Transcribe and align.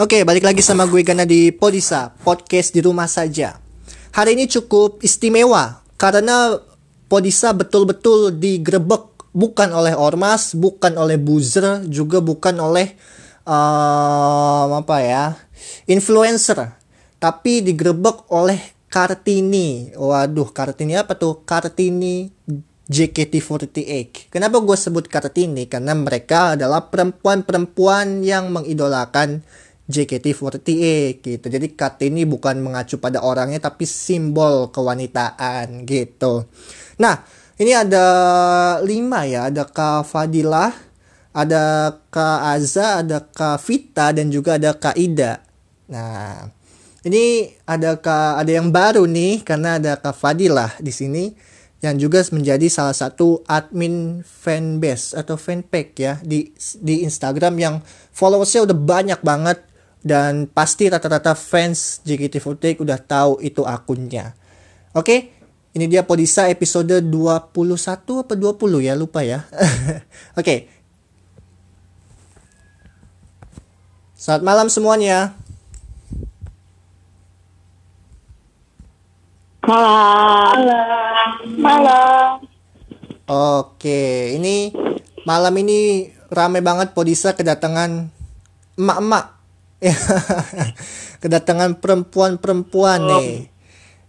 Oke, 0.00 0.24
balik 0.24 0.48
lagi 0.48 0.64
sama 0.64 0.88
gue 0.88 1.04
karena 1.04 1.28
di 1.28 1.52
Podisa, 1.52 2.16
podcast 2.24 2.72
di 2.72 2.80
rumah 2.80 3.04
saja. 3.04 3.60
Hari 4.16 4.32
ini 4.32 4.48
cukup 4.48 5.04
istimewa 5.04 5.84
karena 6.00 6.56
Podisa 7.12 7.52
betul-betul 7.52 8.32
digerebek 8.40 9.28
bukan 9.36 9.68
oleh 9.68 9.92
ormas, 9.92 10.56
bukan 10.56 10.96
oleh 10.96 11.20
buzzer, 11.20 11.84
juga 11.92 12.24
bukan 12.24 12.56
oleh 12.56 12.96
um, 13.44 14.80
apa 14.80 14.96
ya, 15.04 15.36
influencer, 15.84 16.72
tapi 17.20 17.60
digerebek 17.60 18.32
oleh 18.32 18.64
Kartini. 18.88 19.92
Waduh, 19.92 20.56
Kartini 20.56 20.96
apa 20.96 21.20
tuh? 21.20 21.44
Kartini 21.44 22.32
JKT48. 22.88 24.32
Kenapa 24.32 24.56
gue 24.56 24.76
sebut 24.80 25.04
Kartini? 25.04 25.68
Karena 25.68 25.92
mereka 25.92 26.56
adalah 26.56 26.88
perempuan-perempuan 26.88 28.24
yang 28.24 28.48
mengidolakan 28.48 29.44
JKT48 29.92 30.72
gitu. 31.20 31.46
Jadi 31.52 31.66
Kartini 31.76 32.24
bukan 32.24 32.64
mengacu 32.64 32.96
pada 32.96 33.20
orangnya 33.20 33.60
tapi 33.60 33.84
simbol 33.84 34.72
kewanitaan 34.72 35.84
gitu. 35.84 36.48
Nah, 36.96 37.20
ini 37.60 37.76
ada 37.76 38.06
lima 38.80 39.28
ya. 39.28 39.52
Ada 39.52 39.68
Kak 39.68 40.08
Fadilah, 40.08 40.72
ada 41.36 41.94
Kak 42.08 42.40
Aza, 42.56 43.04
ada 43.04 43.20
Kak 43.20 43.60
Vita, 43.68 44.10
dan 44.16 44.32
juga 44.32 44.56
ada 44.56 44.72
Kak 44.72 44.96
Ida. 44.96 45.44
Nah, 45.92 46.48
ini 47.04 47.52
ada 47.68 48.00
Kak, 48.00 48.40
ada 48.40 48.50
yang 48.50 48.72
baru 48.72 49.04
nih 49.04 49.44
karena 49.44 49.76
ada 49.76 50.00
Kak 50.00 50.16
Fadilah 50.16 50.72
di 50.80 50.90
sini 50.94 51.52
yang 51.82 51.98
juga 51.98 52.22
menjadi 52.30 52.70
salah 52.70 52.94
satu 52.94 53.42
admin 53.50 54.22
fanbase 54.22 55.18
atau 55.18 55.34
fanpage 55.34 55.98
ya 55.98 56.14
di 56.22 56.54
di 56.78 57.02
Instagram 57.02 57.58
yang 57.58 57.74
followersnya 58.14 58.70
udah 58.70 58.78
banyak 58.78 59.18
banget 59.18 59.58
dan 60.02 60.50
pasti 60.50 60.90
rata-rata 60.90 61.32
fans 61.38 62.02
JKT48 62.02 62.82
udah 62.82 62.98
tahu 62.98 63.38
itu 63.38 63.62
akunnya. 63.62 64.34
Oke, 64.92 65.32
ini 65.72 65.88
dia 65.88 66.04
Podisa 66.04 66.52
episode 66.52 67.00
21 67.00 67.48
apa 68.20 68.34
20 68.36 68.86
ya, 68.86 68.92
lupa 68.92 69.24
ya. 69.24 69.48
Oke. 70.38 70.68
Selamat 74.12 74.42
malam 74.44 74.68
semuanya. 74.70 75.34
Malam. 79.66 80.58
Malam. 81.58 82.28
Oke, 83.30 84.36
ini 84.36 84.74
malam 85.24 85.54
ini 85.56 86.10
rame 86.28 86.60
banget 86.60 86.92
Podisa 86.92 87.32
kedatangan 87.32 88.12
emak-emak. 88.76 89.41
kedatangan 91.22 91.78
perempuan-perempuan 91.82 93.00
nih. 93.02 93.30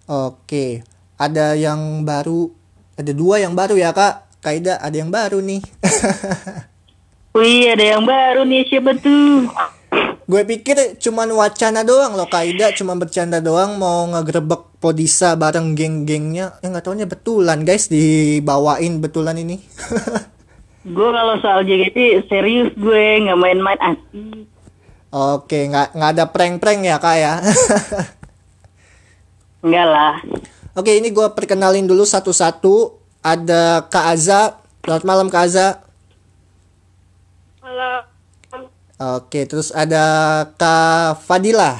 Oke, 0.10 0.84
ada 1.16 1.56
yang 1.56 2.04
baru, 2.04 2.52
ada 3.00 3.12
dua 3.16 3.40
yang 3.40 3.56
baru 3.56 3.80
ya 3.80 3.96
kak. 3.96 4.44
Kaida 4.44 4.76
ada 4.84 4.92
yang 4.92 5.08
baru 5.08 5.40
nih. 5.40 5.64
Wih, 7.38 7.72
ada 7.72 7.98
yang 7.98 8.04
baru 8.04 8.44
nih 8.44 8.68
siapa 8.68 8.94
tuh? 9.00 9.48
Gue 10.24 10.48
pikir 10.48 11.00
cuman 11.00 11.32
wacana 11.36 11.84
doang 11.84 12.16
loh 12.16 12.28
Kaida 12.32 12.72
cuma 12.76 12.96
bercanda 12.96 13.44
doang 13.44 13.76
mau 13.76 14.08
ngegerebek 14.08 14.80
Podisa 14.80 15.40
bareng 15.40 15.80
geng-gengnya. 15.80 16.60
Ya 16.60 16.68
nggak 16.68 16.84
taunya 16.84 17.08
betulan 17.08 17.64
guys 17.64 17.88
dibawain 17.88 19.00
betulan 19.00 19.40
ini. 19.40 19.64
gue 20.96 21.10
kalau 21.16 21.40
soal 21.40 21.64
JKT 21.64 22.28
serius 22.28 22.76
gue 22.76 23.04
nggak 23.24 23.40
main-main 23.40 23.80
asik. 23.80 24.53
Oke, 25.14 25.70
nggak 25.70 25.94
nggak 25.94 26.12
ada 26.18 26.26
prank-prank 26.34 26.90
ya 26.90 26.98
kak 26.98 27.18
ya. 27.22 27.34
Enggak 29.64 29.86
lah. 29.86 30.18
Oke, 30.74 30.98
ini 30.98 31.14
gue 31.14 31.28
perkenalin 31.38 31.86
dulu 31.86 32.02
satu-satu. 32.02 32.98
Ada 33.22 33.86
Kak 33.94 34.06
Aza. 34.10 34.58
Selamat 34.82 35.06
malam 35.06 35.30
Kak 35.30 35.46
Aza. 35.46 35.86
Halo. 37.62 38.10
Oke, 39.22 39.46
terus 39.46 39.70
ada 39.70 40.02
Kak 40.58 41.22
Fadila. 41.22 41.78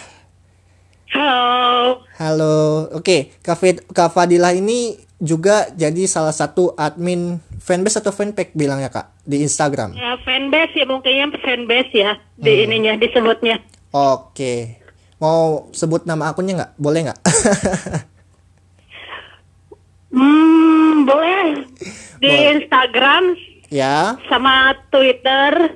Halo. 1.10 2.06
Halo. 2.22 2.86
Oke, 2.94 3.34
Kak, 3.42 3.58
Fed- 3.58 3.86
Kak 3.98 4.14
Fadila 4.14 4.54
ini 4.54 4.94
juga 5.18 5.74
jadi 5.74 6.06
salah 6.06 6.38
satu 6.38 6.78
admin 6.78 7.42
fanbase 7.58 7.98
atau 7.98 8.14
fanpage 8.14 8.54
bilangnya 8.54 8.94
Kak 8.94 9.13
di 9.24 9.42
Instagram. 9.42 9.96
Ya, 9.96 10.20
fanbase 10.22 10.76
ya 10.76 10.86
mungkinnya 10.86 11.32
fanbase 11.40 11.96
ya 11.96 12.12
di 12.36 12.68
ininya 12.68 12.94
disebutnya. 12.96 13.60
Oke. 13.90 14.80
Mau 15.18 15.72
sebut 15.72 16.04
nama 16.04 16.32
akunnya 16.32 16.54
nggak? 16.60 16.72
Boleh 16.76 17.00
nggak? 17.08 17.20
Hmm, 20.14 21.10
boleh. 21.10 21.66
Di 22.22 22.30
Boleh. 22.30 22.54
Instagram 22.54 23.24
ya. 23.74 24.14
sama 24.30 24.78
Twitter 24.94 25.74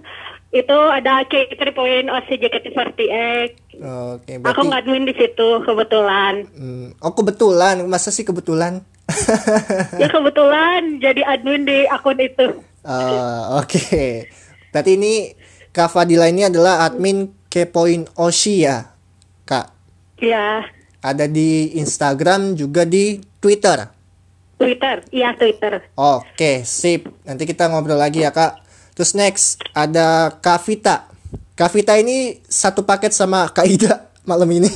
itu 0.54 0.78
ada 0.94 1.26
K3.OC 1.26 2.30
JKT48. 2.38 3.50
Oke, 3.78 4.32
Aku 4.38 4.42
berarti 4.42 4.68
ngadmin 4.70 5.10
di 5.10 5.14
situ 5.18 5.48
kebetulan. 5.66 6.46
Hmm, 6.54 6.94
oh 7.02 7.14
kebetulan, 7.14 7.82
masa 7.86 8.14
sih 8.14 8.22
kebetulan? 8.22 8.86
ya 10.02 10.08
kebetulan 10.08 11.02
jadi 11.02 11.26
admin 11.26 11.66
di 11.66 11.90
akun 11.90 12.22
itu. 12.22 12.62
Eh, 12.88 13.44
Oke, 13.60 14.32
berarti 14.72 14.96
ini 14.96 15.36
Kak 15.76 15.92
Fadila 15.92 16.32
ini 16.32 16.48
adalah 16.48 16.88
admin 16.88 17.36
Kepoin 17.52 18.08
Oshi 18.16 18.64
ya, 18.64 18.96
Kak. 19.44 19.76
Ya, 20.24 20.64
Ada 21.04 21.28
di 21.28 21.76
Instagram 21.76 22.56
juga 22.56 22.88
di 22.88 23.20
Twitter. 23.44 23.92
Twitter. 24.58 25.04
Iya, 25.14 25.36
Twitter. 25.36 25.84
Oke, 25.94 26.64
sip. 26.64 27.06
Nanti 27.28 27.44
kita 27.44 27.70
ngobrol 27.70 28.00
lagi 28.00 28.24
ya, 28.24 28.32
Kak. 28.32 28.64
Terus 28.98 29.14
next 29.14 29.62
ada 29.76 30.34
Kak 30.40 30.64
Vita. 30.66 31.12
Kak 31.54 31.70
Vita 31.70 31.94
ini 32.00 32.40
satu 32.48 32.88
paket 32.88 33.12
sama 33.14 33.52
Kak 33.52 33.68
Ida 33.68 34.10
malam 34.26 34.48
ini. 34.50 34.72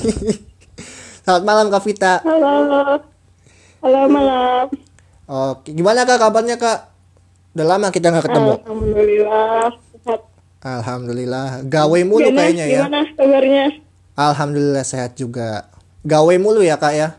Selamat 1.23 1.43
malam 1.47 1.65
Kak 1.71 1.83
Vita. 1.87 2.19
Halo. 2.21 3.01
Halo 3.81 3.99
malam. 4.11 4.65
Oke, 5.25 5.73
gimana 5.73 6.03
Kak 6.05 6.19
kabarnya 6.21 6.59
Kak? 6.59 6.90
Udah 7.51 7.65
lama 7.67 7.87
kita 7.91 8.07
nggak 8.15 8.25
ketemu. 8.31 8.51
Alhamdulillah. 8.63 9.67
Sehat. 9.91 10.21
Alhamdulillah. 10.61 11.47
Gawe 11.67 11.99
mulu 12.07 12.27
Gimana? 12.31 12.39
kayaknya 12.47 12.65
ya. 12.65 12.81
Gimana 12.87 13.01
kabarnya? 13.17 13.65
Alhamdulillah 14.15 14.85
sehat 14.87 15.11
juga. 15.19 15.67
Gawe 16.07 16.33
mulu 16.39 16.63
ya 16.63 16.79
Kak 16.79 16.93
ya? 16.95 17.09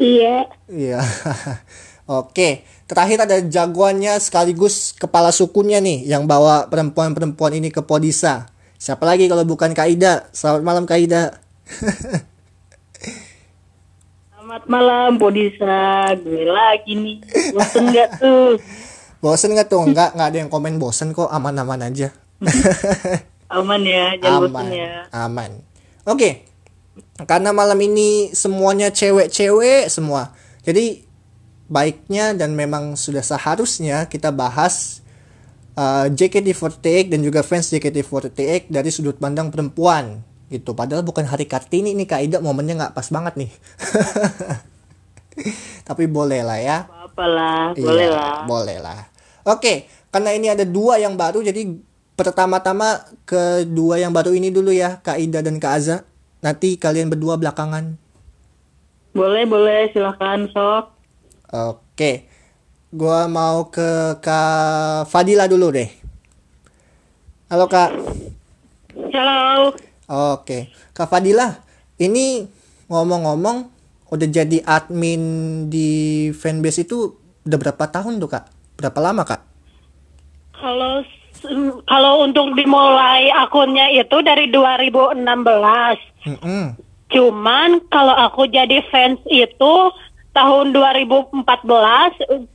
Iya. 0.00 0.48
Iya. 0.68 1.00
Oke, 2.06 2.62
terakhir 2.86 3.26
ada 3.26 3.42
jagoannya 3.42 4.14
sekaligus 4.22 4.94
kepala 4.94 5.34
sukunya 5.34 5.82
nih 5.82 6.06
yang 6.06 6.30
bawa 6.30 6.70
perempuan-perempuan 6.70 7.58
ini 7.58 7.74
ke 7.74 7.82
Podisa. 7.82 8.46
Siapa 8.78 9.02
lagi 9.02 9.26
kalau 9.26 9.42
bukan 9.42 9.74
Kak 9.74 9.88
Ida? 9.90 10.30
Selamat 10.30 10.62
malam 10.62 10.84
Kak 10.86 11.00
Ida. 11.02 11.34
Selamat 14.56 14.72
malam, 14.72 15.20
Bodisa. 15.20 16.16
Gue 16.16 16.48
lagi 16.48 16.96
nih. 16.96 17.20
Bosen 17.52 17.92
nggak 17.92 18.08
tuh? 18.16 18.56
Bosen 19.20 19.52
nggak 19.52 19.68
tuh? 19.68 19.84
Enggak, 19.84 20.16
nggak 20.16 20.28
ada 20.32 20.38
yang 20.40 20.48
komen 20.48 20.80
bosen 20.80 21.12
kok. 21.12 21.28
Aman-aman 21.28 21.84
aja. 21.84 22.08
Aman 23.52 23.84
ya, 23.84 24.16
jangan 24.16 24.48
bosen 24.48 24.56
aman, 24.56 24.72
ya. 24.72 24.92
aman. 25.12 25.50
Oke, 26.08 26.48
karena 27.28 27.52
malam 27.52 27.76
ini 27.84 28.32
semuanya 28.32 28.88
cewek-cewek 28.88 29.92
semua. 29.92 30.32
Jadi 30.64 31.04
baiknya 31.68 32.32
dan 32.32 32.56
memang 32.56 32.96
sudah 32.96 33.20
seharusnya 33.20 34.08
kita 34.08 34.32
bahas 34.32 35.04
uh, 35.76 36.08
JKT48 36.08 37.12
dan 37.12 37.20
juga 37.20 37.44
fans 37.44 37.68
JKT48 37.76 38.72
dari 38.72 38.88
sudut 38.88 39.20
pandang 39.20 39.52
perempuan 39.52 40.24
gitu. 40.48 40.76
Padahal 40.76 41.02
bukan 41.02 41.26
hari 41.26 41.50
Kartini 41.50 41.94
nih 41.94 42.06
Kak 42.06 42.22
Ida 42.22 42.38
momennya 42.42 42.74
nggak 42.78 42.94
pas 42.94 43.08
banget 43.10 43.34
nih. 43.38 43.50
Tapi 45.88 46.04
boleh 46.08 46.40
lah 46.42 46.58
ya. 46.58 46.78
Boleh 47.16 47.72
Iya, 47.76 48.08
lah. 48.12 48.44
Boleh 48.44 48.78
lah. 48.80 49.00
Oke, 49.46 49.86
karena 50.10 50.34
ini 50.34 50.50
ada 50.50 50.66
dua 50.66 50.98
yang 50.98 51.14
baru, 51.14 51.40
jadi 51.40 51.64
pertama-tama 52.16 53.04
kedua 53.28 54.00
yang 54.00 54.10
baru 54.10 54.32
ini 54.32 54.50
dulu 54.50 54.72
ya, 54.72 55.00
Kak 55.00 55.20
Ida 55.20 55.40
dan 55.40 55.62
Kak 55.62 55.72
Aza. 55.76 55.96
Nanti 56.42 56.76
kalian 56.76 57.08
berdua 57.08 57.40
belakangan. 57.40 57.96
Boleh, 59.16 59.48
boleh. 59.48 59.88
Silahkan, 59.92 60.44
sok. 60.52 60.92
Oke, 61.52 62.28
gua 62.92 63.30
mau 63.30 63.72
ke 63.72 64.20
Kak 64.20 65.08
Fadila 65.08 65.48
dulu 65.48 65.72
deh. 65.72 65.88
Halo 67.48 67.70
Kak. 67.70 67.94
Halo. 69.14 69.85
Oke, 70.06 70.70
Kak 70.94 71.10
Fadila, 71.10 71.58
ini 71.98 72.46
ngomong-ngomong 72.86 73.66
udah 74.06 74.28
jadi 74.30 74.62
admin 74.62 75.22
di 75.66 76.30
fanbase 76.30 76.86
itu 76.86 77.18
udah 77.42 77.58
berapa 77.58 77.84
tahun 77.90 78.22
tuh 78.22 78.30
Kak? 78.30 78.44
Berapa 78.78 78.98
lama 79.02 79.26
Kak? 79.26 79.42
Kalau 80.54 81.02
mm, 81.42 81.90
kalau 81.90 82.22
untuk 82.22 82.54
dimulai 82.54 83.34
akunnya 83.34 83.90
itu 83.90 84.22
dari 84.22 84.46
2016. 84.46 85.26
Mm-mm. 86.30 86.78
Cuman 87.10 87.82
kalau 87.90 88.14
aku 88.14 88.46
jadi 88.46 88.82
fans 88.86 89.18
itu 89.26 89.74
tahun 90.36 90.76
2014 90.76 91.48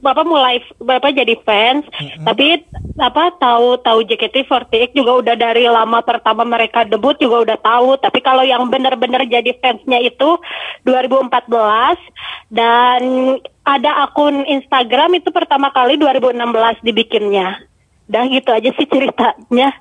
Bapak 0.06 0.25
mulai 0.30 0.62
Bapak 0.78 1.18
jadi 1.18 1.33
fans. 1.42 1.81
Tapi 2.22 2.62
apa 3.01 3.33
tahu 3.42 3.81
tahu 3.81 4.06
JKT48 4.06 4.94
juga 4.94 5.25
udah 5.25 5.33
dari 5.33 5.66
lama 5.66 6.06
pertama 6.06 6.45
mereka 6.45 6.86
debut 6.86 7.18
juga 7.18 7.42
udah 7.42 7.57
tahu. 7.57 7.98
Tapi 7.98 8.22
kalau 8.22 8.45
yang 8.45 8.69
benar-benar 8.69 9.25
jadi 9.25 9.57
fansnya 9.57 9.98
itu 10.06 10.38
2014 10.86 11.33
dan 12.54 13.01
ada 13.66 14.06
akun 14.06 14.45
Instagram 14.45 15.18
itu 15.18 15.34
pertama 15.34 15.74
kali 15.74 15.98
2016 15.98 16.86
dibikinnya. 16.86 17.57
Dah 18.06 18.30
gitu 18.30 18.54
aja 18.54 18.69
sih 18.77 18.86
ceritanya. 18.86 19.74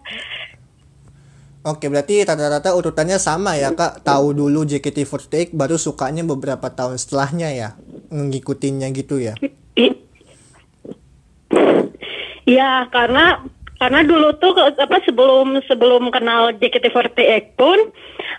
Oke, 1.61 1.93
berarti 1.93 2.25
rata-rata 2.25 2.73
urutannya 2.73 3.21
sama 3.21 3.53
ya, 3.53 3.77
Kak. 3.77 4.01
Tahu 4.01 4.33
dulu 4.33 4.65
JKT48 4.65 5.53
baru 5.53 5.77
sukanya 5.77 6.25
beberapa 6.25 6.73
tahun 6.73 6.97
setelahnya 6.97 7.53
ya. 7.53 7.77
Ngikutinnya 8.11 8.91
gitu 8.91 9.23
ya. 9.23 9.39
Iya, 12.51 12.91
karena 12.91 13.47
karena 13.81 14.05
dulu 14.05 14.37
tuh 14.37 14.53
apa 14.61 15.01
sebelum 15.09 15.57
sebelum 15.65 16.13
kenal 16.13 16.53
JKT48 16.61 17.57
pun 17.57 17.79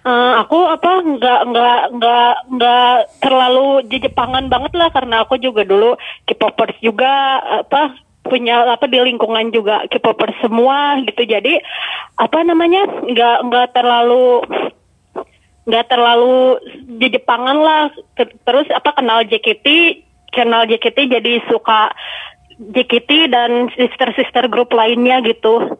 eh, 0.06 0.34
aku 0.38 0.70
apa 0.70 1.02
nggak 1.02 1.42
nggak 1.50 1.82
nggak 1.98 2.34
nggak 2.54 2.96
terlalu 3.26 3.82
di 3.90 3.98
Jepangan 4.06 4.54
banget 4.54 4.78
lah 4.78 4.94
karena 4.94 5.26
aku 5.26 5.42
juga 5.42 5.66
dulu 5.66 5.98
K-popers 6.30 6.78
juga 6.86 7.42
apa 7.66 7.98
punya 8.22 8.70
apa 8.70 8.86
di 8.86 9.02
lingkungan 9.02 9.50
juga 9.50 9.90
K-popers 9.90 10.38
semua 10.46 11.02
gitu 11.10 11.26
jadi 11.26 11.58
apa 12.22 12.46
namanya 12.46 12.86
nggak 12.86 13.38
nggak 13.50 13.68
terlalu 13.74 14.46
nggak 15.66 15.86
terlalu 15.88 16.58
di 16.98 17.08
Jepangan 17.14 17.58
lah 17.58 17.84
Ter- 18.18 18.38
terus 18.46 18.68
apa 18.74 18.98
kenal 18.98 19.26
JKT 19.26 19.68
kenal 20.34 20.66
JKT 20.66 20.98
jadi 21.12 21.34
suka 21.50 21.94
JKT 22.58 23.30
dan 23.30 23.70
sister-sister 23.74 24.50
grup 24.50 24.74
lainnya 24.74 25.22
gitu 25.26 25.78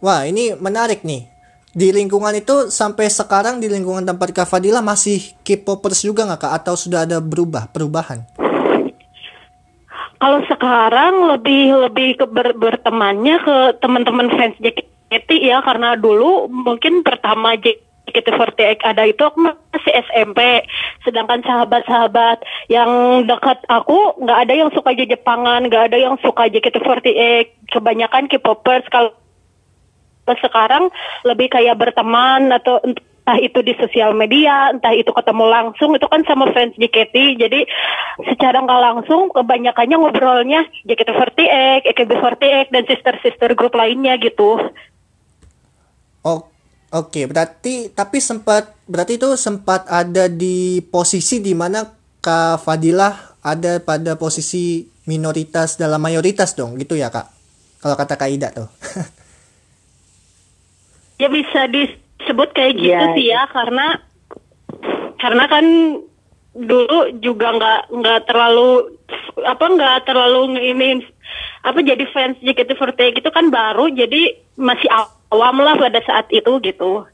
Wah, 0.00 0.24
ini 0.24 0.56
menarik 0.56 1.04
nih. 1.04 1.28
Di 1.76 1.92
lingkungan 1.92 2.32
itu 2.32 2.72
sampai 2.72 3.12
sekarang 3.12 3.60
di 3.60 3.68
lingkungan 3.68 4.00
tempat 4.00 4.32
Kak 4.32 4.48
Fadila 4.48 4.80
masih 4.80 5.36
K-popers 5.44 6.08
juga 6.08 6.24
nggak 6.24 6.40
Kak? 6.40 6.52
Atau 6.56 6.72
sudah 6.72 7.04
ada 7.04 7.20
berubah, 7.20 7.68
perubahan? 7.68 8.24
kalau 10.20 10.44
sekarang 10.46 11.32
lebih 11.32 11.88
lebih 11.88 12.08
ke 12.20 12.26
ber- 12.28 12.54
bertemannya 12.54 13.40
ke 13.40 13.56
teman-teman 13.80 14.28
fans 14.36 14.54
JKT 14.60 15.28
ya 15.40 15.64
karena 15.64 15.96
dulu 15.96 16.46
mungkin 16.52 17.00
pertama 17.00 17.56
JKT48 18.10 18.82
ada 18.82 19.06
itu 19.06 19.22
aku 19.22 19.38
masih 19.38 19.92
SMP 20.10 20.66
sedangkan 21.06 21.46
sahabat-sahabat 21.46 22.42
yang 22.66 23.22
dekat 23.30 23.62
aku 23.70 24.18
nggak 24.18 24.38
ada 24.50 24.54
yang 24.58 24.70
suka 24.74 24.92
Jepangan 24.98 25.70
nggak 25.70 25.94
ada 25.94 25.98
yang 25.98 26.18
suka 26.20 26.50
JKT48 26.50 27.08
kebanyakan 27.70 28.26
K-popers 28.26 28.84
kalau 28.90 29.14
sekarang 30.42 30.90
lebih 31.24 31.50
kayak 31.50 31.78
berteman 31.78 32.52
atau 32.54 32.78
entah 33.30 33.38
itu 33.46 33.62
di 33.62 33.78
sosial 33.78 34.10
media, 34.10 34.74
entah 34.74 34.90
itu 34.90 35.14
ketemu 35.14 35.44
langsung, 35.46 35.94
itu 35.94 36.06
kan 36.10 36.26
sama 36.26 36.50
fans 36.50 36.74
JKT. 36.74 37.38
Jadi 37.38 37.60
secara 38.26 38.58
nggak 38.58 38.82
langsung 38.90 39.30
kebanyakannya 39.30 39.96
ngobrolnya 39.98 40.66
JKT48, 40.82 41.38
AKB48 41.94 42.74
dan 42.74 42.82
sister-sister 42.90 43.54
grup 43.54 43.78
lainnya 43.78 44.18
gitu. 44.18 44.58
Oh, 46.26 46.49
oke. 46.94 47.20
Berarti 47.30 47.90
tapi 47.90 48.18
sempat 48.18 48.74
berarti 48.86 49.18
itu 49.18 49.28
sempat 49.38 49.86
ada 49.90 50.26
di 50.26 50.82
posisi 50.90 51.42
di 51.42 51.54
mana 51.54 51.86
Kak 52.20 52.62
Fadilah 52.66 53.40
ada 53.40 53.80
pada 53.80 54.14
posisi 54.20 54.84
minoritas 55.08 55.80
dalam 55.80 55.98
mayoritas 55.98 56.52
dong, 56.52 56.76
gitu 56.76 56.94
ya 56.94 57.08
Kak? 57.08 57.26
Kalau 57.80 57.96
kata 57.96 58.14
Kak 58.20 58.30
Ida 58.30 58.48
tuh. 58.52 58.68
Ya 61.20 61.28
bisa 61.28 61.68
disebut 61.68 62.48
kayak 62.56 62.80
gitu 62.80 62.96
Iya, 62.96 63.12
sih 63.12 63.28
ya 63.28 63.44
karena 63.52 64.00
karena 65.20 65.44
kan 65.52 65.64
dulu 66.56 67.12
juga 67.20 67.52
nggak 67.60 67.80
nggak 67.92 68.20
terlalu 68.24 68.96
apa 69.44 69.64
nggak 69.68 70.08
terlalu 70.08 70.56
ini 70.64 71.04
apa 71.60 71.76
jadi 71.84 72.08
fans 72.08 72.40
JKT48 72.40 73.20
itu 73.20 73.28
kan 73.28 73.52
baru 73.52 73.92
jadi 73.92 74.32
masih 74.56 74.88
awam 75.30 75.62
lah 75.62 75.78
pada 75.78 76.02
saat 76.02 76.26
itu 76.34 76.50
gitu. 76.60 77.06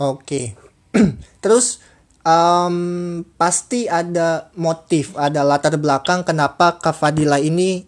Oke. 0.00 0.56
Terus 1.44 1.80
em, 2.24 2.76
pasti 3.36 3.86
ada 3.86 4.48
motif, 4.56 5.14
ada 5.14 5.44
latar 5.44 5.76
belakang 5.76 6.24
kenapa 6.24 6.80
Kak 6.80 6.96
Fadila 6.96 7.36
ini 7.36 7.84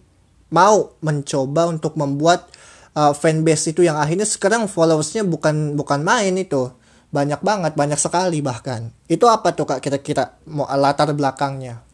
mau 0.51 0.99
mencoba 1.01 1.71
untuk 1.71 1.95
membuat 1.95 2.51
uh, 2.99 3.15
fanbase 3.15 3.71
itu 3.71 3.87
yang 3.87 3.97
akhirnya 3.97 4.27
sekarang 4.27 4.67
followersnya 4.67 5.23
bukan 5.23 5.79
bukan 5.79 6.03
main 6.03 6.35
itu. 6.37 6.71
Banyak 7.11 7.43
banget, 7.43 7.73
banyak 7.75 7.99
sekali 7.99 8.39
bahkan. 8.39 8.95
Itu 9.11 9.27
apa 9.27 9.51
tuh 9.51 9.67
Kak 9.67 9.83
kira-kira 9.83 10.39
mau 10.47 10.71
latar 10.71 11.11
belakangnya? 11.11 11.90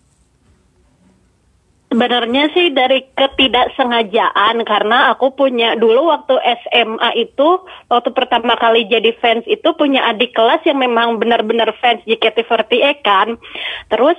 Sebenarnya 1.87 2.51
sih 2.51 2.75
dari 2.75 3.07
ketidaksengajaan 3.15 4.67
karena 4.67 5.15
aku 5.15 5.39
punya 5.39 5.79
dulu 5.79 6.11
waktu 6.11 6.35
SMA 6.67 7.11
itu 7.15 7.63
waktu 7.87 8.11
pertama 8.11 8.59
kali 8.59 8.91
jadi 8.91 9.15
fans 9.23 9.47
itu 9.47 9.71
punya 9.79 10.03
adik 10.11 10.35
kelas 10.35 10.67
yang 10.67 10.83
memang 10.83 11.23
benar-benar 11.23 11.71
fans 11.79 12.03
JKT48 12.03 13.07
kan. 13.07 13.39
Terus 13.87 14.19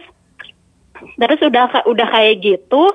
terus 1.19 1.39
udah 1.43 1.83
udah 1.85 2.07
kayak 2.07 2.39
gitu 2.39 2.87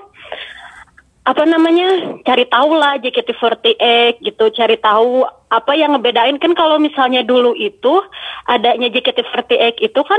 apa 1.23 1.47
namanya 1.47 2.19
cari 2.27 2.51
tahu 2.51 2.75
lah 2.75 2.99
JKT48 2.99 4.25
gitu 4.27 4.45
cari 4.59 4.75
tahu 4.81 5.23
apa 5.55 5.73
yang 5.79 5.95
ngebedain 5.95 6.35
kan 6.43 6.51
kalau 6.59 6.83
misalnya 6.83 7.23
dulu 7.23 7.55
itu 7.55 8.03
adanya 8.51 8.91
JKT48 8.91 9.79
itu 9.79 10.01
kan 10.03 10.19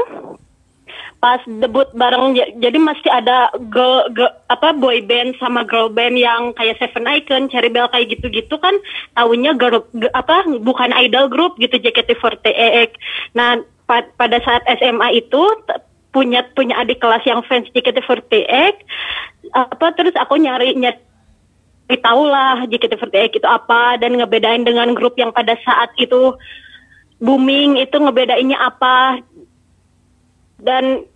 pas 1.24 1.40
debut 1.48 1.88
bareng 1.96 2.36
jadi 2.36 2.76
masih 2.84 3.08
ada 3.08 3.48
girl, 3.72 4.12
girl- 4.12 4.36
apa 4.52 4.76
boy 4.76 5.00
band 5.08 5.40
sama 5.40 5.64
girl 5.64 5.88
band 5.88 6.20
yang 6.20 6.52
kayak 6.60 6.76
Seven 6.84 7.08
Icon, 7.08 7.48
Cherry 7.48 7.72
Bell 7.72 7.88
kayak 7.88 8.12
gitu-gitu 8.12 8.60
kan 8.60 8.76
tahunya 9.16 9.56
girl 9.56 9.88
g- 9.96 10.12
apa 10.12 10.44
bukan 10.60 10.92
idol 10.92 11.32
group 11.32 11.56
gitu 11.64 11.80
JKT48. 11.80 13.00
Nah 13.40 13.64
pa- 13.88 14.12
pada 14.20 14.44
saat 14.44 14.68
SMA 14.68 15.24
itu 15.24 15.40
punya 16.12 16.44
punya 16.52 16.84
adik 16.84 17.00
kelas 17.00 17.24
yang 17.24 17.40
fans 17.48 17.72
JKT48 17.72 18.44
apa 19.56 19.88
terus 19.96 20.20
aku 20.20 20.36
nyari 20.36 20.76
nyari 20.76 21.98
tahu 22.04 22.28
lah 22.28 22.68
JKT48 22.68 23.40
itu 23.40 23.48
apa 23.48 23.96
dan 23.96 24.20
ngebedain 24.20 24.68
dengan 24.68 24.92
grup 24.92 25.16
yang 25.16 25.32
pada 25.32 25.56
saat 25.64 25.96
itu 25.96 26.36
booming 27.24 27.80
itu 27.80 27.96
ngebedainnya 27.96 28.60
apa 28.60 29.24
dan 30.60 31.08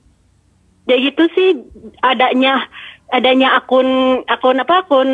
ya 0.87 0.95
gitu 0.97 1.23
sih 1.35 1.61
adanya 2.01 2.65
adanya 3.11 3.59
akun 3.59 4.21
akun 4.27 4.59
apa 4.59 4.83
akun 4.83 5.11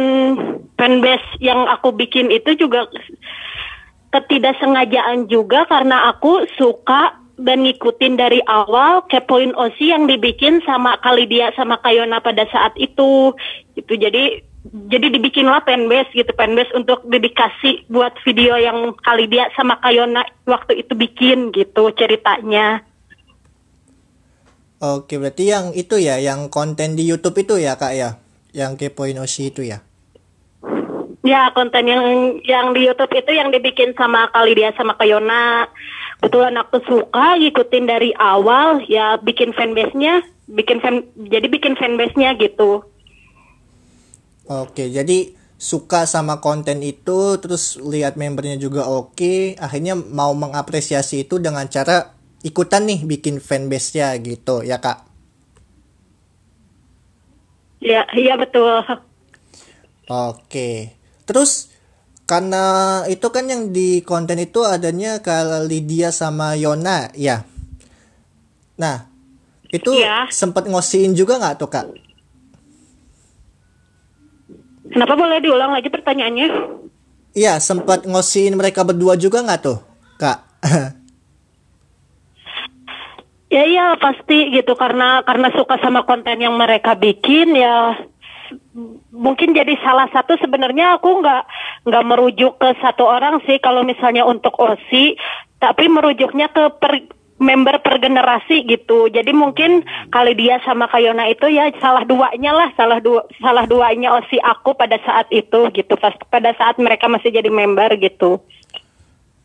fanbase 0.77 1.25
yang 1.41 1.65
aku 1.69 1.93
bikin 1.93 2.29
itu 2.33 2.57
juga 2.57 2.89
ketidaksengajaan 4.13 5.25
juga 5.29 5.65
karena 5.65 6.13
aku 6.13 6.45
suka 6.57 7.17
dan 7.41 7.65
ngikutin 7.65 8.13
dari 8.13 8.45
awal 8.45 9.01
kepoin 9.09 9.57
Osi 9.57 9.89
yang 9.89 10.05
dibikin 10.05 10.61
sama 10.69 11.01
Kalidia 11.01 11.49
sama 11.57 11.81
Kayona 11.81 12.21
pada 12.21 12.45
saat 12.53 12.77
itu 12.77 13.33
gitu. 13.73 13.93
Jadi 13.97 14.45
jadi 14.93 15.11
dibikinlah 15.11 15.65
fanbase 15.65 16.13
gitu 16.13 16.29
fanbase 16.37 16.71
untuk 16.77 17.03
dedikasi 17.09 17.83
buat 17.89 18.13
video 18.23 18.55
yang 18.55 18.93
Kalidia 19.01 19.49
sama 19.57 19.81
Kayona 19.81 20.23
waktu 20.45 20.85
itu 20.85 20.93
bikin 20.93 21.51
gitu 21.51 21.89
ceritanya 21.97 22.85
Oke, 24.83 25.15
berarti 25.15 25.47
yang 25.47 25.71
itu 25.71 25.95
ya, 25.95 26.19
yang 26.19 26.51
konten 26.51 26.99
di 26.99 27.07
YouTube 27.07 27.39
itu 27.39 27.55
ya 27.55 27.79
Kak 27.79 27.95
ya? 27.95 28.19
Yang 28.51 28.83
kepoin 28.83 29.15
Oshi 29.15 29.47
itu 29.47 29.63
ya? 29.63 29.79
Ya 31.23 31.47
konten 31.55 31.87
yang 31.87 32.03
yang 32.43 32.75
di 32.75 32.83
YouTube 32.83 33.15
itu 33.15 33.31
yang 33.31 33.47
dibikin 33.47 33.95
sama 33.95 34.27
Kalidia 34.35 34.75
sama 34.75 34.99
Kayona. 34.99 35.71
Kebetulan 36.19 36.59
aku 36.59 36.83
suka 36.83 37.39
ngikutin 37.39 37.85
dari 37.87 38.11
awal 38.19 38.83
ya 38.91 39.15
bikin 39.23 39.55
fanbase-nya, 39.55 40.19
bikin 40.51 40.83
fan 40.83 41.07
jadi 41.31 41.47
bikin 41.47 41.79
fanbase-nya 41.79 42.35
gitu. 42.35 42.83
Oke, 44.51 44.91
jadi 44.91 45.31
suka 45.55 46.03
sama 46.03 46.43
konten 46.43 46.83
itu, 46.83 47.39
terus 47.39 47.79
lihat 47.79 48.19
membernya 48.19 48.59
juga 48.59 48.83
oke, 48.91 49.55
akhirnya 49.55 49.95
mau 49.95 50.35
mengapresiasi 50.35 51.23
itu 51.23 51.39
dengan 51.39 51.71
cara 51.71 52.19
ikutan 52.43 52.83
nih 52.83 53.07
bikin 53.07 53.39
fanbase-nya 53.39 54.13
gitu 54.19 54.61
ya 54.61 54.77
kak. 54.77 55.07
Ya, 57.83 58.07
iya 58.15 58.39
betul. 58.39 58.79
Oke. 60.07 60.95
Terus 61.27 61.71
karena 62.23 62.63
itu 63.11 63.27
kan 63.27 63.47
yang 63.47 63.75
di 63.75 63.99
konten 64.03 64.39
itu 64.39 64.63
adanya 64.63 65.19
kalau 65.19 65.67
Lydia 65.67 66.11
sama 66.15 66.55
Yona, 66.55 67.11
ya. 67.15 67.43
Nah, 68.79 69.11
itu 69.67 69.91
Iya. 69.91 70.31
sempat 70.31 70.63
ngosiin 70.67 71.11
juga 71.11 71.35
nggak 71.39 71.55
tuh 71.59 71.69
kak? 71.71 71.87
Kenapa 74.87 75.13
boleh 75.17 75.43
diulang 75.43 75.75
lagi 75.75 75.89
pertanyaannya? 75.91 76.47
Iya, 77.33 77.57
sempat 77.57 78.05
ngosiin 78.05 78.53
mereka 78.53 78.85
berdua 78.85 79.17
juga 79.17 79.41
nggak 79.41 79.59
tuh, 79.59 79.79
kak? 80.21 80.39
Ya 83.53 83.69
iya 83.69 83.93
pasti 84.01 84.49
gitu. 84.49 84.73
Karena 84.73 85.21
karena 85.21 85.53
suka 85.53 85.77
sama 85.77 86.01
konten 86.09 86.41
yang 86.41 86.57
mereka 86.57 86.97
bikin 86.97 87.53
ya 87.53 87.93
mungkin 89.13 89.53
jadi 89.53 89.77
salah 89.85 90.09
satu. 90.09 90.33
Sebenarnya 90.41 90.97
aku 90.97 91.21
nggak 91.21 91.43
nggak 91.85 92.07
merujuk 92.09 92.57
ke 92.57 92.73
satu 92.81 93.05
orang 93.05 93.45
sih. 93.45 93.61
Kalau 93.61 93.85
misalnya 93.85 94.25
untuk 94.25 94.57
OSI 94.57 95.13
tapi 95.61 95.85
merujuknya 95.85 96.49
ke 96.49 96.81
per, 96.81 97.05
member 97.37 97.77
per 97.85 98.01
generasi 98.01 98.65
gitu. 98.65 99.05
Jadi 99.13 99.29
mungkin 99.37 99.85
kali 100.09 100.33
dia 100.33 100.57
sama 100.65 100.89
Kayona 100.89 101.29
itu 101.29 101.45
ya 101.53 101.69
salah 101.77 102.09
duanya 102.09 102.57
lah. 102.57 102.73
Salah 102.73 103.05
dua 103.05 103.21
salah 103.37 103.69
duanya 103.69 104.17
OSI 104.17 104.41
aku 104.41 104.73
pada 104.73 104.97
saat 105.05 105.29
itu 105.29 105.69
gitu. 105.77 105.93
Pas 105.93 106.17
pada 106.33 106.57
saat 106.57 106.81
mereka 106.81 107.05
masih 107.05 107.29
jadi 107.29 107.53
member 107.53 108.01
gitu. 108.01 108.41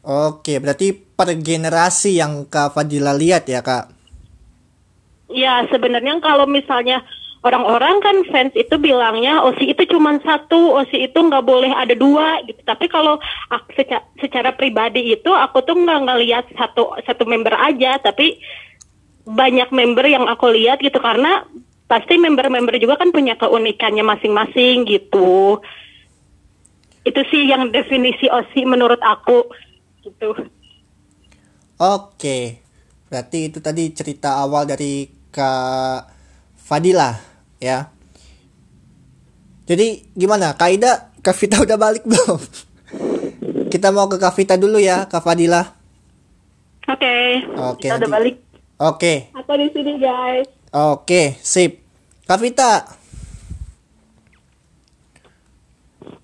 Oke, 0.01 0.57
berarti 0.57 0.97
per 0.97 1.37
generasi 1.37 2.17
yang 2.17 2.49
kak 2.49 2.73
Fadila 2.73 3.13
lihat 3.13 3.45
ya 3.45 3.61
kak? 3.61 3.98
Ya 5.29 5.69
sebenarnya 5.69 6.21
kalau 6.25 6.49
misalnya 6.49 7.05
orang-orang 7.47 8.03
kan 8.03 8.17
fans 8.33 8.53
itu 8.59 8.75
bilangnya 8.81 9.45
OSI 9.45 9.77
itu 9.77 9.85
cuma 9.95 10.19
satu, 10.25 10.75
OSI 10.83 11.13
itu 11.13 11.19
nggak 11.19 11.45
boleh 11.45 11.71
ada 11.71 11.95
dua 11.95 12.43
gitu. 12.49 12.59
Tapi 12.65 12.91
kalau 12.91 13.21
aku 13.53 13.69
secara, 13.77 14.05
secara 14.19 14.51
pribadi 14.57 15.15
itu 15.15 15.31
aku 15.31 15.63
tuh 15.63 15.79
nggak 15.79 16.01
ngelihat 16.09 16.45
satu 16.57 16.99
satu 17.07 17.25
member 17.29 17.55
aja, 17.55 18.01
tapi 18.03 18.41
banyak 19.29 19.69
member 19.71 20.09
yang 20.09 20.25
aku 20.25 20.49
lihat 20.51 20.81
gitu 20.81 20.97
karena 20.99 21.45
pasti 21.89 22.21
member-member 22.21 22.77
juga 22.77 23.01
kan 23.01 23.13
punya 23.13 23.37
keunikannya 23.37 24.05
masing-masing 24.05 24.85
gitu. 24.89 25.61
Itu 27.05 27.21
sih 27.33 27.49
yang 27.49 27.73
definisi 27.73 28.29
OSI 28.29 28.69
menurut 28.69 29.01
aku 29.01 29.49
gitu. 30.05 30.37
Oke, 31.79 32.59
berarti 33.09 33.49
itu 33.49 33.59
tadi 33.63 33.89
cerita 33.95 34.43
awal 34.43 34.67
dari 34.69 35.18
Kak 35.31 36.09
Fadila 36.57 37.17
ya. 37.61 37.93
Jadi 39.69 40.09
gimana? 40.17 40.57
Kak 40.57 40.71
Ida, 40.73 40.93
Kak 41.21 41.37
Vita 41.37 41.61
udah 41.67 41.77
balik 41.77 42.05
belum? 42.09 42.41
Kita 43.69 43.93
mau 43.93 44.09
ke 44.09 44.17
Kak 44.17 44.33
Vita 44.33 44.57
dulu 44.57 44.81
ya, 44.81 45.05
Kak 45.05 45.21
Fadila. 45.21 45.61
Oke, 46.89 47.45
Oke, 47.61 47.85
kita 47.85 48.01
udah 48.01 48.11
balik. 48.11 48.37
Oke, 48.81 49.29
Aku 49.37 49.53
di 49.61 49.69
sini 49.77 50.01
guys. 50.01 50.49
oke, 50.73 51.37
sip. 51.45 51.85
Kak 52.25 52.41
Vita. 52.41 52.98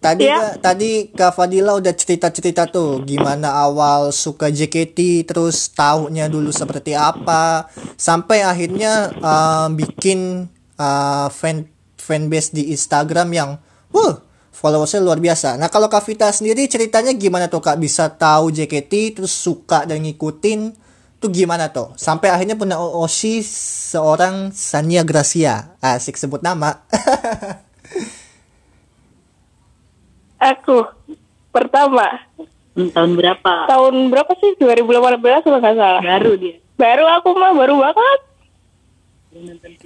Tadi 0.05 0.29
Ya. 0.29 0.53
Tadi 0.61 1.09
Kak 1.17 1.33
Fadila 1.33 1.73
udah 1.81 1.97
cerita-cerita 1.97 2.69
tuh 2.69 3.01
gimana 3.09 3.57
awal 3.57 4.13
suka 4.13 4.53
JKT 4.53 5.25
terus 5.25 5.73
tahunya 5.73 6.29
dulu 6.29 6.53
seperti 6.53 6.93
apa 6.93 7.73
sampai 7.97 8.45
akhirnya 8.45 9.09
uh, 9.17 9.73
bikin 9.73 10.45
uh, 10.77 11.33
fan 11.33 11.65
fanbase 11.97 12.53
di 12.53 12.69
Instagram 12.77 13.33
yang 13.33 13.51
wah 13.89 14.21
followersnya 14.53 15.01
luar 15.01 15.25
biasa. 15.25 15.57
Nah 15.57 15.73
kalau 15.73 15.89
Kak 15.89 16.05
Vita 16.05 16.29
sendiri 16.29 16.69
ceritanya 16.69 17.17
gimana 17.17 17.49
tuh 17.49 17.65
Kak 17.65 17.81
bisa 17.81 18.13
tahu 18.13 18.53
JKT 18.53 19.17
terus 19.17 19.33
suka 19.33 19.89
dan 19.89 20.05
ngikutin 20.05 20.85
tuh 21.17 21.33
gimana 21.33 21.73
tuh 21.73 21.97
sampai 21.97 22.29
akhirnya 22.29 22.53
punya 22.53 22.77
Oshi 22.77 23.41
seorang 23.41 24.53
Sania 24.53 25.01
Gracia 25.01 25.73
asik 25.81 26.21
sebut 26.21 26.45
nama 26.45 26.85
Aku 30.45 30.85
pertama 31.49 32.21
Hmm, 32.75 32.91
tahun 32.91 33.15
berapa? 33.15 33.71
tahun 33.71 34.11
berapa 34.11 34.35
sih 34.35 34.59
2018 34.59 35.47
kalau 35.47 35.59
nggak 35.63 35.77
salah. 35.79 36.03
Baru 36.03 36.35
dia. 36.35 36.59
Baru 36.75 37.07
aku 37.07 37.29
mah 37.33 37.55
baru 37.55 37.75
banget. 37.79 38.21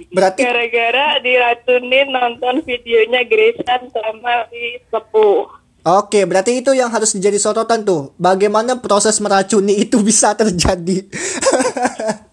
berarti 0.09 0.41
Gara-gara 0.41 1.17
diracunin 1.17 2.09
nonton 2.09 2.61
videonya 2.61 3.21
Gracean 3.23 3.89
sama 3.89 4.49
si 4.49 4.81
Sepuh. 4.89 5.49
Oke, 5.79 6.25
berarti 6.25 6.59
itu 6.59 6.69
yang 6.69 6.89
harus 6.89 7.13
jadi 7.13 7.37
sorotan 7.37 7.81
tuh. 7.81 8.11
Bagaimana 8.17 8.77
proses 8.77 9.17
meracuni 9.17 9.79
itu 9.79 10.01
bisa 10.01 10.33
terjadi? 10.33 11.07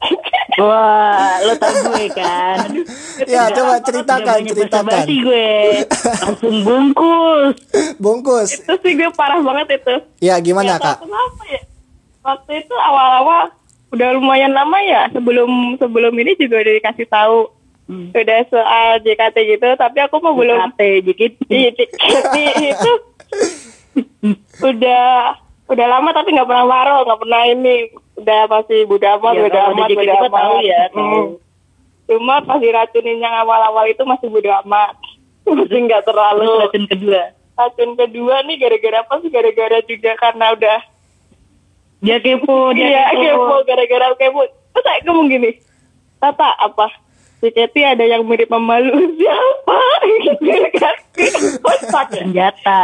Wah, 0.56 1.36
lo 1.42 1.52
tau 1.56 1.76
gue 1.92 2.06
kan? 2.10 2.68
ya, 3.32 3.52
coba 3.52 3.76
ceritakan, 3.80 4.40
banyak 4.40 4.50
ceritakan. 4.50 4.88
basa-basi 4.88 5.14
gue. 5.20 5.48
Langsung 5.92 6.56
bungkus. 6.64 7.54
Bungkus. 8.02 8.48
Itu 8.56 8.74
sih 8.80 8.92
gue 8.94 9.10
parah 9.12 9.40
banget 9.40 9.80
itu. 9.80 9.94
Ya, 10.18 10.40
gimana, 10.40 10.76
tahu 10.76 10.84
Kak? 10.88 10.96
Kenapa 11.04 11.42
ya? 11.46 11.60
Waktu 12.20 12.52
itu 12.58 12.74
awal-awal 12.74 13.52
udah 13.92 14.08
lumayan 14.12 14.50
lama 14.50 14.80
ya 14.80 15.06
sebelum 15.08 15.48
sebelum 15.76 16.10
ini 16.16 16.34
juga 16.34 16.58
udah 16.58 16.74
dikasih 16.74 17.06
tahu 17.06 17.52
Hmm. 17.86 18.10
udah 18.10 18.42
soal 18.50 18.98
JKT 18.98 19.36
gitu 19.46 19.68
tapi 19.78 20.02
aku 20.02 20.18
mau 20.18 20.34
belum 20.34 20.58
JKT, 20.58 21.06
dikit. 21.06 21.38
JKT 21.46 22.34
itu 22.66 22.92
udah 24.74 25.06
udah 25.66 25.86
lama 25.86 26.10
tapi 26.10 26.34
nggak 26.34 26.50
pernah 26.50 26.66
waro 26.66 27.06
nggak 27.06 27.20
pernah 27.22 27.42
ini 27.46 27.94
udah 28.16 28.40
pasti 28.48 28.76
budak 28.84 29.20
amat 29.20 29.32
Ya, 29.36 29.48
kalau 29.48 29.76
amat 29.76 29.88
mah 29.92 30.04
amat 30.24 30.30
tahu 30.32 30.56
ya, 30.62 30.80
tahu. 30.90 31.20
Cuma 32.06 32.38
pas 32.40 32.58
diracunin 32.58 33.18
yang 33.18 33.34
awal-awal 33.36 33.84
itu 33.86 34.02
masih 34.02 34.28
budak 34.30 34.62
amat. 34.64 34.94
Masih 35.46 35.78
nggak 35.86 36.02
terlalu 36.02 36.66
racun 36.66 36.84
kedua. 36.90 37.22
racun 37.54 37.90
kedua 37.94 38.42
nih 38.42 38.58
gara-gara 38.58 38.98
apa 39.00 39.14
sih 39.22 39.30
gara-gara 39.30 39.78
juga 39.86 40.18
karena 40.18 40.50
udah 40.52 40.80
Dia 42.02 42.18
kepo, 42.18 42.74
dia 42.74 43.06
iya 43.14 43.32
kepo. 43.32 43.62
gara-gara 43.62 44.10
kepo. 44.18 44.42
Saya 44.74 45.06
ngomong 45.06 45.30
gini? 45.30 45.54
Tata 46.18 46.50
apa? 46.58 46.90
JKT 47.38 47.76
ada 47.84 48.02
yang 48.02 48.26
mirip 48.26 48.50
memalu 48.50 48.90
siapa? 49.20 49.78
Ya? 50.76 50.90
Senjata. 52.10 52.82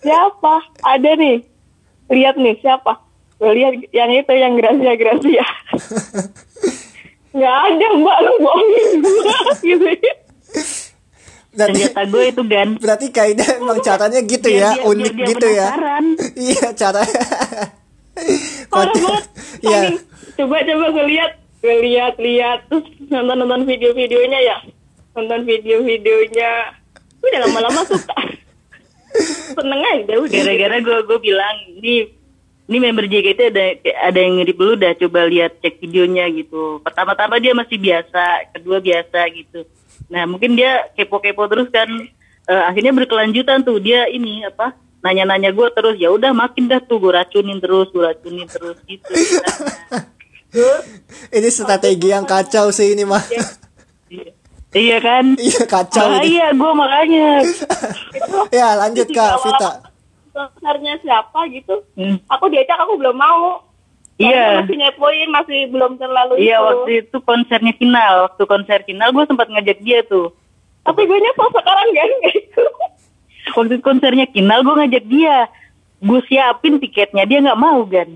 siapa? 0.00 0.54
Ada 0.82 1.14
nih. 1.14 1.46
Lihat 2.10 2.34
nih 2.36 2.58
siapa 2.58 3.03
lihat 3.50 3.72
yang 3.90 4.10
itu 4.10 4.32
yang 4.32 4.52
Gracia 4.54 4.92
Gracia 4.94 5.46
nggak 7.34 7.56
ada 7.66 7.86
mbak. 7.98 8.18
Lu 8.22 8.32
bohongin 8.38 8.86
gua 9.02 9.38
gitu 9.66 9.86
Berarti, 11.54 11.86
Senjata 11.86 12.02
gue 12.10 12.24
itu 12.34 12.42
gan. 12.50 12.68
berarti 12.82 13.06
Kaida 13.14 13.44
emang 13.62 13.78
caranya 13.78 14.18
gitu 14.26 14.48
ya, 14.50 14.74
dia- 14.74 14.82
unik 14.90 15.06
biar 15.06 15.14
dia 15.14 15.26
gitu 15.30 15.46
ya. 15.46 15.66
penasaran. 15.70 16.04
Iya, 16.50 16.66
cara. 16.74 17.02
parah 18.66 18.90
banget. 18.90 19.24
Iya. 19.62 19.80
Coba 20.34 20.56
coba 20.66 20.86
gue 20.90 21.04
lihat. 21.14 21.32
Gue 21.62 21.76
lihat 21.78 22.14
lihat. 22.18 22.58
Terus 22.66 22.86
nonton 23.06 23.36
nonton 23.38 23.62
video-videonya 23.70 24.38
ya. 24.42 24.56
Nonton 25.14 25.46
video-videonya. 25.46 26.50
Udah 27.22 27.38
lama-lama 27.46 27.86
suka. 27.86 28.16
Seneng 29.54 29.78
aja 29.94 30.14
udah. 30.18 30.26
Gara-gara 30.34 30.76
gue 30.82 30.98
gue 31.06 31.18
bilang 31.22 31.56
ini 31.70 32.10
ini 32.64 32.80
member 32.80 33.04
JKT 33.04 33.40
ada 33.52 33.64
ada 34.08 34.18
yang 34.18 34.40
mirip 34.40 34.56
lu 34.56 34.72
dah 34.72 34.96
coba 34.96 35.28
lihat 35.28 35.60
cek 35.60 35.84
videonya 35.84 36.24
gitu. 36.32 36.80
Pertama-tama 36.80 37.36
dia 37.36 37.52
masih 37.52 37.76
biasa, 37.76 38.56
kedua 38.56 38.80
biasa 38.80 39.20
gitu. 39.36 39.68
Nah 40.08 40.24
mungkin 40.24 40.56
dia 40.56 40.88
kepo-kepo 40.96 41.44
terus 41.48 41.68
kan. 41.68 41.88
Eh, 42.44 42.64
akhirnya 42.68 42.92
berkelanjutan 42.92 43.64
tuh 43.64 43.80
dia 43.80 44.04
ini 44.04 44.44
apa 44.44 44.76
nanya-nanya 45.00 45.52
gue 45.52 45.68
terus 45.72 45.96
ya 45.96 46.12
udah 46.12 46.32
makin 46.32 46.68
dah 46.68 46.80
tuh 46.80 47.00
gue 47.00 47.12
racunin 47.12 47.60
terus 47.60 47.88
gue 47.92 48.04
racunin 48.04 48.48
terus 48.48 48.76
gitu. 48.84 49.04
ini 51.36 51.48
strategi 51.52 52.08
yang 52.12 52.24
kacau 52.24 52.72
sih 52.72 52.96
ini 52.96 53.04
mah. 53.04 53.20
iya 54.76 54.98
kan? 55.00 55.36
Iya, 55.36 55.64
kacau 55.68 56.20
ini. 56.20 56.40
Bahaya 56.40 56.48
gue 56.52 56.72
makanya. 56.72 57.28
ya, 58.60 58.68
lanjut 58.80 59.08
Kak 59.12 59.32
Vita. 59.44 59.93
Konsernya 60.34 60.98
siapa 60.98 61.46
gitu 61.48 61.86
Hmm. 61.94 62.18
aku 62.26 62.50
diajak 62.50 62.76
aku 62.76 62.98
belum 62.98 63.14
mau 63.14 63.62
Iya. 64.14 64.30
Karena 64.30 64.62
masih 64.62 64.76
ngepoin 64.78 65.28
masih 65.30 65.58
belum 65.74 65.92
terlalu 65.98 66.38
Iya 66.38 66.58
itu 66.58 66.66
waktu 66.70 66.90
itu 67.02 67.16
konsernya 67.26 67.74
final, 67.74 68.12
waktu 68.30 68.42
konser 68.46 68.78
final 68.86 69.10
gue 69.10 69.24
sempat 69.26 69.46
ngajak 69.50 69.78
dia 69.80 70.06
tuh. 70.06 70.30
tapi 70.84 71.02
gue 71.02 71.18
nyesel 71.18 71.48
sekarang 71.50 71.88
kan 71.90 72.10
gitu 72.28 72.62
Waktu 73.54 73.74
konsernya 73.82 74.26
final 74.30 74.62
gue 74.62 74.74
ngajak 74.74 75.04
dia, 75.04 75.36
gue 75.98 76.20
siapin 76.24 76.78
tiketnya 76.78 77.24
dia 77.24 77.38
nggak 77.42 77.58
mau 77.58 77.82
kan? 77.84 78.08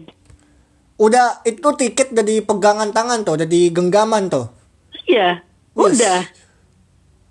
Udah 0.99 1.43
itu 1.43 1.69
tiket 1.75 2.11
udah 2.11 2.25
di 2.25 2.37
pegangan 2.41 2.91
tangan 2.91 3.23
tuh, 3.23 3.35
udah 3.39 3.47
di 3.47 3.69
genggaman 3.69 4.27
tuh. 4.27 4.47
Iya, 5.05 5.43
Wes. 5.75 5.99
udah. 5.99 6.21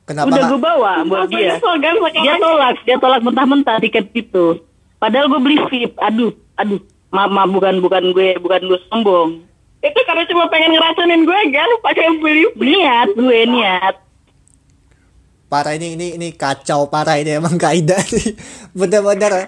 Kenapa 0.08 0.28
Udah 0.28 0.44
gue 0.48 0.60
bawa 0.60 0.92
buat 1.04 1.28
dia. 1.28 1.56
Nyesel 1.60 1.76
kan 1.84 1.94
Dia 2.16 2.36
tolak, 2.36 2.76
dia 2.84 2.96
tolak 2.96 3.22
mentah-mentah 3.24 3.78
tiket 3.80 4.08
itu. 4.12 4.60
Padahal 4.98 5.30
gue 5.30 5.42
beli 5.42 5.58
VIP. 5.70 5.94
Aduh, 5.98 6.34
aduh. 6.58 6.82
Maaf, 7.08 7.32
maaf 7.32 7.50
bukan 7.50 7.80
bukan 7.80 8.04
gue 8.12 8.36
bukan 8.38 8.62
gue 8.68 8.80
sombong. 8.92 9.30
itu 9.78 10.00
karena 10.04 10.26
cuma 10.28 10.50
pengen 10.52 10.74
ngeracunin 10.76 11.24
gue 11.24 11.40
kan 11.54 11.70
pakai 11.86 12.20
beli 12.20 12.44
Niat 12.58 13.14
gue 13.14 13.40
niat. 13.48 13.96
parah 15.48 15.80
ini 15.80 15.96
ini 15.96 16.08
ini 16.20 16.28
kacau 16.36 16.92
parah 16.92 17.16
ini 17.16 17.40
emang 17.40 17.56
Kaida 17.56 17.96
nih 18.12 18.36
bener-bener 18.76 19.48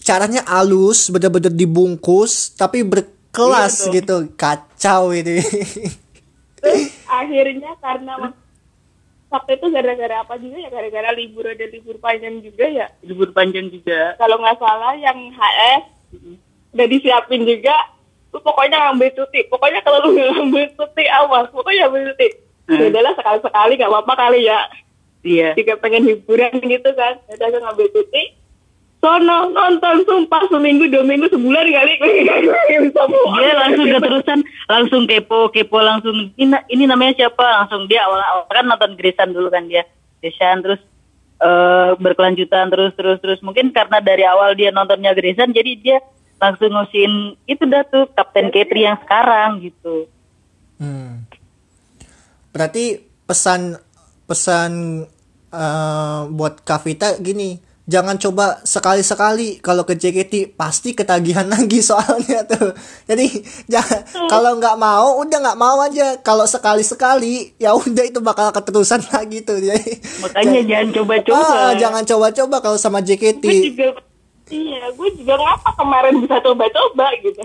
caranya 0.00 0.40
halus 0.48 1.12
bener-bener 1.12 1.52
dibungkus 1.52 2.56
tapi 2.56 2.80
berkelas 2.80 3.92
Iya 3.92 4.00
gitu 4.00 4.32
kacau 4.32 5.12
ini 5.12 5.44
Terus 6.60 6.92
akhirnya 7.04 7.72
karena 7.84 8.32
waktu 9.30 9.50
itu 9.56 9.66
gara-gara 9.70 10.14
apa 10.20 10.34
juga 10.36 10.56
ya? 10.58 10.68
Gara-gara 10.68 11.10
libur 11.14 11.46
ada 11.46 11.66
libur 11.70 11.96
panjang 12.02 12.42
juga 12.42 12.66
ya? 12.66 12.86
Libur 13.06 13.30
panjang 13.30 13.70
juga. 13.70 14.18
kalau 14.18 14.36
nggak 14.42 14.58
salah 14.58 14.92
yang 14.98 15.18
HS 15.30 15.82
udah 16.74 16.86
disiapin 16.90 17.46
juga. 17.46 17.74
Lu 18.30 18.38
pokoknya 18.42 18.90
ngambil 18.90 19.10
cuti. 19.14 19.46
Pokoknya 19.50 19.80
kalau 19.82 20.06
lu 20.06 20.18
ngambil 20.18 20.70
cuti 20.74 21.04
awas. 21.10 21.50
Pokoknya 21.50 21.86
ambil 21.90 22.14
cuti. 22.14 22.28
Hmm. 22.70 22.78
ya 22.78 22.86
udahlah 22.86 23.14
sekali 23.18 23.38
sekali 23.42 23.72
nggak 23.74 23.90
apa-apa 23.90 24.14
kali 24.14 24.46
ya. 24.46 24.60
Iya. 25.20 25.52
jika 25.52 25.76
pengen 25.78 26.06
hiburan 26.06 26.54
gitu 26.62 26.90
kan. 26.94 27.18
Udah 27.30 27.46
gue 27.50 27.60
ngambil 27.62 27.86
cuti 27.94 28.39
sono 29.00 29.48
nonton 29.48 30.04
sumpah 30.04 30.44
seminggu 30.52 30.84
dua 30.92 31.00
minggu 31.00 31.32
sebulan 31.32 31.66
kali. 31.72 31.92
Dia 33.40 33.54
langsung 33.56 33.86
keterusan 33.88 34.38
langsung 34.68 35.02
kepo 35.08 35.48
kepo 35.48 35.80
langsung 35.80 36.30
ini, 36.36 36.56
ini 36.68 36.84
namanya 36.84 37.24
siapa? 37.24 37.40
Langsung 37.40 37.88
dia 37.88 38.04
awal 38.04 38.20
awal 38.20 38.44
kan 38.52 38.68
nonton 38.68 38.94
Grisan 39.00 39.32
dulu 39.32 39.48
kan 39.48 39.66
dia. 39.66 39.88
Grisan 40.20 40.60
terus 40.60 40.80
eh 41.40 41.90
berkelanjutan 41.96 42.68
terus 42.68 42.92
terus 42.92 43.18
terus. 43.24 43.40
Mungkin 43.40 43.72
karena 43.72 44.04
dari 44.04 44.28
awal 44.28 44.52
dia 44.52 44.68
nontonnya 44.68 45.16
Grisan 45.16 45.56
jadi 45.56 45.72
dia 45.80 45.98
langsung 46.40 46.72
ngusin 46.72 47.36
itu 47.48 47.64
dah 47.68 47.84
tuh 47.88 48.08
Kapten 48.12 48.52
Katri 48.52 48.84
yang 48.84 49.00
sekarang 49.00 49.64
gitu. 49.64 50.08
Hmm. 50.76 51.24
Berarti 52.52 53.00
pesan 53.24 53.80
pesan 54.28 55.04
eh, 55.52 56.20
buat 56.32 56.64
Kavita 56.64 57.16
gini, 57.20 57.69
jangan 57.90 58.14
coba 58.16 58.62
sekali-sekali 58.62 59.58
kalau 59.58 59.82
ke 59.82 59.92
JKT 59.92 60.54
pasti 60.54 60.94
ketagihan 60.94 61.50
lagi 61.50 61.82
soalnya 61.82 62.46
tuh. 62.46 62.70
Jadi 63.04 63.26
jangan 63.66 64.00
kalau 64.30 64.54
nggak 64.56 64.76
mau 64.76 65.18
udah 65.18 65.38
nggak 65.42 65.58
mau 65.58 65.82
aja. 65.82 66.14
Kalau 66.20 66.46
sekali-sekali 66.46 67.58
ya 67.58 67.74
udah 67.74 68.04
itu 68.06 68.22
bakal 68.22 68.48
keterusan 68.50 69.02
lagi 69.12 69.42
tuh. 69.42 69.58
Jadi 69.58 69.98
makanya 70.22 70.60
jangan 70.62 70.88
coba-coba 70.94 71.42
Ah, 71.42 71.72
jangan 71.74 72.02
coba-coba 72.06 72.56
kalau 72.60 72.78
sama 72.78 73.02
JKT. 73.02 73.42
gue 73.42 73.66
juga 73.68 73.86
iya 74.48 74.90
gue 74.90 75.08
juga 75.14 75.34
ngapa 75.34 75.70
kemarin 75.74 76.14
bisa 76.18 76.36
coba-coba 76.38 77.06
gitu 77.18 77.42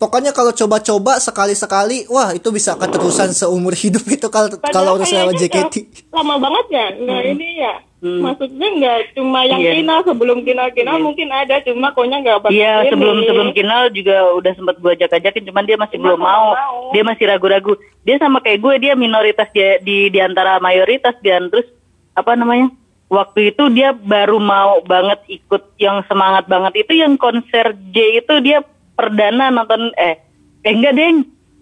Pokoknya 0.00 0.32
kalau 0.32 0.48
coba-coba 0.50 1.20
sekali-sekali, 1.20 2.08
wah 2.08 2.32
itu 2.32 2.48
bisa 2.48 2.72
keterusan 2.72 3.30
seumur 3.30 3.76
hidup 3.76 4.00
itu 4.08 4.26
kalau 4.26 4.48
kalau 4.64 4.96
udah 4.96 5.04
sama 5.04 5.28
kayaknya 5.28 5.68
JKT. 5.68 5.74
lama 6.08 6.34
banget 6.40 6.66
ya 6.70 6.86
nggak 6.96 7.22
ini 7.28 7.48
ya 7.60 7.74
maksudnya 8.00 8.68
nggak 8.72 8.98
cuma 9.12 9.44
yang 9.44 9.60
Iya. 9.60 9.72
final 9.76 10.00
sebelum 10.00 10.38
final 10.40 10.72
final 10.72 10.96
mungkin 10.98 11.28
ada 11.28 11.60
cuma 11.60 11.92
koknya 11.92 12.16
nggak 12.18 12.38
bakal 12.40 12.56
Iya 12.56 12.88
sebelum 12.88 13.16
sebelum 13.22 13.48
final 13.52 13.82
juga 13.92 14.16
udah 14.32 14.52
sempat 14.56 14.76
gue 14.80 14.90
ajak 14.90 15.12
ajakin 15.12 15.44
cuman 15.44 15.64
dia 15.64 15.76
masih 15.76 15.96
Cuma 16.00 16.04
belum 16.08 16.18
mau. 16.18 16.46
mau. 16.50 16.76
dia 16.90 17.02
masih 17.04 17.24
ragu-ragu 17.28 17.72
dia 18.00 18.16
sama 18.16 18.40
kayak 18.40 18.56
gue 18.58 18.74
dia 18.80 18.92
minoritas 18.96 19.52
dia 19.52 19.76
di 19.78 20.08
di 20.08 20.16
antara 20.18 20.56
mayoritas 20.58 21.12
dan 21.20 21.52
terus 21.52 21.68
apa 22.10 22.32
namanya 22.32 22.72
waktu 23.06 23.52
itu 23.52 23.68
dia 23.68 23.92
baru 23.92 24.40
mau 24.40 24.80
banget 24.80 25.20
ikut 25.28 25.76
yang 25.76 26.00
semangat 26.08 26.48
banget 26.48 26.80
itu 26.80 26.96
yang 26.96 27.14
konser 27.14 27.76
J 27.92 27.96
itu 28.18 28.34
dia 28.40 28.64
perdana 29.00 29.48
nonton 29.48 29.88
eh 29.96 30.20
eh 30.60 30.70
enggak 30.70 30.94
deng. 30.94 31.16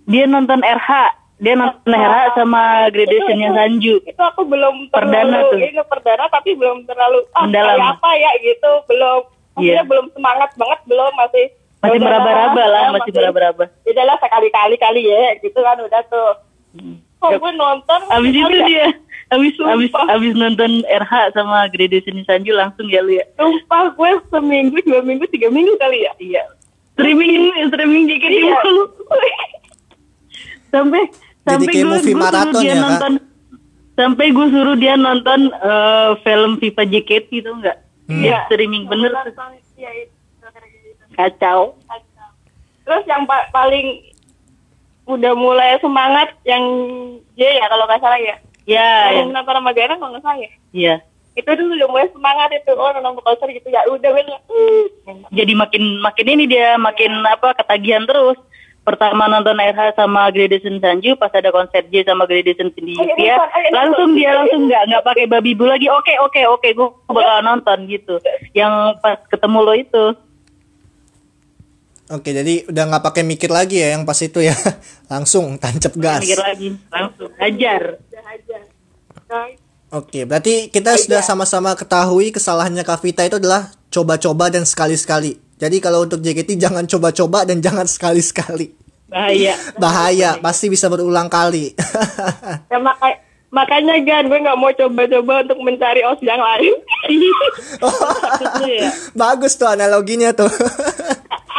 Dia 0.05 0.25
nonton 0.25 0.59
RH 0.59 0.91
dia 1.39 1.55
nonton 1.55 1.87
RH 1.87 2.35
sama 2.35 2.63
graduationnya 2.89 3.55
Sanju. 3.55 4.03
itu 4.03 4.19
aku 4.21 4.43
belum 4.43 4.91
Perdana 4.91 5.47
tuh. 5.47 5.55
ini 5.57 5.79
perdana 5.85 6.27
tapi 6.27 6.51
belum 6.53 6.83
terlalu 6.83 7.23
ah 7.31 7.47
Mendalam. 7.47 7.79
apa 7.79 8.11
ya? 8.13 8.31
gitu 8.41 8.71
belum. 8.87 9.21
Maksudnya 9.55 9.75
Iya. 9.77 9.83
belum 9.85 10.07
semangat 10.11 10.51
banget 10.55 10.81
belum 10.85 11.13
masih 11.15 11.45
masih 11.79 11.87
ya 11.89 11.95
udahlah, 11.95 12.11
meraba-raba 12.19 12.65
lah 12.65 12.81
ya, 12.81 12.91
masih 12.93 13.11
meraba-raba. 13.13 13.65
ya 13.81 13.91
udahlah 13.93 14.17
sekali-kali 14.19 14.77
kali 14.77 15.03
ya 15.05 15.23
gitu 15.39 15.59
kan 15.59 15.79
udah 15.79 16.03
tuh. 16.05 16.31
Kok 17.19 17.31
gue 17.37 17.53
nonton? 17.53 18.01
Abis 18.09 18.31
itu 18.33 18.47
ada- 18.49 18.67
dia 18.67 18.87
abis 19.29 19.55
abis 19.61 19.91
abis 19.93 20.33
nonton 20.35 20.71
RH 20.83 21.13
sama 21.35 21.69
graduation 21.69 22.19
Sanju 22.25 22.51
langsung 22.51 22.89
ya 22.89 22.99
lu 22.99 23.13
ya. 23.13 23.27
sumpah 23.35 23.93
gue 23.93 24.11
seminggu 24.29 24.79
dua 24.81 25.03
minggu 25.03 25.29
tiga 25.29 25.51
minggu 25.51 25.75
kali 25.77 26.03
ya? 26.03 26.13
Iya. 26.19 26.43
Streaming 26.99 27.31
streaming 27.65 28.05
JKT 28.05 28.35
Iya. 28.35 28.59
mulu. 28.59 28.85
sampai 30.73 31.03
sampai 31.43 31.73
gue 31.73 31.81
movie 31.81 32.03
gue 32.05 32.13
suruh 32.13 32.21
maraton 32.21 32.61
dia 32.61 32.69
ya, 32.69 32.75
Kak? 32.75 32.83
nonton 32.83 33.13
sampai 33.95 34.27
gue 34.29 34.47
suruh 34.49 34.77
dia 34.77 34.95
nonton 34.95 35.41
eh, 35.49 36.11
film 36.21 36.53
FIFA 36.59 36.83
JKT 36.85 37.31
itu 37.33 37.51
enggak? 37.51 37.79
Hmm. 38.05 38.21
Dia 38.21 38.37
streaming 38.45 38.85
bener 38.85 39.11
tuh. 39.15 39.33
Iya, 39.75 39.91
itu. 39.97 40.13
kacau. 41.15 41.79
Terus 42.83 43.05
yang 43.05 43.25
pa- 43.25 43.49
paling 43.49 44.01
udah 45.05 45.33
mulai 45.35 45.77
semangat 45.79 46.37
yang 46.43 46.63
J 47.33 47.41
ya 47.55 47.67
kalau 47.67 47.85
nggak 47.85 48.01
salah 48.01 48.19
ya. 48.19 48.37
Ya, 48.65 48.85
ya. 49.09 49.23
Yang 49.23 49.33
nonton 49.33 49.55
sama 49.55 49.71
Gara 49.73 49.95
kalau 49.95 50.11
nggak 50.11 50.23
salah 50.23 50.39
ya. 50.39 50.51
Iya. 50.71 50.95
Itu 51.39 51.51
dulu 51.55 51.73
udah 51.79 51.89
mulai 51.89 52.09
semangat 52.11 52.51
itu. 52.51 52.73
Oh 52.75 52.91
nonton 52.91 53.23
konser 53.23 53.49
gitu 53.55 53.71
ya. 53.71 53.87
Udah 53.87 54.11
"Hmm." 54.11 55.23
Jadi 55.31 55.53
makin 55.55 56.03
makin 56.03 56.27
ini 56.27 56.45
dia 56.51 56.75
makin 56.75 57.23
apa 57.23 57.55
ketagihan 57.55 58.03
terus. 58.03 58.37
Pertama 58.89 59.29
nonton 59.29 59.53
RH 59.53 60.01
sama 60.01 60.33
Gradation 60.33 60.81
Sanju, 60.81 61.13
pas 61.21 61.29
ada 61.37 61.53
konser 61.53 61.85
J 61.93 62.09
sama 62.09 62.25
Gradation 62.25 62.73
ayo 62.73 63.37
langsung 63.69 64.17
dia 64.17 64.33
langsung 64.33 64.65
nggak 64.65 64.83
nggak 64.89 65.05
pakai 65.05 65.25
babi 65.29 65.53
bu 65.53 65.69
lagi. 65.69 65.93
Oke 65.93 66.17
oke 66.17 66.41
oke, 66.49 66.69
gue 66.73 66.89
bakal 67.13 67.45
nonton 67.45 67.85
gitu. 67.85 68.17
Yang 68.57 68.97
pas 69.05 69.21
ketemu 69.29 69.59
lo 69.61 69.75
itu. 69.77 70.05
Oke, 72.09 72.33
jadi 72.33 72.65
udah 72.65 72.85
nggak 72.89 73.05
pakai 73.05 73.23
mikir 73.29 73.53
lagi 73.53 73.85
ya 73.85 73.93
yang 73.93 74.09
pas 74.09 74.17
itu 74.25 74.41
ya. 74.41 74.57
Langsung 75.13 75.61
tancap 75.61 75.93
gas. 76.01 76.25
Mikir 76.25 76.41
lagi, 76.41 76.69
langsung 76.89 77.29
hajar. 77.37 78.01
Udah 78.01 78.25
aja. 78.25 78.59
Nah, 79.29 79.68
Oke, 79.89 80.29
berarti 80.29 80.69
kita 80.69 81.01
sudah 81.01 81.25
sama-sama 81.25 81.73
ketahui 81.73 82.29
kesalahannya 82.29 82.85
Kavita 82.85 83.25
itu 83.25 83.41
adalah 83.41 83.73
coba-coba 83.89 84.53
dan 84.53 84.69
sekali-sekali. 84.69 85.41
Jadi 85.57 85.81
kalau 85.81 86.05
untuk 86.05 86.21
JKT 86.21 86.61
jangan 86.61 86.85
coba-coba 86.85 87.49
dan 87.49 87.65
jangan 87.65 87.89
sekali-sekali. 87.89 88.77
Bahaya. 89.09 89.57
Bahaya, 89.81 90.31
pasti 90.39 90.69
bisa 90.69 90.93
berulang 90.93 91.33
kali. 91.33 91.73
ya 92.73 92.77
maka- 92.77 93.25
makanya 93.49 93.97
Gan, 94.05 94.29
gue 94.29 94.37
nggak 94.37 94.59
mau 94.61 94.69
coba-coba 94.69 95.41
untuk 95.41 95.59
mencari 95.65 96.05
os 96.05 96.21
yang 96.21 96.37
lain. 96.37 96.77
Itu 98.45 98.65
ya. 98.69 98.93
Bagus 99.17 99.57
tuh 99.57 99.73
analoginya 99.73 100.37
tuh. 100.37 100.53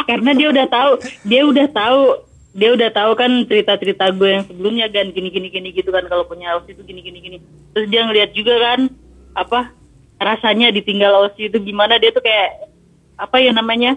Karena 0.06 0.38
dia 0.38 0.48
udah 0.54 0.68
tahu, 0.70 0.92
dia 1.26 1.42
udah 1.42 1.68
tahu, 1.74 2.02
dia 2.50 2.70
udah 2.74 2.90
tahu 2.90 3.12
kan 3.14 3.30
cerita-cerita 3.46 4.10
gue 4.10 4.30
yang 4.30 4.44
sebelumnya 4.50 4.90
kan 4.90 5.14
gini 5.14 5.30
gini 5.30 5.70
gitu 5.70 5.94
kan 5.94 6.06
kalau 6.10 6.26
punya 6.26 6.58
OSI 6.58 6.74
itu 6.74 6.82
gini 6.82 7.06
gini. 7.06 7.38
Terus 7.78 7.86
dia 7.94 8.02
ngeliat 8.06 8.34
juga 8.34 8.58
kan 8.58 8.90
apa 9.38 9.70
rasanya 10.18 10.74
ditinggal 10.74 11.30
OSI 11.30 11.54
itu 11.54 11.58
gimana 11.62 12.02
dia 12.02 12.10
tuh 12.10 12.26
kayak 12.26 12.74
apa 13.22 13.38
ya 13.38 13.54
namanya? 13.54 13.96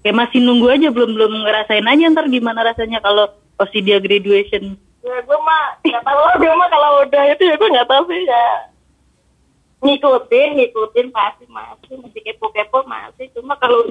Kayak 0.00 0.16
masih 0.16 0.40
nunggu 0.40 0.70
aja 0.70 0.88
belum 0.94 1.10
belum 1.12 1.32
ngerasain 1.44 1.84
aja 1.84 2.04
ntar 2.14 2.30
gimana 2.30 2.62
rasanya 2.62 3.02
kalau 3.02 3.26
OSI 3.58 3.78
dia 3.82 3.98
graduation. 3.98 4.78
ya 5.00 5.16
gue 5.24 5.38
mah 5.40 5.80
nggak 5.80 6.04
tahu 6.04 6.44
gue 6.44 6.52
mah 6.60 6.68
kalau 6.68 6.90
udah 7.08 7.24
itu 7.32 7.42
ya 7.48 7.54
gue 7.56 7.72
nggak 7.72 7.88
tahu 7.88 8.04
sih 8.12 8.20
ya 8.20 8.46
ngikutin 9.80 10.48
ngikutin 10.60 11.06
pasti 11.08 11.44
masih 11.48 12.04
masih 12.04 12.20
kepo-kepo 12.20 12.84
masih 12.84 13.32
cuma 13.32 13.56
kalau 13.56 13.88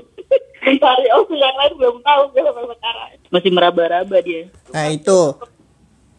mencari 0.62 1.08
os 1.12 1.28
yang 1.30 1.56
lain 1.56 1.74
belum 1.78 1.96
tahu 2.02 2.22
gue 2.32 2.42
sampai 2.42 2.66
sekarang 2.70 3.10
Masih 3.30 3.52
meraba-raba 3.54 4.18
dia. 4.20 4.50
Nah, 4.74 4.90
itu 4.90 5.20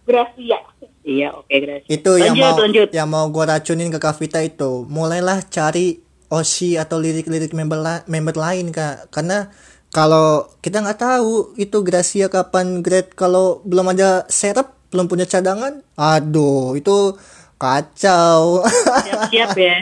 Gracia 0.06 0.58
Iya, 1.00 1.32
oke, 1.32 1.48
Grace. 1.48 1.88
itu 1.88 2.12
yang 2.20 2.36
lanjut, 2.36 2.44
mau 2.44 2.60
lanjut. 2.60 2.88
yang 2.92 3.08
mau 3.08 3.24
gue 3.32 3.40
racunin 3.40 3.88
ke 3.88 3.96
Kavita 3.96 4.44
itu. 4.44 4.84
Mulailah 4.84 5.40
cari 5.48 5.96
Oshi 6.28 6.76
atau 6.76 7.00
lirik-lirik 7.00 7.56
member 7.56 7.80
la- 7.80 8.04
member 8.04 8.36
lain 8.36 8.68
Kak. 8.68 9.08
Karena 9.08 9.48
kalau 9.90 10.46
kita 10.60 10.84
nggak 10.84 11.00
tahu 11.00 11.56
itu 11.56 11.80
Gracia 11.82 12.28
kapan 12.28 12.84
grade 12.84 13.16
kalau 13.16 13.64
belum 13.64 13.90
ada 13.90 14.28
serep, 14.28 14.68
belum 14.92 15.08
punya 15.08 15.24
cadangan. 15.24 15.80
Aduh, 15.96 16.76
itu 16.76 17.16
kacau. 17.56 18.62
Siap-siap 19.02 19.50
ya. 19.56 19.76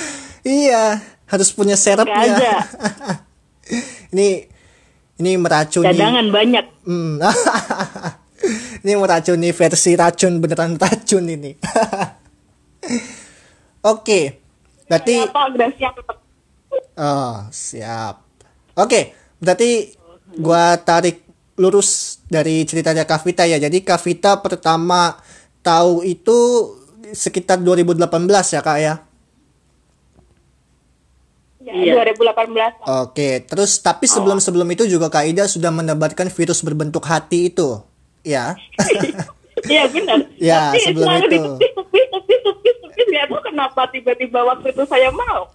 iya, 0.64 0.84
harus 1.28 1.52
punya 1.52 1.76
ada. 1.76 2.64
ini 4.14 4.28
ini 5.20 5.30
meracuni. 5.38 5.88
Cadangan 5.88 6.26
banyak. 6.28 6.64
Hmm. 6.84 7.22
ini 8.84 8.92
meracuni 8.98 9.54
versi 9.54 9.94
racun 9.94 10.42
beneran 10.42 10.76
racun 10.76 11.24
ini. 11.30 11.52
Oke. 13.94 14.20
Berarti 14.84 15.16
Gracia 15.56 15.88
tetap 15.96 16.24
Oh, 16.94 17.50
siap. 17.50 18.22
Oke, 18.78 19.14
berarti 19.42 19.94
gua 20.38 20.78
tarik 20.78 21.26
lurus 21.58 22.22
dari 22.26 22.62
ceritanya 22.66 23.02
Kavita 23.02 23.46
ya. 23.46 23.58
Jadi 23.58 23.82
Kavita 23.82 24.38
pertama 24.38 25.18
tahu 25.62 26.06
itu 26.06 26.70
sekitar 27.10 27.58
2018 27.62 28.54
ya, 28.54 28.60
Kak 28.62 28.78
ya. 28.78 28.94
Ya, 31.74 31.98
Iya. 31.98 32.14
2018 32.14 32.86
Oke, 33.02 33.42
terus 33.42 33.82
tapi 33.82 34.06
sebelum-sebelum 34.06 34.68
itu 34.70 34.86
juga 34.86 35.10
Kak 35.10 35.26
Ida 35.26 35.44
sudah 35.44 35.74
menebarkan 35.74 36.30
virus 36.30 36.62
berbentuk 36.62 37.02
hati 37.04 37.50
itu. 37.50 37.82
Ya. 38.22 38.54
Iya 39.64 39.88
benar. 39.88 40.18
Ya, 40.36 40.76
Tapi 40.76 40.80
sebelum 40.84 41.08
itu. 41.24 41.24
ditepis, 41.24 41.72
tepis, 41.72 42.06
tepis, 42.12 42.38
tepis, 42.44 42.74
tepis. 42.84 43.06
Nggak 43.08 43.24
tahu 43.32 43.40
kenapa 43.48 43.82
tiba-tiba 43.88 44.40
waktu 44.44 44.76
itu 44.76 44.84
saya 44.84 45.08
mau. 45.08 45.48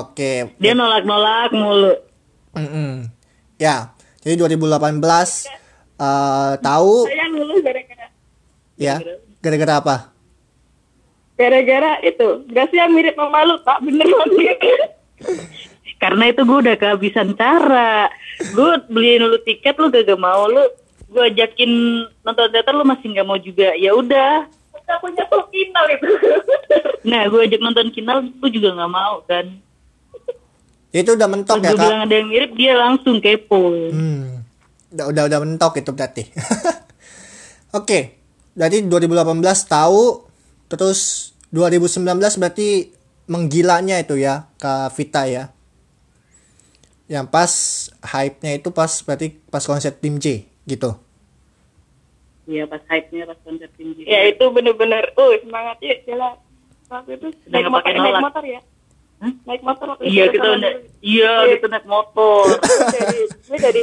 Oke. 0.00 0.56
Dia 0.56 0.72
nolak-nolak 0.72 1.52
mulu. 1.52 1.92
Mm-mm. 2.56 3.12
Ya. 3.60 3.92
Jadi 4.24 4.40
2018 4.40 4.64
eh, 4.64 6.52
tahu 6.64 6.92
Saya 7.04 7.26
lulus 7.28 7.60
gara-gara 7.60 8.06
ya. 8.80 8.96
Gara-gara 9.42 9.74
apa? 9.84 9.96
gara-gara 11.32 11.98
itu. 12.06 12.46
Gracia 12.46 12.86
mirip 12.86 13.18
sama 13.18 13.42
lu, 13.42 13.58
Pak. 13.66 13.82
Beneran 13.82 14.28
gitu. 14.32 14.70
Karena 16.02 16.34
itu 16.34 16.42
gue 16.42 16.58
udah 16.66 16.76
kehabisan 16.76 17.38
cara. 17.38 18.10
Gue 18.50 18.74
beliin 18.90 19.22
lu 19.22 19.38
tiket 19.38 19.78
lu 19.78 19.86
gak, 19.90 20.18
mau 20.18 20.50
lu. 20.50 20.66
Gue 21.12 21.30
ajakin 21.30 21.70
nonton 22.26 22.50
teater 22.50 22.74
lu 22.74 22.82
masih 22.82 23.06
nggak 23.12 23.28
mau 23.28 23.38
juga. 23.38 23.70
Ya 23.78 23.94
udah. 23.94 24.50
Itu. 25.12 26.08
Nah 27.02 27.26
gue 27.26 27.40
ajak 27.50 27.58
nonton 27.58 27.90
kinal 27.90 28.22
lu 28.22 28.48
juga 28.50 28.78
nggak 28.78 28.92
mau 28.92 29.26
kan. 29.26 29.46
Itu 30.92 31.16
udah 31.16 31.28
mentok 31.30 31.58
Pas 31.58 31.64
ya, 31.64 31.70
gue 31.72 31.78
Kak? 31.80 31.88
bilang 31.88 32.02
ada 32.04 32.14
yang 32.14 32.28
mirip 32.28 32.52
dia 32.54 32.72
langsung 32.76 33.16
kepo. 33.18 33.90
Hmm. 33.90 34.44
Udah 34.92 35.06
udah 35.08 35.22
udah 35.26 35.38
mentok 35.40 35.72
itu 35.80 35.90
berarti. 35.90 36.22
Oke. 37.78 38.20
Berarti 38.52 38.84
2018 38.84 39.72
tahu 39.72 40.28
terus 40.68 41.32
2019 41.50 42.06
berarti 42.36 42.92
menggilanya 43.26 43.98
itu 44.02 44.18
ya 44.18 44.50
Kak 44.58 44.94
Vita 44.94 45.26
ya. 45.26 45.50
Yang 47.10 47.26
pas 47.28 47.52
hype-nya 48.00 48.56
itu 48.56 48.68
pas 48.72 48.88
berarti 49.04 49.36
pas 49.52 49.62
konser 49.62 49.92
tim 49.92 50.16
J 50.16 50.46
gitu. 50.64 50.96
Iya 52.48 52.66
pas 52.66 52.82
hype-nya 52.90 53.28
pas 53.30 53.38
konser 53.46 53.70
tinggi. 53.78 54.02
ya 54.02 54.26
itu 54.26 54.42
bener-bener, 54.50 55.14
uh 55.14 55.32
semangat 55.44 55.78
yuk 55.78 55.98
jalan. 56.08 56.34
Waktu 56.90 57.10
itu 57.16 57.26
naik 57.48 57.66
motor, 57.70 57.80
pakai 57.86 57.92
naik 57.94 58.04
nolak. 58.12 58.22
motor 58.26 58.44
ya. 58.44 58.60
Hah? 59.22 59.32
Naik 59.46 59.62
motor 59.62 59.86
waktu 59.94 60.02
Iya 60.04 60.22
itu 60.26 60.32
kita 60.34 60.46
dulu. 60.50 60.58
iya 60.58 60.74
Iya. 61.00 61.32
kita 61.54 61.66
naik 61.70 61.86
motor. 61.86 62.44
dari 62.96 63.18
ini 63.22 63.58
dari 63.62 63.82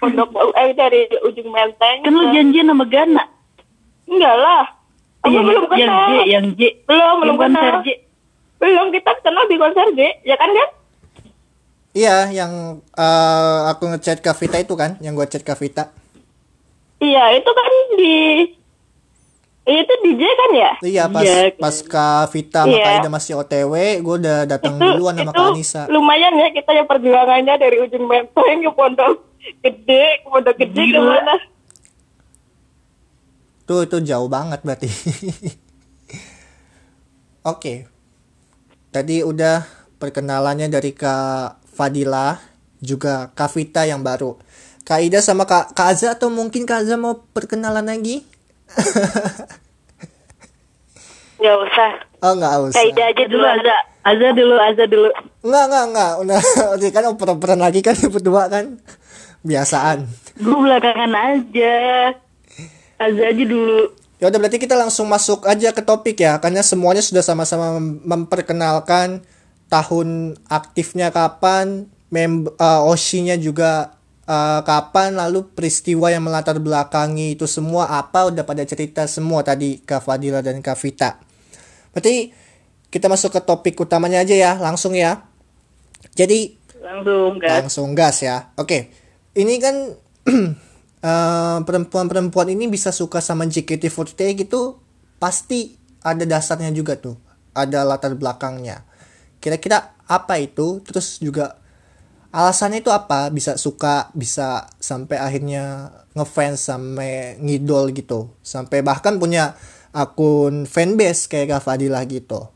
pondok 0.00 0.28
eh 0.56 0.70
dari 0.72 1.00
ujung 1.28 1.48
menteng 1.52 1.96
kan 2.00 2.08
lu 2.08 2.32
janjian 2.32 2.72
sama 2.72 2.84
Gana. 2.88 3.24
enggak 4.08 4.34
lah 4.40 4.64
aku 5.20 5.36
yang, 5.36 5.44
belum 5.44 5.64
yang 5.76 5.92
kenal 5.92 6.08
J, 6.08 6.14
yang 6.24 6.46
J. 6.56 6.60
belum 6.88 7.14
belum 7.20 7.36
yang 7.36 7.38
kenal 7.44 7.72
J. 7.84 7.88
belum 8.60 8.86
kita 8.90 9.10
kenal 9.18 9.44
di 9.44 9.56
konser 9.56 9.86
J 9.90 10.00
ya 10.22 10.36
kan 10.36 10.50
kan 10.50 10.70
Iya, 11.90 12.30
yang 12.30 12.52
eh, 12.86 13.58
aku 13.66 13.88
ngechat 13.88 14.20
Kak 14.20 14.38
Vita 14.38 14.54
itu 14.56 14.70
kan, 14.72 14.94
yang 15.00 15.12
gua 15.12 15.26
chat 15.26 15.42
Kak 15.42 15.58
Vita. 15.58 15.90
iya 16.98 17.32
itu 17.32 17.50
kan 17.50 17.66
di 17.92 18.14
itu 19.66 19.92
di 20.00 20.10
J 20.12 20.22
kan 20.22 20.50
ya 20.52 20.72
Iya, 20.80 21.04
pas 21.06 21.24
Iya, 21.24 21.50
pas 21.52 21.76
Kak 21.80 22.30
Vita 22.30 22.62
Iya. 22.62 22.78
Kak 22.78 22.92
Ida 22.96 23.08
masih 23.08 23.34
OTW, 23.36 23.74
gua 24.00 24.14
udah 24.16 24.38
datang 24.44 24.78
duluan 24.78 25.16
sama 25.16 25.24
itu 25.26 25.34
Kak 25.34 25.50
Anissa. 25.50 25.82
lumayan 25.88 26.30
ya 26.32 26.48
kita 26.52 26.70
yang 26.70 26.86
perjuangannya 26.86 27.54
dari 27.56 27.76
ujung 27.80 28.04
menteng 28.04 28.58
ke 28.60 28.70
pondok 28.70 29.12
gede 29.58 30.04
ke 30.20 30.26
pondok 30.26 30.54
gede 30.56 30.82
ke 30.84 30.92
Gila. 30.92 31.02
mana 31.02 31.34
Tuh 33.64 33.82
itu 33.82 33.98
jauh 34.00 34.26
banget 34.26 34.60
berarti. 34.60 34.90
Oke. 37.44 37.86
Tadi 38.90 39.22
udah 39.22 39.62
perkenalannya 40.02 40.66
dari 40.66 40.90
Kak 40.90 41.62
Fadila, 41.70 42.34
juga 42.82 43.30
Kak 43.38 43.54
Vita 43.54 43.86
yang 43.86 44.02
baru. 44.02 44.34
Kak 44.82 45.00
Ida 45.06 45.22
sama 45.22 45.46
Kak, 45.46 45.78
Kak 45.78 45.94
Aza 45.94 46.18
atau 46.18 46.26
mungkin 46.26 46.66
Kak 46.66 46.82
Aza 46.82 46.98
mau 46.98 47.22
perkenalan 47.30 47.86
lagi? 47.86 48.26
Nggak 51.40 51.56
usah. 51.56 51.90
Oh 52.20 52.36
nggak 52.36 52.54
usah. 52.68 52.76
Kaida 52.76 53.02
aja 53.08 53.24
Dulu. 53.24 53.44
Azza, 53.48 53.76
Azza 54.04 54.28
dulu, 54.36 54.54
Azza 54.60 54.84
dulu. 54.84 55.08
Nggak 55.40 55.64
nggak 55.72 55.84
nggak. 55.96 56.12
Udah 56.20 56.90
kan 56.94 57.04
oper-operan 57.16 57.60
lagi 57.64 57.80
kan 57.80 57.96
berdua 58.14 58.52
kan. 58.52 58.76
Biasaan. 59.40 60.04
Gue 60.36 60.58
belakangan 60.60 61.12
aja. 61.16 61.76
Azza 63.00 63.22
aja 63.24 63.44
dulu. 63.48 63.88
Ya 64.20 64.28
udah 64.28 64.36
berarti 64.36 64.60
kita 64.60 64.76
langsung 64.76 65.08
masuk 65.08 65.48
aja 65.48 65.72
ke 65.72 65.80
topik 65.80 66.20
ya, 66.20 66.36
karena 66.44 66.60
semuanya 66.60 67.00
sudah 67.00 67.24
sama-sama 67.24 67.80
mem- 67.80 68.04
memperkenalkan 68.04 69.24
tahun 69.72 70.36
aktifnya 70.44 71.08
kapan, 71.08 71.88
mem 72.12 72.44
uh, 72.60 72.84
Oshi-nya 72.84 73.40
juga 73.40 73.96
uh, 74.28 74.60
kapan, 74.60 75.16
lalu 75.16 75.48
peristiwa 75.56 76.12
yang 76.12 76.28
melatar 76.28 76.60
belakangi 76.60 77.32
itu 77.32 77.48
semua 77.48 77.88
apa 77.96 78.28
udah 78.28 78.44
pada 78.44 78.60
cerita 78.68 79.08
semua 79.08 79.40
tadi 79.40 79.80
Kak 79.80 80.04
Fadila 80.04 80.44
dan 80.44 80.60
Kak 80.60 80.76
Vita. 80.76 81.16
Berarti 81.96 82.36
kita 82.92 83.08
masuk 83.08 83.32
ke 83.32 83.40
topik 83.40 83.80
utamanya 83.80 84.20
aja 84.20 84.36
ya, 84.36 84.52
langsung 84.60 84.92
ya. 84.92 85.24
Jadi 86.12 86.60
Langsung 86.80 87.40
kan. 87.40 87.48
langsung 87.64 87.88
gas 87.96 88.20
ya. 88.20 88.52
Oke, 88.60 88.92
ini 89.32 89.56
kan 89.56 89.96
eh, 91.04 91.58
perempuan-perempuan 91.64 92.52
ini 92.52 92.68
bisa 92.68 92.92
suka 92.92 93.20
sama 93.24 93.48
JKT48 93.48 94.20
gitu 94.46 94.80
pasti 95.20 95.76
ada 96.00 96.24
dasarnya 96.24 96.72
juga 96.72 96.96
tuh, 96.96 97.20
ada 97.52 97.84
latar 97.84 98.16
belakangnya. 98.16 98.88
Kira-kira 99.40 99.92
apa 100.08 100.40
itu? 100.40 100.80
Terus 100.84 101.20
juga 101.20 101.60
alasannya 102.32 102.80
itu 102.80 102.90
apa? 102.90 103.28
Bisa 103.28 103.60
suka, 103.60 104.08
bisa 104.16 104.68
sampai 104.80 105.20
akhirnya 105.20 105.92
ngefans 106.16 106.72
sampai 106.72 107.36
ngidol 107.38 107.92
gitu, 107.92 108.32
sampai 108.40 108.80
bahkan 108.80 109.20
punya 109.20 109.54
akun 109.92 110.64
fanbase 110.64 111.28
kayak 111.28 111.60
Kak 111.60 111.62
Fadila 111.68 112.00
gitu. 112.08 112.48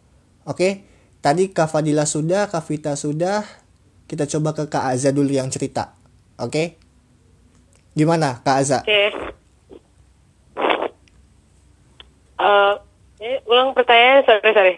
Oke, 0.48 0.88
tadi 1.20 1.52
Kak 1.52 1.68
Fadila 1.68 2.08
sudah, 2.08 2.48
Kak 2.48 2.64
Vita 2.64 2.96
sudah, 2.96 3.44
kita 4.08 4.24
coba 4.28 4.56
ke 4.56 4.64
Kak 4.72 4.96
dulu 5.12 5.30
yang 5.32 5.52
cerita. 5.52 5.96
Oke? 6.40 6.83
Gimana 7.94 8.42
Kak 8.42 8.56
Aza? 8.58 8.78
Oke. 8.82 9.14
Eh, 12.34 12.74
eh, 13.22 13.38
ulang 13.46 13.72
pertanyaan, 13.72 14.26
sorry, 14.26 14.52
sorry. 14.52 14.74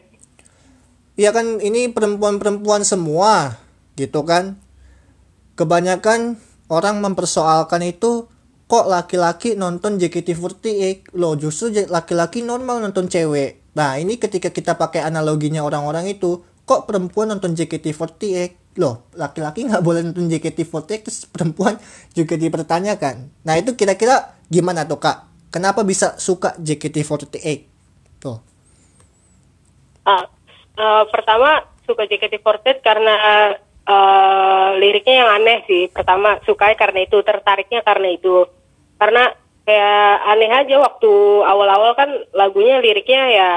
Iya 1.16 1.32
kan 1.32 1.64
ini 1.64 1.88
perempuan-perempuan 1.88 2.84
semua 2.84 3.56
gitu 3.96 4.22
kan. 4.28 4.60
Kebanyakan 5.56 6.36
orang 6.68 7.00
mempersoalkan 7.00 7.80
itu 7.80 8.28
kok 8.68 8.84
laki-laki 8.84 9.56
nonton 9.56 9.96
JKT48 9.96 11.16
loh 11.16 11.38
justru 11.40 11.72
laki-laki 11.88 12.44
normal 12.44 12.84
nonton 12.84 13.08
cewek. 13.08 13.64
Nah 13.72 13.96
ini 13.96 14.20
ketika 14.20 14.52
kita 14.52 14.76
pakai 14.76 15.00
analoginya 15.00 15.64
orang-orang 15.64 16.12
itu 16.12 16.44
kok 16.68 16.84
perempuan 16.84 17.32
nonton 17.32 17.56
JKT48 17.56 18.65
loh 18.76 19.08
laki-laki 19.16 19.64
nggak 19.64 19.84
boleh 19.84 20.04
nonton 20.04 20.28
JKT48 20.28 21.00
terus 21.02 21.24
perempuan 21.28 21.80
juga 22.12 22.36
dipertanyakan. 22.36 23.44
Nah 23.44 23.54
itu 23.56 23.72
kira-kira 23.74 24.36
gimana 24.52 24.84
tuh 24.84 25.00
kak? 25.00 25.48
Kenapa 25.50 25.82
bisa 25.82 26.20
suka 26.20 26.52
JKT48? 26.60 27.46
Tuh. 28.20 28.38
Ah, 30.06 30.28
eh, 30.76 31.04
pertama 31.08 31.64
suka 31.88 32.04
JKT48 32.04 32.84
karena 32.84 33.14
eh, 33.86 34.68
liriknya 34.76 35.24
yang 35.24 35.30
aneh 35.40 35.58
sih. 35.64 35.88
Pertama 35.88 36.36
suka 36.44 36.74
karena 36.76 37.06
itu, 37.06 37.18
tertariknya 37.24 37.80
karena 37.80 38.08
itu. 38.12 38.44
Karena 39.00 39.32
kayak 39.66 40.12
aneh 40.30 40.50
aja 40.52 40.76
waktu 40.78 41.12
awal-awal 41.42 41.98
kan 41.98 42.10
lagunya 42.36 42.78
liriknya 42.78 43.22
ya 43.32 43.50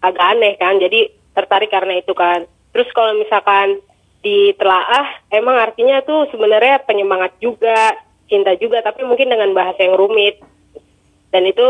agak 0.00 0.26
aneh 0.38 0.54
kan. 0.56 0.80
Jadi 0.80 1.12
tertarik 1.36 1.68
karena 1.68 2.00
itu 2.00 2.16
kan. 2.16 2.48
Terus 2.72 2.88
kalau 2.96 3.12
misalkan 3.20 3.84
ditelaah 4.22 5.26
emang 5.34 5.58
artinya 5.58 5.98
tuh 6.06 6.30
sebenarnya 6.30 6.86
penyemangat 6.86 7.34
juga, 7.42 7.98
cinta 8.30 8.54
juga 8.56 8.80
tapi 8.80 9.02
mungkin 9.02 9.28
dengan 9.28 9.50
bahasa 9.52 9.82
yang 9.82 9.98
rumit. 9.98 10.38
Dan 11.34 11.42
itu 11.50 11.66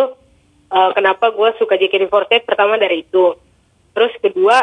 eh, 0.68 0.90
kenapa 0.92 1.32
gue 1.32 1.48
suka 1.56 1.80
JKT48 1.80 2.44
pertama 2.44 2.76
dari 2.76 3.02
itu. 3.02 3.34
Terus 3.92 4.12
kedua, 4.24 4.56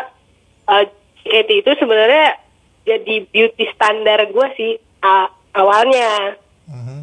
uh, 0.66 0.84
JKT 1.22 1.50
itu 1.62 1.72
sebenarnya 1.78 2.38
jadi 2.82 3.16
beauty 3.30 3.66
standar 3.78 4.26
gue 4.30 4.48
sih 4.58 4.74
uh, 5.06 5.30
awalnya. 5.54 6.38
Mhm. 6.66 6.98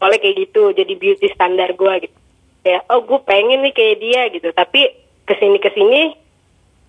Awalnya 0.00 0.20
kayak 0.20 0.36
gitu, 0.48 0.72
jadi 0.72 0.92
beauty 0.96 1.28
standar 1.32 1.76
gue 1.76 2.08
gitu. 2.08 2.16
Ya, 2.66 2.82
oh 2.90 3.04
gue 3.04 3.20
pengen 3.22 3.62
nih 3.62 3.74
kayak 3.76 3.96
dia 4.00 4.22
gitu. 4.32 4.48
Tapi 4.50 4.96
ke 5.28 5.34
sini 5.38 5.58
ke 5.60 5.70
sini 5.76 6.16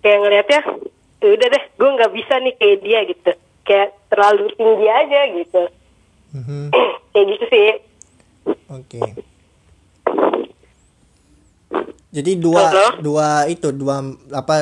kayak 0.02 0.18
ngelihatnya 0.24 0.60
"Ya 0.64 0.97
udah 1.20 1.48
deh 1.48 1.64
gue 1.72 1.90
nggak 1.90 2.12
bisa 2.12 2.34
nih 2.38 2.54
kayak 2.54 2.78
dia 2.80 3.00
gitu 3.04 3.30
kayak 3.62 3.90
terlalu 4.08 4.46
tinggi 4.52 4.86
aja 4.86 5.20
gitu 5.34 5.62
Mhm. 6.28 6.68
kayak 7.10 7.26
gitu 7.28 7.44
sih 7.46 7.68
Oke. 8.68 9.00
Jadi 12.08 12.32
dua 12.36 12.64
Halo? 12.64 12.86
dua 12.98 13.28
itu 13.46 13.68
dua 13.70 14.00
apa 14.30 14.54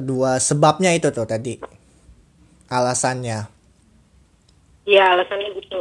dua 0.00 0.36
sebabnya 0.36 0.92
itu 0.92 1.08
tuh 1.10 1.24
tadi 1.24 1.60
alasannya 2.66 3.44
Iya 4.84 5.04
alasannya 5.12 5.48
gitu 5.54 5.80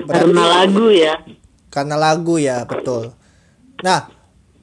Karena 0.00 0.42
lagu 0.60 0.86
ya. 0.88 1.14
karena 1.68 1.96
lagu 1.96 2.34
ya 2.36 2.62
betul. 2.62 3.12
Nah 3.80 4.08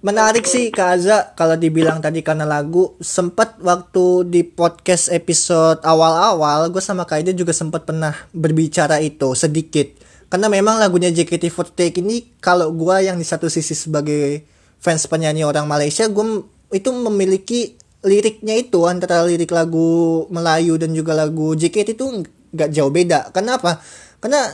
menarik 0.02 0.50
sih 0.50 0.74
Kak 0.74 0.90
Aza 0.98 1.18
kalau 1.38 1.56
dibilang 1.56 2.02
tadi 2.02 2.26
karena 2.26 2.46
lagu. 2.46 2.98
Sempat 3.00 3.62
waktu 3.62 4.28
di 4.28 4.42
podcast 4.42 5.14
episode 5.14 5.82
awal-awal 5.86 6.70
gue 6.74 6.82
sama 6.82 7.06
Kak 7.06 7.26
Ida 7.26 7.34
juga 7.38 7.54
sempat 7.54 7.86
pernah 7.86 8.14
berbicara 8.34 8.98
itu 9.00 9.34
sedikit. 9.38 9.88
Karena 10.28 10.50
memang 10.50 10.82
lagunya 10.82 11.14
JKT48 11.14 12.02
ini 12.02 12.40
kalau 12.42 12.74
gue 12.74 12.96
yang 13.06 13.20
di 13.22 13.26
satu 13.28 13.52
sisi 13.52 13.78
sebagai 13.78 14.44
fans 14.82 15.06
penyanyi 15.06 15.46
orang 15.46 15.70
Malaysia 15.70 16.10
gue 16.10 16.26
itu 16.74 16.90
memiliki 16.90 17.78
liriknya 18.02 18.58
itu 18.58 18.82
antara 18.90 19.22
lirik 19.22 19.54
lagu 19.54 20.26
Melayu 20.34 20.80
dan 20.82 20.96
juga 20.98 21.14
lagu 21.14 21.54
JKT 21.54 21.94
itu 21.94 22.26
nggak 22.52 22.70
jauh 22.74 22.90
beda. 22.90 23.30
Kenapa 23.30 23.78
karena 24.18 24.50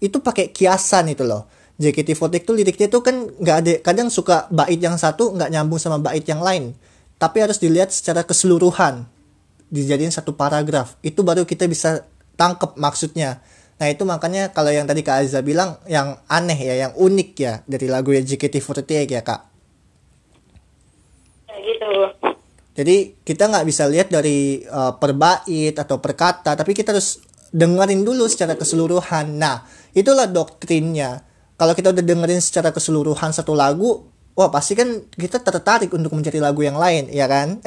itu 0.00 0.20
pakai 0.20 0.52
kiasan 0.52 1.12
itu 1.12 1.24
loh. 1.24 1.48
JKT48 1.74 2.46
itu 2.46 2.52
liriknya 2.54 2.86
itu 2.86 2.98
kan 3.02 3.16
nggak 3.34 3.56
ada 3.58 3.72
kadang 3.82 4.06
suka 4.06 4.46
bait 4.54 4.78
yang 4.78 4.94
satu 4.94 5.34
nggak 5.34 5.50
nyambung 5.50 5.82
sama 5.82 5.98
bait 5.98 6.22
yang 6.22 6.38
lain. 6.38 6.74
Tapi 7.18 7.42
harus 7.42 7.58
dilihat 7.58 7.90
secara 7.90 8.22
keseluruhan. 8.22 9.06
Dijadiin 9.74 10.14
satu 10.14 10.38
paragraf. 10.38 10.94
Itu 11.02 11.26
baru 11.26 11.42
kita 11.42 11.66
bisa 11.66 12.06
tangkep 12.38 12.78
maksudnya. 12.78 13.42
Nah 13.74 13.90
itu 13.90 14.06
makanya 14.06 14.54
kalau 14.54 14.70
yang 14.70 14.86
tadi 14.86 15.02
Kak 15.02 15.26
Azza 15.26 15.42
bilang 15.42 15.82
yang 15.90 16.14
aneh 16.30 16.54
ya, 16.54 16.74
yang 16.86 16.92
unik 16.94 17.30
ya 17.34 17.52
dari 17.66 17.86
lagu 17.90 18.14
ya 18.14 18.22
JKT48 18.22 19.10
ya 19.10 19.22
Kak. 19.26 19.40
kayak 21.50 21.62
gitu 21.62 21.90
Jadi 22.74 22.96
kita 23.22 23.50
nggak 23.50 23.66
bisa 23.66 23.86
lihat 23.86 24.10
dari 24.10 24.62
uh, 24.66 24.98
per 24.98 25.14
bait 25.14 25.74
atau 25.74 26.02
per 26.02 26.18
kata, 26.18 26.58
tapi 26.58 26.74
kita 26.74 26.90
harus 26.90 27.22
dengerin 27.54 28.02
dulu 28.02 28.26
secara 28.26 28.58
keseluruhan. 28.58 29.38
Nah, 29.38 29.62
itulah 29.94 30.26
doktrinnya. 30.26 31.33
Kalau 31.54 31.72
kita 31.72 31.94
udah 31.94 32.04
dengerin 32.04 32.42
secara 32.42 32.74
keseluruhan 32.74 33.30
satu 33.30 33.54
lagu, 33.54 34.10
wah 34.34 34.50
pasti 34.50 34.74
kan 34.74 35.06
kita 35.14 35.38
tertarik 35.38 35.90
untuk 35.94 36.10
mencari 36.10 36.42
lagu 36.42 36.66
yang 36.66 36.74
lain, 36.74 37.06
ya 37.14 37.30
kan? 37.30 37.62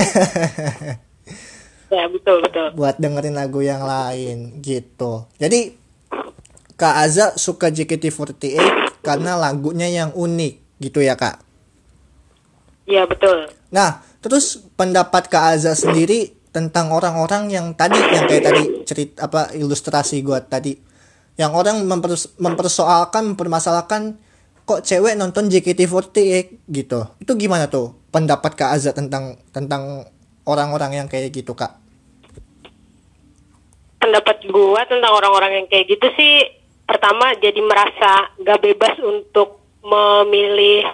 ya 1.93 2.04
betul 2.12 2.43
betul 2.43 2.76
Buat 2.76 3.00
dengerin 3.00 3.36
lagu 3.36 3.63
yang 3.63 3.84
lain 3.88 4.60
gitu. 4.60 5.28
Jadi 5.39 5.71
Kak 6.78 6.95
Aza 7.08 7.34
suka 7.39 7.71
JKT48 7.73 9.02
karena 9.02 9.39
lagunya 9.39 9.88
yang 9.88 10.12
unik 10.13 10.84
gitu 10.84 11.00
ya 11.02 11.15
Kak. 11.15 11.41
Iya 12.88 13.04
betul 13.08 13.50
Nah, 13.67 14.00
terus 14.23 14.63
pendapat 14.80 15.28
Kak 15.28 15.58
Aza 15.58 15.76
sendiri 15.76 16.38
tentang 16.56 16.89
orang-orang 16.95 17.52
yang 17.52 17.76
tadi 17.76 18.00
yang 18.00 18.26
kayak 18.26 18.43
tadi 18.47 18.63
cerita 18.88 19.28
apa 19.28 19.52
ilustrasi 19.54 20.23
gua 20.23 20.41
tadi 20.41 20.73
yang 21.38 21.54
orang 21.54 21.86
mempers- 21.86 22.34
mempersoalkan 22.41 23.34
mempermasalahkan 23.34 24.17
kok 24.67 24.84
cewek 24.84 25.15
nonton 25.15 25.47
JKT48 25.47 26.67
gitu. 26.67 27.00
Itu 27.21 27.32
gimana 27.38 27.71
tuh 27.71 27.95
pendapat 28.12 28.58
Kak 28.58 28.76
Aza 28.76 28.91
tentang 28.91 29.39
tentang 29.56 30.10
orang-orang 30.43 31.06
yang 31.06 31.08
kayak 31.08 31.32
gitu, 31.32 31.54
Kak? 31.56 31.88
pendapat 34.08 34.39
gua 34.47 34.88
tentang 34.88 35.12
orang-orang 35.12 35.62
yang 35.62 35.67
kayak 35.67 35.91
gitu 35.91 36.08
sih 36.15 36.47
pertama 36.88 37.36
jadi 37.43 37.60
merasa 37.60 38.32
gak 38.39 38.63
bebas 38.63 38.95
untuk 39.04 39.60
memilih 39.84 40.88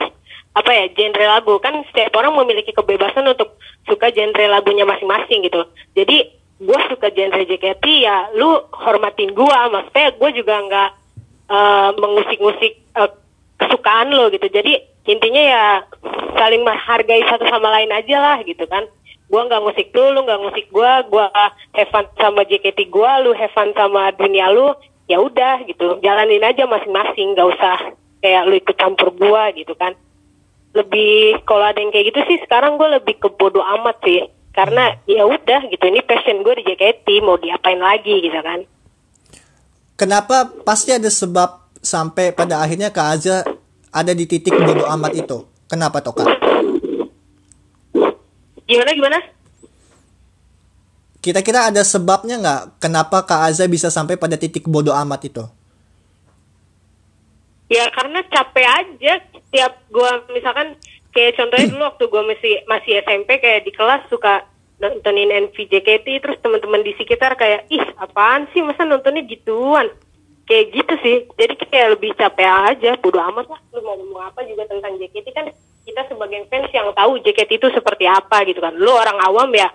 apa 0.54 0.70
ya 0.74 0.86
genre 0.94 1.26
lagu 1.38 1.54
kan 1.62 1.78
setiap 1.94 2.14
orang 2.18 2.34
memiliki 2.34 2.74
kebebasan 2.74 3.26
untuk 3.26 3.58
suka 3.86 4.10
genre 4.10 4.46
lagunya 4.50 4.86
masing-masing 4.86 5.46
gitu 5.46 5.62
jadi 5.94 6.34
gua 6.64 6.80
suka 6.90 7.12
genre 7.12 7.44
JKT 7.44 7.86
ya 8.04 8.32
lu 8.36 8.64
hormatin 8.74 9.32
gua. 9.36 9.70
Maksudnya 9.70 10.16
gua 10.18 10.30
juga 10.32 10.56
nggak 10.64 10.90
eh, 11.52 11.90
mengusik-ngusik 12.00 12.74
eh, 12.98 13.12
kesukaan 13.60 14.12
lo 14.12 14.32
gitu. 14.34 14.48
Jadi 14.50 14.80
intinya 15.08 15.44
ya 15.44 15.66
saling 16.40 16.64
menghargai 16.64 17.24
satu 17.28 17.46
sama 17.48 17.72
lain 17.72 17.92
aja 17.92 18.18
lah 18.20 18.38
gitu 18.44 18.64
kan. 18.68 18.88
Gua 19.32 19.50
nggak 19.50 19.64
musik 19.66 19.88
lu, 19.96 20.14
lu 20.14 20.20
nggak 20.28 20.44
musik 20.46 20.66
gua, 20.70 21.02
gua 21.10 21.32
have 21.74 21.90
sama 22.20 22.46
JKT 22.46 22.92
gua, 22.94 23.18
lu 23.24 23.34
have 23.34 23.56
sama 23.56 24.14
dunia 24.14 24.54
lu, 24.54 24.78
ya 25.10 25.18
udah 25.18 25.66
gitu, 25.66 25.98
jalanin 26.06 26.44
aja 26.44 26.70
masing-masing, 26.70 27.34
nggak 27.34 27.50
usah 27.50 27.78
kayak 28.22 28.46
lu 28.46 28.54
ikut 28.62 28.76
campur 28.78 29.10
gua 29.18 29.50
gitu 29.58 29.74
kan. 29.74 29.98
Lebih 30.78 31.42
kalau 31.50 31.66
ada 31.66 31.82
yang 31.82 31.90
kayak 31.90 32.14
gitu 32.14 32.20
sih 32.30 32.38
sekarang 32.46 32.78
gua 32.78 33.02
lebih 33.02 33.18
ke 33.18 33.30
bodo 33.34 33.64
amat 33.80 33.98
sih, 34.06 34.22
karena 34.54 34.96
ya 35.10 35.26
udah 35.26 35.66
gitu, 35.68 35.84
ini 35.90 36.06
passion 36.06 36.46
gue 36.46 36.54
di 36.62 36.64
JKT 36.70 37.08
mau 37.26 37.42
diapain 37.42 37.82
lagi 37.82 38.22
gitu 38.22 38.38
kan. 38.40 38.62
Kenapa 39.98 40.50
pasti 40.62 40.94
ada 40.94 41.10
sebab 41.10 41.74
sampai 41.82 42.34
pada 42.34 42.62
akhirnya 42.62 42.94
Kak 42.94 43.08
Aza 43.18 43.42
ada 43.94 44.12
di 44.14 44.26
titik 44.30 44.54
bodo 44.54 44.86
amat 44.90 45.14
itu? 45.18 45.38
Kenapa 45.66 46.02
toh, 46.06 46.14
Kak? 46.14 46.30
Gimana 48.70 48.92
gimana? 48.94 49.20
Kira-kira 51.24 51.72
ada 51.72 51.82
sebabnya 51.82 52.36
nggak 52.38 52.62
kenapa 52.84 53.26
Kak 53.26 53.42
Aza 53.50 53.66
bisa 53.66 53.90
sampai 53.90 54.20
pada 54.20 54.38
titik 54.38 54.70
bodo 54.70 54.94
amat 54.94 55.22
itu? 55.26 55.44
Ya 57.72 57.90
karena 57.90 58.22
capek 58.28 58.68
aja 58.70 59.14
tiap 59.50 59.74
gua 59.90 60.22
misalkan 60.30 60.78
kayak 61.14 61.38
contohnya 61.38 61.68
dulu 61.70 61.84
waktu 61.94 62.04
gua 62.10 62.24
masih 62.26 62.54
masih 62.66 63.00
SMP 63.06 63.40
kayak 63.40 63.64
di 63.64 63.72
kelas 63.72 64.04
suka 64.10 64.44
nontonin 64.82 65.32
NVJKT 65.48 66.08
terus 66.20 66.38
teman-teman 66.44 66.84
di 66.84 66.92
sekitar 67.00 67.40
kayak 67.40 67.70
ih 67.72 67.86
apaan 68.02 68.50
sih? 68.52 68.60
Masa 68.66 68.84
nontonnya 68.84 69.24
gituan? 69.24 69.88
Kayak 70.44 70.76
gitu 70.76 70.94
sih. 71.00 71.16
Jadi 71.40 71.54
kayak 71.72 71.96
lebih 71.96 72.12
capek 72.20 72.50
aja 72.76 72.92
bodo 73.00 73.22
amat 73.32 73.48
lah. 73.48 73.62
Lu 73.72 73.80
mau 73.80 73.96
ngomong 73.96 74.28
apa 74.28 74.44
juga 74.44 74.68
tentang 74.68 75.00
JKT 75.00 75.28
kan 75.32 75.48
kita 75.84 76.02
sebagai 76.12 76.48
fans 76.52 76.68
yang 76.76 76.92
tahu 76.92 77.22
JKT 77.24 77.52
itu 77.64 77.68
seperti 77.72 78.10
apa 78.10 78.44
gitu 78.44 78.60
kan. 78.60 78.76
Lu 78.76 78.92
orang 78.92 79.24
awam 79.24 79.48
ya 79.56 79.72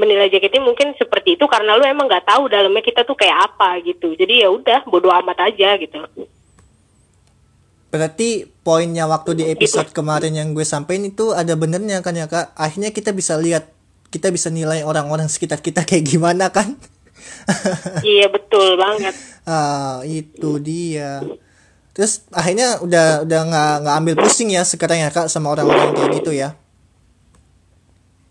menilai 0.00 0.32
JKT 0.32 0.62
mungkin 0.64 0.94
seperti 0.96 1.36
itu 1.36 1.44
karena 1.44 1.74
lu 1.76 1.84
emang 1.84 2.06
nggak 2.06 2.24
tahu 2.30 2.48
dalamnya 2.48 2.80
kita 2.80 3.04
tuh 3.04 3.18
kayak 3.18 3.52
apa 3.52 3.82
gitu. 3.84 4.16
Jadi 4.16 4.46
ya 4.46 4.48
udah 4.48 4.86
bodo 4.88 5.12
amat 5.12 5.52
aja 5.52 5.76
gitu 5.76 6.00
Berarti 7.88 8.44
poinnya 8.44 9.08
waktu 9.08 9.32
di 9.38 9.44
episode 9.48 9.90
kemarin 9.96 10.36
yang 10.36 10.52
gue 10.52 10.64
sampein 10.64 11.08
itu 11.08 11.32
ada 11.32 11.56
benernya 11.56 12.04
kan 12.04 12.12
ya 12.12 12.28
kak. 12.28 12.52
Akhirnya 12.52 12.92
kita 12.92 13.16
bisa 13.16 13.40
lihat, 13.40 13.72
kita 14.12 14.28
bisa 14.28 14.52
nilai 14.52 14.84
orang-orang 14.84 15.26
sekitar 15.26 15.64
kita 15.64 15.88
kayak 15.88 16.04
gimana 16.04 16.52
kan. 16.52 16.76
iya 18.04 18.28
betul 18.28 18.76
banget 18.76 19.16
ah 19.48 20.04
itu 20.04 20.60
dia. 20.60 21.24
Terus 21.96 22.28
akhirnya 22.30 22.78
udah 22.84 23.24
udah 23.24 23.40
nggak 23.48 23.74
nggak 23.82 23.96
ambil 24.04 24.14
pusing 24.22 24.52
ya 24.52 24.62
sekarang 24.62 25.02
ya 25.02 25.10
kak 25.10 25.32
sama 25.32 25.50
orang-orang 25.56 25.96
kayak 25.96 26.10
gitu 26.20 26.30
ya. 26.36 26.54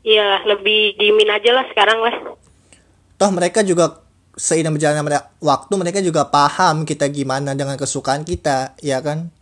Iya, 0.08 0.40
lebih 0.48 0.96
diemin 0.96 1.28
aja 1.28 1.52
lah 1.52 1.68
sekarang 1.68 2.00
lah. 2.00 2.16
Toh 3.20 3.32
mereka 3.34 3.60
juga 3.60 4.08
seiring 4.40 4.80
berjalannya 4.80 5.20
waktu 5.44 5.74
mereka 5.76 6.00
juga 6.00 6.32
paham 6.32 6.88
kita 6.88 7.12
gimana 7.12 7.58
dengan 7.60 7.76
kesukaan 7.76 8.24
kita, 8.24 8.80
ya 8.80 9.04
kan? 9.04 9.36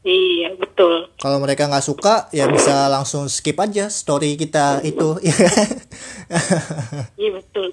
Iya, 0.00 0.56
betul. 0.56 1.12
Kalau 1.14 1.36
mereka 1.36 1.68
nggak 1.68 1.84
suka, 1.84 2.28
ya 2.30 2.48
bisa 2.48 2.88
langsung 2.88 3.28
skip 3.28 3.54
aja 3.54 3.86
story 3.86 4.34
kita 4.34 4.80
itu? 4.80 5.20
Iya, 7.16 7.30
betul. 7.30 7.68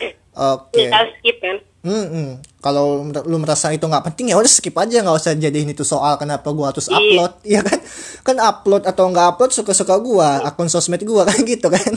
Oke. 0.32 0.78
Kita 0.80 0.98
skip 1.12 1.36
kan. 1.38 1.56
Hmm, 1.82 2.38
kalau 2.62 3.02
lu 3.26 3.36
merasa 3.36 3.68
itu 3.68 3.82
nggak 3.82 4.06
penting 4.06 4.30
ya 4.30 4.38
udah 4.38 4.46
skip 4.46 4.70
aja 4.72 5.02
nggak 5.02 5.18
usah 5.18 5.34
jadiin 5.34 5.74
itu 5.74 5.82
soal 5.82 6.14
kenapa 6.14 6.46
gua 6.54 6.70
harus 6.70 6.86
Iya. 6.86 6.94
upload, 6.94 7.32
ya 7.58 7.60
kan? 7.60 7.78
Kan 8.22 8.36
upload 8.38 8.82
atau 8.86 9.10
nggak 9.10 9.26
upload 9.34 9.50
suka-suka 9.50 9.98
gua, 9.98 10.46
akun 10.46 10.70
sosmed 10.70 11.02
gua 11.02 11.26
kan 11.28 11.42
gitu 11.42 11.66
kan. 11.66 11.92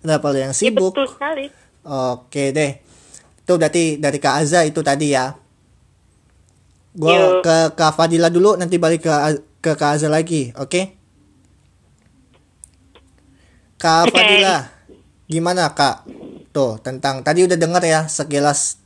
Kenapa 0.00 0.32
lu 0.32 0.40
yang 0.40 0.56
Iya, 0.56 0.72
sibuk? 0.72 0.96
betul 0.96 1.06
sekali. 1.06 1.52
Oke 1.84 2.50
deh. 2.50 2.72
Itu 3.38 3.60
berarti 3.60 4.00
dari 4.00 4.16
Kak 4.16 4.34
Aza 4.40 4.64
itu 4.64 4.80
tadi 4.80 5.12
ya. 5.12 5.36
Gua 6.90 7.14
Yuk. 7.14 7.46
ke 7.46 7.56
Kak 7.78 7.94
Fadila 7.94 8.28
dulu 8.32 8.58
nanti 8.58 8.74
balik 8.76 9.06
ke 9.06 9.12
ke 9.62 9.72
Kak 9.78 10.00
Aza 10.00 10.08
lagi, 10.10 10.50
oke? 10.58 10.98
Kak 13.80 14.08
Oke. 14.08 14.12
Fadila, 14.12 14.56
gimana 15.30 15.72
Kak? 15.72 16.04
Tuh, 16.50 16.82
tentang 16.82 17.22
tadi 17.22 17.46
udah 17.46 17.56
denger 17.56 17.82
ya 17.86 18.00
sekilas 18.10 18.80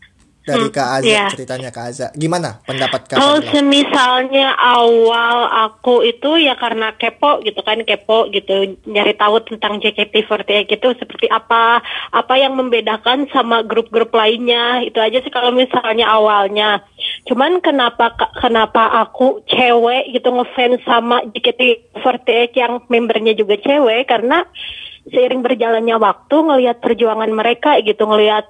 dari 0.45 0.69
Kak 0.69 0.89
Aza 1.01 1.09
iya. 1.09 1.27
ceritanya 1.33 1.73
Kak 1.73 1.85
Aza. 1.89 2.07
Gimana 2.13 2.61
pendapat 2.69 3.09
Kak 3.09 3.17
Kalau 3.17 3.41
semisalnya 3.49 4.53
awal 4.61 5.49
aku 5.73 6.05
itu 6.05 6.37
ya 6.37 6.53
karena 6.61 6.93
kepo 6.95 7.41
gitu 7.41 7.65
kan 7.65 7.81
kepo 7.83 8.29
gitu 8.29 8.77
nyari 8.85 9.17
tahu 9.17 9.41
tentang 9.49 9.81
JKT48 9.81 10.69
itu 10.69 10.89
seperti 11.01 11.27
apa 11.33 11.81
apa 12.13 12.35
yang 12.37 12.55
membedakan 12.61 13.25
sama 13.33 13.65
grup-grup 13.65 14.13
lainnya 14.13 14.85
itu 14.85 15.01
aja 15.01 15.19
sih 15.25 15.33
kalau 15.33 15.51
misalnya 15.51 16.13
awalnya. 16.13 16.85
Cuman 17.25 17.65
kenapa 17.65 18.13
kenapa 18.37 19.01
aku 19.01 19.41
cewek 19.49 20.13
gitu 20.13 20.29
ngefans 20.29 20.85
sama 20.85 21.25
JKT48 21.33 22.53
yang 22.53 22.73
membernya 22.93 23.33
juga 23.33 23.57
cewek 23.57 24.13
karena 24.13 24.45
seiring 25.09 25.41
berjalannya 25.41 25.97
waktu 25.97 26.37
ngelihat 26.37 26.85
perjuangan 26.85 27.33
mereka 27.33 27.81
gitu 27.81 28.05
ngelihat 28.05 28.45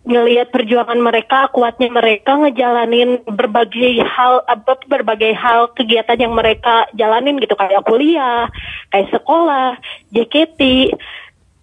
ngelihat 0.00 0.48
perjuangan 0.50 0.96
mereka, 0.96 1.52
kuatnya 1.52 1.92
mereka 1.92 2.34
ngejalanin 2.34 3.20
berbagai 3.28 4.00
hal 4.02 4.42
apa 4.48 4.80
berbagai 4.88 5.36
hal 5.36 5.70
kegiatan 5.76 6.16
yang 6.16 6.32
mereka 6.34 6.88
jalanin 6.96 7.36
gitu 7.38 7.54
kayak 7.54 7.84
kuliah, 7.84 8.48
kayak 8.90 9.12
sekolah, 9.12 9.76
JKT 10.10 10.90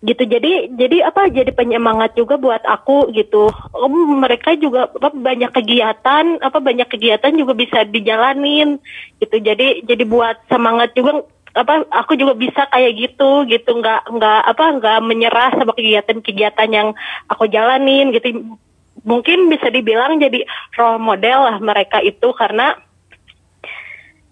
gitu. 0.05 0.23
Jadi 0.29 0.77
jadi 0.77 1.10
apa 1.10 1.29
jadi 1.31 1.49
penyemangat 1.53 2.13
juga 2.13 2.38
buat 2.38 2.62
aku 2.62 3.10
gitu. 3.17 3.49
Oh, 3.73 3.89
mereka 4.13 4.53
juga 4.53 4.91
apa 4.91 5.10
banyak 5.10 5.49
kegiatan, 5.53 6.38
apa 6.43 6.57
banyak 6.62 6.86
kegiatan 6.86 7.33
juga 7.33 7.53
bisa 7.57 7.81
dijalanin 7.88 8.77
gitu. 9.17 9.41
Jadi 9.41 9.88
jadi 9.88 10.03
buat 10.05 10.38
semangat 10.51 10.93
juga 10.93 11.25
apa 11.57 11.89
aku 11.89 12.13
juga 12.13 12.38
bisa 12.38 12.69
kayak 12.69 12.93
gitu 12.93 13.49
gitu 13.49 13.71
nggak 13.81 14.13
nggak 14.13 14.41
apa 14.45 14.65
nggak 14.77 14.99
menyerah 15.01 15.49
sama 15.57 15.73
kegiatan-kegiatan 15.73 16.69
yang 16.69 16.93
aku 17.25 17.49
jalanin 17.49 18.13
gitu 18.13 18.53
mungkin 19.01 19.49
bisa 19.49 19.73
dibilang 19.73 20.21
jadi 20.21 20.45
role 20.77 21.01
model 21.01 21.49
lah 21.49 21.57
mereka 21.57 21.97
itu 22.05 22.29
karena 22.38 22.77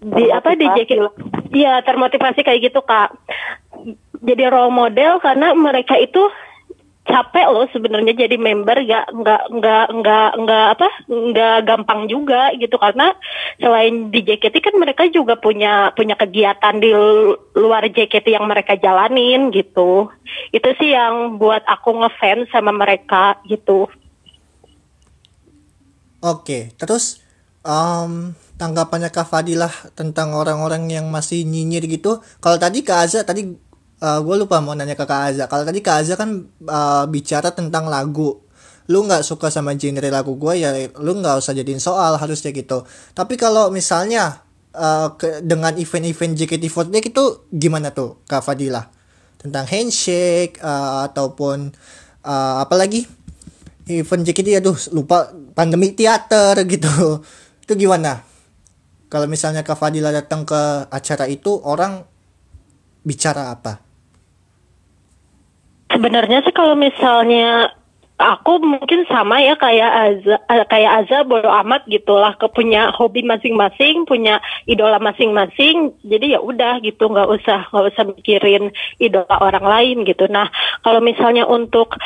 di 0.05 0.29
apa 0.29 0.53
di 0.53 0.69
JKT 0.69 1.01
ya 1.55 1.81
termotivasi 1.81 2.45
kayak 2.45 2.69
gitu 2.69 2.85
kak 2.85 3.09
jadi 4.21 4.51
role 4.51 4.73
model 4.73 5.19
karena 5.19 5.51
mereka 5.55 5.97
itu 5.99 6.31
capek 7.05 7.47
loh 7.53 7.69
sebenarnya 7.69 8.17
jadi 8.17 8.33
member 8.33 8.81
nggak 8.81 9.07
nggak 9.13 9.43
nggak 9.61 9.87
nggak 10.01 10.29
nggak 10.41 10.65
apa 10.73 10.89
nggak 11.05 11.57
gampang 11.69 12.01
juga 12.09 12.49
gitu. 12.57 12.81
Karena 12.81 13.13
selain 13.61 14.09
di 14.09 14.25
JKT 14.25 14.55
kan 14.57 14.75
mereka 14.75 15.05
juga 15.13 15.37
punya 15.37 15.93
punya 15.93 16.17
kegiatan 16.17 16.75
di 16.81 16.89
luar 17.53 17.85
JKT 17.85 18.25
yang 18.33 18.49
mereka 18.49 18.73
jalanin 18.75 19.53
gitu. 19.53 20.09
Itu 20.49 20.69
sih 20.81 20.97
yang 20.97 21.37
buat 21.37 21.61
aku 21.69 21.93
ngefans 22.01 22.49
sama 22.49 22.73
mereka 22.73 23.37
gitu. 23.45 23.85
Oke 26.25 26.73
terus 26.81 27.21
um, 27.61 28.33
tanggapannya 28.55 29.11
Kak 29.11 29.29
Fadilah 29.29 29.71
tentang 29.93 30.33
orang-orang 30.33 30.87
yang 30.87 31.13
masih 31.13 31.43
nyinyir 31.43 31.85
gitu. 31.85 32.23
Kalau 32.39 32.57
tadi 32.57 32.81
Kak 32.81 32.99
Aza 33.05 33.21
tadi 33.21 33.45
uh, 34.01 34.19
gue 34.19 34.35
lupa 34.35 34.59
mau 34.59 34.75
nanya 34.75 34.97
ke 34.97 35.05
Kak 35.05 35.21
Aza. 35.31 35.45
Kalau 35.47 35.63
tadi 35.63 35.79
Kak 35.79 35.95
Aza 36.03 36.13
kan 36.19 36.49
uh, 36.67 37.05
bicara 37.07 37.53
tentang 37.53 37.87
lagu. 37.87 38.43
Lu 38.85 39.01
nggak 39.01 39.25
suka 39.25 39.49
sama 39.49 39.73
genre 39.73 40.05
lagu 40.13 40.37
gue 40.37 40.53
ya 40.61 40.69
lu 41.01 41.17
nggak 41.17 41.41
usah 41.41 41.57
jadiin 41.57 41.81
soal 41.81 42.17
harusnya 42.21 42.53
gitu. 42.53 42.85
Tapi 43.17 43.33
kalau 43.33 43.73
misalnya 43.73 44.45
uh, 44.77 45.17
ke, 45.17 45.41
dengan 45.41 45.73
event-event 45.73 46.37
JKT48 46.37 47.09
itu 47.09 47.23
gimana 47.49 47.89
tuh 47.95 48.21
Kak 48.29 48.45
Fadila? 48.45 48.85
Tentang 49.41 49.65
handshake 49.69 50.61
uh, 50.61 51.05
ataupun 51.09 51.73
uh, 52.25 52.55
apa 52.61 52.75
lagi? 52.77 53.05
Event 53.85 54.25
JKT 54.25 54.61
aduh 54.61 54.77
lupa 54.93 55.29
pandemi 55.53 55.93
teater 55.93 56.57
gitu. 56.73 57.21
itu 57.65 57.73
gimana? 57.73 58.21
Kalau 59.09 59.25
misalnya 59.25 59.65
Kak 59.65 59.77
Fadila 59.77 60.13
datang 60.13 60.45
ke 60.45 60.89
acara 60.89 61.25
itu 61.25 61.57
orang 61.61 62.05
bicara 63.05 63.53
apa? 63.53 63.79
Sebenarnya 65.93 66.43
sih 66.43 66.51
kalau 66.51 66.73
misalnya 66.75 67.71
aku 68.15 68.63
mungkin 68.63 69.03
sama 69.11 69.43
ya 69.43 69.59
kayak 69.59 69.91
Aza 69.91 70.35
kayak 70.71 70.91
Aza 71.03 71.27
bodo 71.27 71.51
amat 71.51 71.83
gitulah 71.87 72.35
ke 72.39 72.47
punya 72.47 72.91
hobi 72.95 73.27
masing-masing 73.27 74.07
punya 74.07 74.39
idola 74.63 75.03
masing-masing 75.03 75.91
jadi 76.03 76.35
ya 76.35 76.39
udah 76.39 76.79
gitu 76.79 77.11
nggak 77.11 77.27
usah 77.27 77.67
nggak 77.75 77.85
usah 77.91 78.03
mikirin 78.07 78.71
idola 79.03 79.35
orang 79.43 79.67
lain 79.67 79.97
gitu 80.07 80.31
nah 80.31 80.47
kalau 80.79 81.03
misalnya 81.03 81.43
untuk 81.43 81.99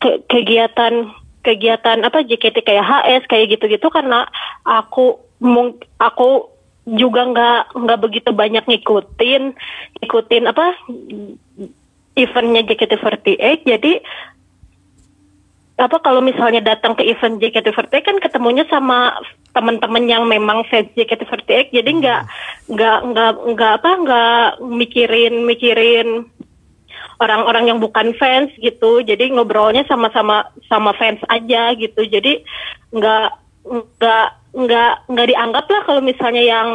ke 0.00 0.24
kegiatan 0.32 1.12
kegiatan 1.44 2.08
apa 2.08 2.24
JKT 2.24 2.64
kayak 2.64 2.84
HS 2.84 3.22
kayak 3.28 3.56
gitu-gitu 3.56 3.88
karena 3.92 4.24
aku 4.64 5.20
mung 5.40 5.76
aku 6.00 6.49
juga 6.96 7.22
nggak 7.26 7.60
nggak 7.76 8.00
begitu 8.02 8.30
banyak 8.34 8.64
ngikutin 8.66 9.54
ngikutin 10.02 10.44
apa 10.50 10.74
eventnya 12.18 12.62
JKT48 12.66 13.62
jadi 13.66 13.92
apa 15.80 15.96
kalau 16.04 16.20
misalnya 16.20 16.60
datang 16.60 16.92
ke 16.92 17.08
event 17.08 17.40
JKT48 17.40 17.94
kan 18.04 18.16
ketemunya 18.20 18.68
sama 18.68 19.16
teman-teman 19.56 20.04
yang 20.04 20.28
memang 20.28 20.68
fans 20.68 20.92
JKT48 20.92 21.72
jadi 21.72 21.90
nggak 21.90 22.22
nggak 22.68 22.98
nggak 23.14 23.32
nggak 23.56 23.72
apa 23.80 23.90
nggak 24.04 24.44
mikirin 24.60 25.48
mikirin 25.48 26.28
orang-orang 27.20 27.68
yang 27.68 27.78
bukan 27.78 28.16
fans 28.16 28.50
gitu. 28.58 29.04
Jadi 29.04 29.30
ngobrolnya 29.36 29.84
sama-sama 29.86 30.48
sama 30.66 30.96
fans 30.96 31.20
aja 31.28 31.76
gitu. 31.76 32.02
Jadi 32.08 32.40
nggak 32.90 33.28
nggak 33.66 34.28
nggak 34.50 34.92
nggak 35.06 35.28
dianggap 35.30 35.66
lah 35.70 35.82
kalau 35.86 36.00
misalnya 36.02 36.42
yang 36.42 36.68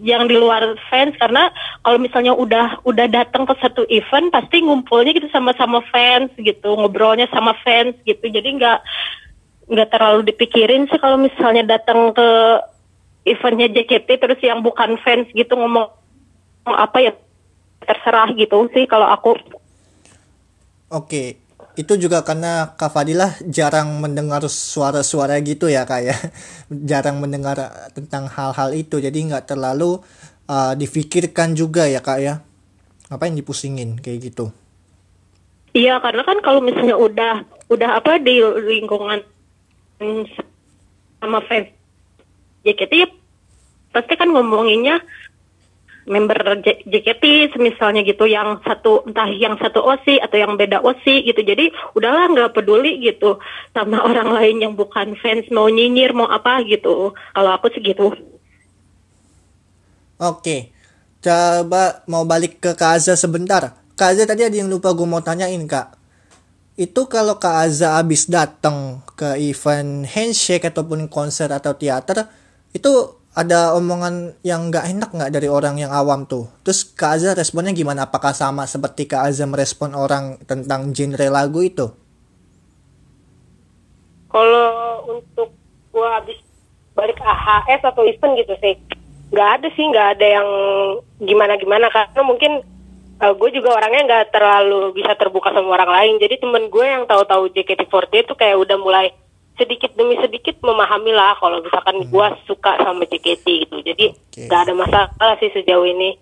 yang 0.00 0.24
di 0.24 0.36
luar 0.40 0.72
fans. 0.88 1.12
Karena 1.20 1.52
kalau 1.84 2.00
misalnya 2.00 2.32
udah 2.32 2.80
udah 2.88 3.06
datang 3.12 3.44
ke 3.44 3.54
satu 3.60 3.84
event 3.92 4.32
pasti 4.32 4.64
ngumpulnya 4.64 5.12
gitu 5.12 5.28
sama-sama 5.28 5.84
fans 5.92 6.32
gitu. 6.40 6.72
Ngobrolnya 6.72 7.28
sama 7.28 7.52
fans 7.60 7.98
gitu. 8.08 8.24
Jadi 8.24 8.56
nggak 8.56 8.78
nggak 9.68 9.88
terlalu 9.92 10.32
dipikirin 10.32 10.88
sih 10.88 10.98
kalau 10.98 11.20
misalnya 11.20 11.76
datang 11.76 12.12
ke 12.16 12.28
eventnya 13.28 13.70
JKT 13.70 14.08
terus 14.18 14.40
yang 14.42 14.64
bukan 14.64 14.98
fans 14.98 15.30
gitu 15.30 15.54
ngomong 15.54 15.86
apa 16.66 16.98
ya 16.98 17.12
terserah 17.86 18.30
gitu 18.34 18.70
sih 18.72 18.88
kalau 18.88 19.06
aku. 19.10 19.36
Oke, 20.92 21.40
itu 21.72 21.96
juga 21.96 22.20
karena 22.20 22.76
Kak 22.76 22.92
Fadilah 22.92 23.32
jarang 23.48 24.00
mendengar 24.00 24.44
suara-suara 24.44 25.40
gitu 25.40 25.72
ya 25.72 25.88
kak 25.88 26.00
ya. 26.04 26.16
Jarang 26.90 27.20
mendengar 27.20 27.88
tentang 27.96 28.28
hal-hal 28.28 28.76
itu. 28.76 29.00
Jadi 29.00 29.32
nggak 29.32 29.48
terlalu 29.48 30.00
uh, 30.48 30.72
difikirkan 30.76 31.56
juga 31.56 31.88
ya 31.88 32.04
kak 32.04 32.18
ya. 32.20 32.44
Apa 33.08 33.28
yang 33.28 33.36
dipusingin 33.40 34.00
kayak 34.00 34.32
gitu. 34.32 34.52
Iya 35.72 36.00
karena 36.04 36.20
kan 36.24 36.44
kalau 36.44 36.60
misalnya 36.60 37.00
udah 37.00 37.48
udah 37.72 37.90
apa 37.96 38.20
di 38.20 38.44
lingkungan 38.44 39.24
sama 41.16 41.40
fans 41.48 41.72
JKT 42.66 42.92
ya 42.92 43.08
pasti 43.92 44.12
kan 44.16 44.28
ngomonginnya 44.28 45.00
member 46.08 46.62
JKT 46.64 47.54
misalnya 47.58 48.02
gitu 48.02 48.26
yang 48.26 48.58
satu 48.66 49.06
entah 49.06 49.30
yang 49.30 49.54
satu 49.58 49.82
OSI 49.82 50.18
atau 50.18 50.36
yang 50.38 50.54
beda 50.58 50.82
OSI 50.82 51.26
gitu. 51.26 51.40
Jadi 51.42 51.70
udahlah 51.94 52.30
nggak 52.30 52.52
peduli 52.54 52.98
gitu 53.02 53.38
sama 53.74 54.02
orang 54.10 54.30
lain 54.34 54.56
yang 54.62 54.74
bukan 54.74 55.14
fans 55.18 55.46
mau 55.54 55.70
nyinyir 55.70 56.14
mau 56.14 56.26
apa 56.26 56.62
gitu. 56.66 57.14
Kalau 57.14 57.50
aku 57.54 57.70
sih 57.74 57.82
gitu. 57.82 58.14
Oke 60.22 60.72
coba 61.22 62.02
mau 62.10 62.26
balik 62.26 62.58
ke 62.58 62.74
Kak 62.74 62.98
Aza 62.98 63.14
sebentar. 63.14 63.78
Kak 63.94 64.08
Aza 64.12 64.26
tadi 64.26 64.42
ada 64.42 64.52
yang 64.52 64.66
lupa 64.66 64.90
gue 64.90 65.06
mau 65.06 65.22
tanyain 65.22 65.62
Kak. 65.64 65.94
Itu 66.74 67.06
kalau 67.06 67.38
Kak 67.38 67.70
Aza 67.70 67.96
abis 67.96 68.26
datang 68.26 69.06
ke 69.14 69.38
event 69.38 70.02
handshake 70.02 70.66
ataupun 70.66 71.06
konser 71.06 71.46
atau 71.48 71.78
teater 71.78 72.26
itu 72.74 73.21
ada 73.32 73.72
omongan 73.72 74.36
yang 74.44 74.68
nggak 74.68 74.92
enak 74.92 75.10
nggak 75.12 75.32
dari 75.32 75.48
orang 75.48 75.80
yang 75.80 75.92
awam 75.92 76.28
tuh? 76.28 76.52
Terus 76.64 76.84
Kak 76.84 77.16
Azza 77.16 77.32
responnya 77.32 77.72
gimana? 77.72 78.04
Apakah 78.04 78.36
sama 78.36 78.68
seperti 78.68 79.08
Kak 79.08 79.32
Azza 79.32 79.48
merespon 79.48 79.96
orang 79.96 80.36
tentang 80.44 80.92
genre 80.92 81.26
lagu 81.32 81.60
itu? 81.64 81.88
Kalau 84.28 84.68
untuk 85.08 85.48
gua 85.92 86.20
habis 86.20 86.36
balik 86.92 87.16
AHS 87.20 87.88
atau 87.88 88.04
event 88.04 88.36
gitu 88.36 88.52
sih 88.60 88.76
nggak 89.32 89.48
ada 89.48 89.68
sih 89.72 89.84
nggak 89.88 90.08
ada 90.16 90.26
yang 90.28 90.48
gimana 91.24 91.56
gimana 91.56 91.88
karena 91.88 92.20
mungkin 92.20 92.60
uh, 93.22 93.32
gue 93.32 93.48
juga 93.54 93.78
orangnya 93.78 94.02
nggak 94.04 94.26
terlalu 94.34 94.92
bisa 94.98 95.14
terbuka 95.14 95.54
sama 95.54 95.78
orang 95.78 95.90
lain. 95.90 96.14
Jadi 96.18 96.42
temen 96.42 96.66
gue 96.66 96.84
yang 96.84 97.06
tahu-tahu 97.06 97.48
JKT48 97.54 98.28
itu 98.28 98.34
kayak 98.34 98.58
udah 98.58 98.76
mulai 98.76 99.06
sedikit 99.62 99.94
demi 99.94 100.18
sedikit 100.18 100.58
memahami 100.58 101.14
lah 101.14 101.38
kalau 101.38 101.62
misalkan 101.62 102.02
hmm. 102.02 102.10
gue 102.10 102.26
suka 102.50 102.74
sama 102.82 103.06
JKT 103.06 103.46
gitu 103.46 103.76
jadi 103.86 104.06
nggak 104.50 104.58
okay. 104.58 104.66
ada 104.66 104.74
masalah 104.74 105.34
sih 105.38 105.54
sejauh 105.54 105.86
ini 105.86 106.18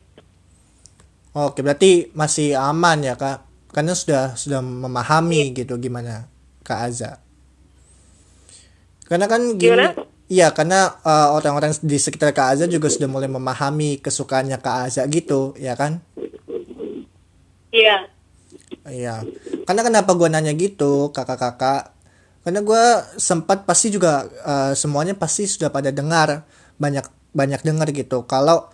oke 1.32 1.64
berarti 1.64 2.12
masih 2.12 2.52
aman 2.60 3.00
ya 3.00 3.16
kak 3.16 3.48
karena 3.72 3.96
sudah 3.96 4.36
sudah 4.36 4.60
memahami 4.60 5.48
yeah. 5.50 5.56
gitu 5.64 5.80
gimana 5.80 6.28
kak 6.60 6.92
Aza 6.92 7.24
Karena 9.10 9.26
kan 9.26 9.58
gini, 9.58 9.74
Gimana? 9.74 9.90
iya 10.30 10.54
karena 10.54 11.02
eh, 11.02 11.28
orang-orang 11.34 11.74
di 11.82 11.98
sekitar 11.98 12.30
Kak 12.30 12.54
Aza 12.54 12.70
juga 12.70 12.86
sudah 12.86 13.10
mulai 13.10 13.26
memahami 13.26 13.98
kesukaannya 13.98 14.54
Kak 14.62 14.76
Aza 14.86 15.02
gitu, 15.10 15.58
ya 15.58 15.74
kan? 15.74 15.98
Iya. 17.74 18.06
Iya. 18.86 19.26
Karena 19.66 19.82
kenapa 19.82 20.14
gua 20.14 20.30
nanya 20.30 20.54
gitu, 20.54 21.10
kakak-kakak? 21.10 21.90
Karena 22.50 22.66
gua 22.66 23.06
sempat 23.14 23.62
pasti 23.62 23.94
juga 23.94 24.26
eh, 24.26 24.74
semuanya 24.74 25.14
pasti 25.14 25.46
sudah 25.46 25.70
pada 25.70 25.94
dengar, 25.94 26.42
banyak 26.82 27.06
banyak 27.30 27.62
dengar 27.62 27.86
gitu. 27.94 28.26
Kalau 28.26 28.66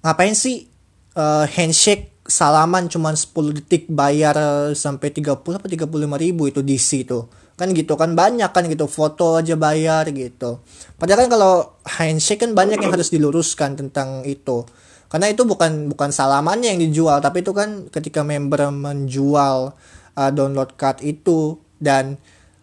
ngapain 0.00 0.32
sih 0.32 0.64
eh, 1.12 1.44
handshake 1.44 2.24
salaman 2.24 2.88
cuman 2.88 3.12
10 3.12 3.60
detik 3.60 3.84
bayar 3.92 4.36
sampai 4.72 5.12
30 5.12 5.36
apa 5.36 5.68
35 5.68 6.24
ribu 6.24 6.48
itu 6.48 6.64
DC 6.64 7.04
itu? 7.04 7.28
Kan 7.60 7.76
gitu 7.76 8.00
kan 8.00 8.16
banyak 8.16 8.48
kan 8.48 8.64
gitu 8.64 8.88
foto 8.88 9.36
aja 9.36 9.52
bayar 9.60 10.08
gitu. 10.08 10.64
Padahal 10.96 11.28
kan 11.28 11.28
kalau 11.28 11.52
handshake 11.84 12.40
kan 12.40 12.56
banyak 12.56 12.80
yang 12.80 12.96
harus 12.96 13.12
diluruskan 13.12 13.76
tentang 13.76 14.24
itu. 14.24 14.64
Karena 15.12 15.28
itu 15.28 15.44
bukan 15.44 15.92
bukan 15.92 16.16
salamannya 16.16 16.72
yang 16.72 16.80
dijual 16.80 17.20
tapi 17.20 17.44
itu 17.44 17.52
kan 17.52 17.92
ketika 17.92 18.24
member 18.24 18.72
menjual 18.72 19.76
uh, 20.16 20.30
download 20.32 20.80
card 20.80 21.04
itu 21.04 21.60
dan 21.76 22.16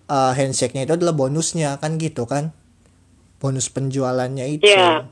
uh, 0.09 0.33
handshake-nya 0.33 0.85
itu 0.85 0.93
adalah 0.97 1.13
bonusnya 1.13 1.77
kan 1.81 1.97
gitu 1.97 2.25
kan? 2.29 2.53
Bonus 3.41 3.69
penjualannya 3.69 4.45
itu. 4.59 4.65
Iya. 4.65 5.05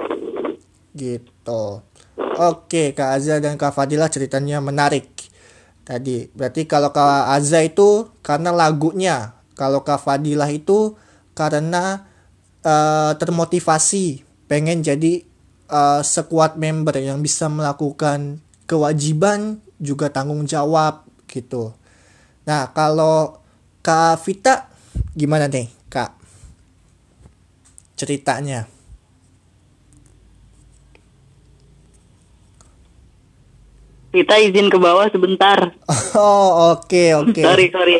gitu. 0.94 1.82
Oke 2.38 2.94
Kak 2.94 3.18
Azza 3.18 3.42
dan 3.42 3.58
Kak 3.58 3.74
Fadila 3.74 4.10
ceritanya 4.10 4.62
menarik. 4.62 5.10
Tadi 5.84 6.30
berarti 6.32 6.70
kalau 6.70 6.94
Kak 6.94 7.34
Azza 7.34 7.60
itu 7.66 8.10
karena 8.22 8.54
lagunya 8.54 9.38
kalau 9.58 9.82
Kak 9.82 10.02
Fadilah 10.02 10.50
itu 10.50 10.98
karena 11.34 12.06
eh, 12.62 13.12
termotivasi 13.18 14.22
pengen 14.46 14.86
jadi 14.86 15.26
eh, 15.70 16.02
sekuat 16.02 16.58
member 16.62 16.98
yang 17.02 17.22
bisa 17.26 17.50
melakukan 17.50 18.42
kewajiban 18.70 19.62
juga 19.82 20.14
tanggung 20.14 20.46
jawab 20.46 21.06
gitu. 21.30 21.74
Nah 22.46 22.70
kalau 22.72 23.42
Kak 23.84 24.24
Vita 24.24 24.73
gimana 25.14 25.46
nih 25.50 25.70
Kak? 25.90 26.12
Ceritanya. 27.94 28.66
Kita 34.14 34.38
izin 34.38 34.70
ke 34.70 34.78
bawah 34.78 35.10
sebentar. 35.10 35.74
Oh 36.14 36.78
oke 36.78 37.04
oke. 37.26 37.42
Sorry, 37.42 37.74
sorry. 37.74 37.98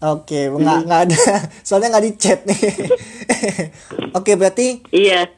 oke 0.00 0.40
nggak 0.56 0.78
nggak 0.88 1.00
ada. 1.04 1.18
Soalnya 1.66 1.92
nggak 1.92 2.04
di 2.08 2.12
chat 2.16 2.40
nih. 2.48 2.56
Oke 4.16 4.32
berarti 4.32 4.80
Iya, 4.88 5.28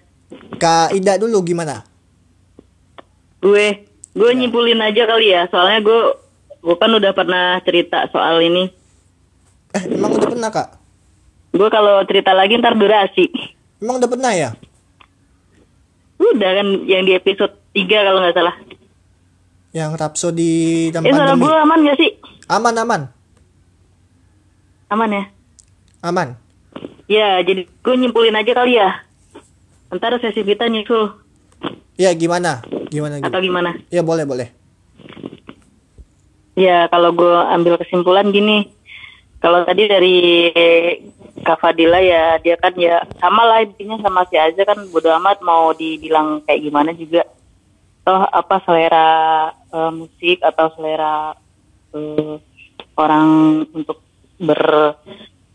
Kak 0.54 0.94
Ida 0.94 1.18
dulu 1.18 1.42
gimana? 1.42 1.82
Gue 3.42 3.90
gue 4.14 4.30
nyimpulin 4.38 4.78
aja 4.78 5.02
kali 5.02 5.34
ya. 5.34 5.50
Soalnya 5.50 5.82
gue 5.82 6.00
gue 6.62 6.76
kan 6.78 6.94
udah 6.94 7.10
pernah 7.10 7.58
cerita 7.66 8.06
soal 8.14 8.38
ini. 8.38 8.70
eh 9.74 9.82
emang 9.90 10.14
udah 10.14 10.28
pernah 10.30 10.50
Kak 10.54 10.68
Gue 11.52 11.68
kalau 11.68 12.00
cerita 12.04 12.32
lagi 12.32 12.56
ntar 12.56 12.74
durasi. 12.74 13.28
emang 13.78 13.98
udah 13.98 14.08
pernah 14.08 14.32
ya 14.32 14.50
Udah 16.16 16.50
kan 16.54 16.66
yang 16.84 17.02
di 17.02 17.12
episode 17.12 17.52
3 17.70 17.82
kalau 18.00 18.20
nggak 18.20 18.32
salah. 18.32 18.56
yang 19.70 19.92
Rhapsody 19.92 20.52
dan 20.88 21.00
Eh 21.00 21.10
pandemi 21.10 21.42
gue 21.42 21.54
aman 21.56 21.78
gak 21.82 21.96
sih? 21.96 22.10
aman 22.46 22.74
aman 22.76 23.02
Aman 24.88 25.10
ya? 25.10 25.24
aman 26.00 26.28
Ya, 27.04 27.40
jadi 27.40 27.64
gue 27.66 27.94
nyimpulin 27.94 28.32
aja 28.32 28.52
kali 28.52 28.76
ya. 28.76 29.04
Ntar 29.88 30.16
sesi 30.18 30.40
kita 30.40 30.66
nyusul 30.66 31.20
ya 31.92 32.08
gimana 32.12 32.64
gimana 32.88 33.20
atau 33.20 33.36
gimana 33.38 33.76
gimana? 33.76 33.88
ya 33.88 34.00
boleh 34.00 34.24
boleh 34.24 34.48
Ya, 36.52 36.84
kalau 36.86 37.12
gue 37.12 37.32
ambil 37.48 37.76
kesimpulan 37.76 38.28
gini, 38.28 38.68
kalau 39.38 39.64
tadi 39.64 39.88
dari 39.88 40.16
Kak 41.42 41.58
Fadila 41.58 41.98
ya, 41.98 42.38
dia 42.38 42.54
kan 42.56 42.72
ya 42.78 43.02
sama 43.18 43.42
lah 43.42 43.66
intinya 43.66 43.98
sama 43.98 44.22
si 44.30 44.38
Aza 44.38 44.62
kan 44.62 44.78
bodo 44.88 45.10
amat 45.18 45.42
mau 45.42 45.74
dibilang 45.74 46.42
kayak 46.46 46.62
gimana 46.62 46.90
juga. 46.94 47.26
Toh 48.02 48.22
apa 48.30 48.62
selera 48.66 49.08
eh, 49.50 49.92
musik 49.94 50.38
atau 50.42 50.66
selera 50.74 51.34
eh, 51.94 52.34
orang 52.98 53.28
untuk 53.74 53.98
ber 54.38 54.94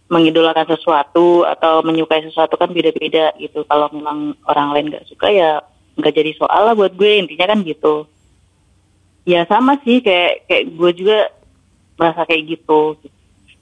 mengidolakan 0.08 0.72
sesuatu 0.72 1.44
atau 1.44 1.84
menyukai 1.84 2.24
sesuatu 2.24 2.56
kan 2.56 2.72
beda-beda 2.72 3.36
gitu. 3.36 3.68
Kalau 3.68 3.92
memang 3.92 4.36
orang 4.48 4.72
lain 4.72 4.88
nggak 4.92 5.08
suka 5.12 5.28
ya 5.32 5.60
nggak 5.98 6.14
jadi 6.14 6.32
soal 6.38 6.62
lah 6.70 6.74
buat 6.78 6.94
gue 6.94 7.26
intinya 7.26 7.50
kan 7.50 7.66
gitu 7.66 8.06
ya 9.28 9.44
sama 9.50 9.76
sih 9.82 10.00
kayak 10.00 10.48
kayak 10.48 10.66
gue 10.72 10.92
juga 10.94 11.18
merasa 12.00 12.24
kayak 12.24 12.56
gitu 12.56 12.96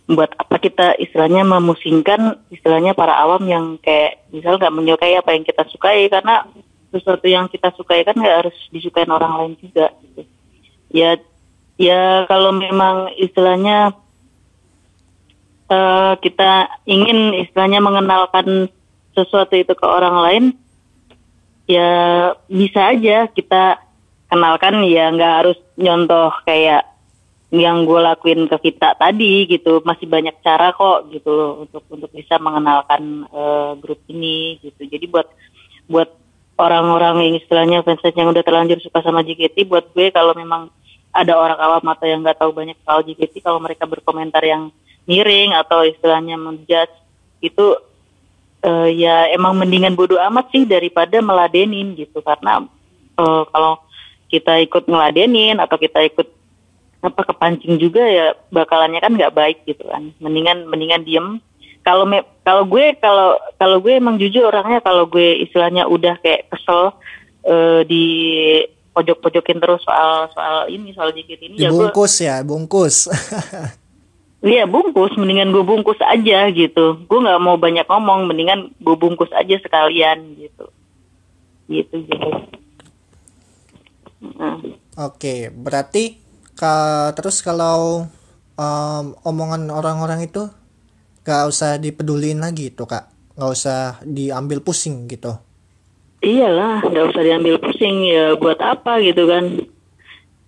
buat 0.06 0.38
apa 0.38 0.62
kita 0.62 1.02
istilahnya 1.02 1.42
memusingkan 1.42 2.38
istilahnya 2.54 2.94
para 2.94 3.18
awam 3.18 3.42
yang 3.50 3.82
kayak 3.82 4.22
misal 4.30 4.62
nggak 4.62 4.74
menyukai 4.74 5.18
apa 5.18 5.34
yang 5.34 5.42
kita 5.42 5.66
sukai 5.74 6.06
karena 6.14 6.46
sesuatu 6.94 7.26
yang 7.26 7.50
kita 7.50 7.74
sukai 7.74 8.06
kan 8.06 8.14
nggak 8.14 8.46
harus 8.46 8.58
disukai 8.70 9.10
orang 9.10 9.34
lain 9.34 9.54
juga 9.58 9.90
gitu. 10.06 10.22
ya 10.94 11.18
ya 11.82 12.30
kalau 12.30 12.54
memang 12.54 13.18
istilahnya 13.18 13.98
eh, 15.74 16.14
kita 16.22 16.70
ingin 16.86 17.42
istilahnya 17.42 17.82
mengenalkan 17.82 18.70
sesuatu 19.18 19.58
itu 19.58 19.74
ke 19.74 19.86
orang 19.90 20.16
lain 20.22 20.44
ya 21.66 21.90
bisa 22.46 22.94
aja 22.94 23.26
kita 23.34 23.82
kenalkan 24.30 24.86
ya 24.86 25.10
nggak 25.10 25.34
harus 25.42 25.58
nyontoh 25.82 26.30
kayak 26.46 26.86
yang 27.56 27.88
gue 27.88 28.00
lakuin 28.00 28.48
ke 28.52 28.72
kita 28.72 28.96
tadi 29.00 29.48
gitu. 29.48 29.80
Masih 29.82 30.06
banyak 30.06 30.40
cara 30.44 30.76
kok 30.76 31.10
gitu 31.12 31.66
untuk 31.68 31.84
untuk 31.90 32.12
bisa 32.12 32.36
mengenalkan 32.38 33.28
eh, 33.30 33.72
grup 33.80 34.00
ini 34.12 34.60
gitu. 34.60 34.86
Jadi 34.86 35.06
buat 35.08 35.28
buat 35.86 36.10
orang-orang 36.56 37.30
yang 37.30 37.36
istilahnya 37.40 37.84
fans 37.84 38.02
yang 38.16 38.32
udah 38.32 38.44
terlanjur 38.44 38.80
suka 38.80 39.04
sama 39.04 39.22
JKT 39.28 39.68
buat 39.68 39.92
gue 39.92 40.08
kalau 40.16 40.32
memang 40.32 40.72
ada 41.16 41.36
orang 41.36 41.60
awam 41.60 41.84
atau 41.96 42.08
yang 42.08 42.24
nggak 42.24 42.40
tahu 42.40 42.52
banyak 42.52 42.76
soal 42.84 43.04
JKT 43.04 43.44
kalau 43.44 43.60
mereka 43.60 43.88
berkomentar 43.88 44.44
yang 44.44 44.72
miring 45.08 45.56
atau 45.56 45.84
istilahnya 45.84 46.36
menjudge 46.36 46.92
itu 47.44 47.76
eh, 48.64 48.90
ya 48.96 49.30
emang 49.32 49.56
mendingan 49.56 49.94
bodoh 49.94 50.20
amat 50.32 50.52
sih 50.52 50.64
daripada 50.64 51.20
meladenin 51.20 51.96
gitu. 51.96 52.20
Karena 52.24 52.64
eh, 53.20 53.44
kalau 53.52 53.80
kita 54.32 54.58
ikut 54.64 54.90
ngeladenin 54.90 55.62
atau 55.62 55.78
kita 55.78 56.02
ikut 56.08 56.28
apa 57.06 57.22
kepancing 57.22 57.78
juga 57.78 58.02
ya 58.02 58.34
bakalannya 58.50 58.98
kan 58.98 59.14
nggak 59.14 59.36
baik 59.36 59.58
gitu 59.70 59.86
kan 59.86 60.10
mendingan 60.18 60.66
mendingan 60.66 61.06
diem 61.06 61.28
kalau 61.86 62.10
me- 62.10 62.26
kalau 62.42 62.66
gue 62.66 62.98
kalau 62.98 63.38
kalau 63.62 63.78
gue 63.78 63.94
emang 63.94 64.18
jujur 64.18 64.50
orangnya 64.50 64.82
kalau 64.82 65.06
gue 65.06 65.46
istilahnya 65.46 65.86
udah 65.86 66.18
kayak 66.20 66.50
kesel 66.50 66.98
eh, 67.46 67.86
di 67.86 68.06
pojok-pojokin 68.96 69.62
terus 69.62 69.86
soal 69.86 70.32
soal 70.34 70.66
ini 70.72 70.96
soal 70.98 71.14
JKT 71.14 71.42
ini 71.46 71.56
ya 71.62 71.70
gue 71.70 71.88
dibungkus 71.94 72.14
ya 72.20 72.42
bungkus 72.42 72.98
Iya 74.46 74.70
bungkus, 74.70 75.18
mendingan 75.18 75.50
gue 75.50 75.66
bungkus 75.66 75.98
aja 76.06 76.46
gitu. 76.54 77.02
Gue 77.10 77.18
nggak 77.18 77.42
mau 77.42 77.58
banyak 77.58 77.90
ngomong, 77.90 78.30
mendingan 78.30 78.70
gue 78.78 78.94
bungkus 78.94 79.34
aja 79.34 79.58
sekalian 79.58 80.38
gitu. 80.38 80.70
Gitu 81.66 81.96
gitu. 82.06 82.30
Nah, 84.38 84.62
Oke, 85.02 85.50
berarti 85.50 86.22
ka, 86.56 87.12
terus 87.14 87.44
kalau 87.44 88.08
em, 88.56 89.06
omongan 89.28 89.68
orang-orang 89.70 90.26
itu 90.26 90.48
gak 91.26 91.50
usah 91.52 91.78
dipedulin 91.82 92.40
lagi 92.40 92.72
tuh 92.72 92.88
kak, 92.88 93.10
nggak 93.36 93.52
usah 93.52 94.00
diambil 94.06 94.62
pusing 94.62 95.10
gitu. 95.10 95.36
iyalah, 96.26 96.82
nggak 96.82 97.06
usah 97.14 97.22
diambil 97.22 97.62
pusing 97.62 98.10
ya. 98.10 98.34
Buat 98.40 98.58
apa 98.64 98.98
gitu 99.04 99.30
kan? 99.30 99.62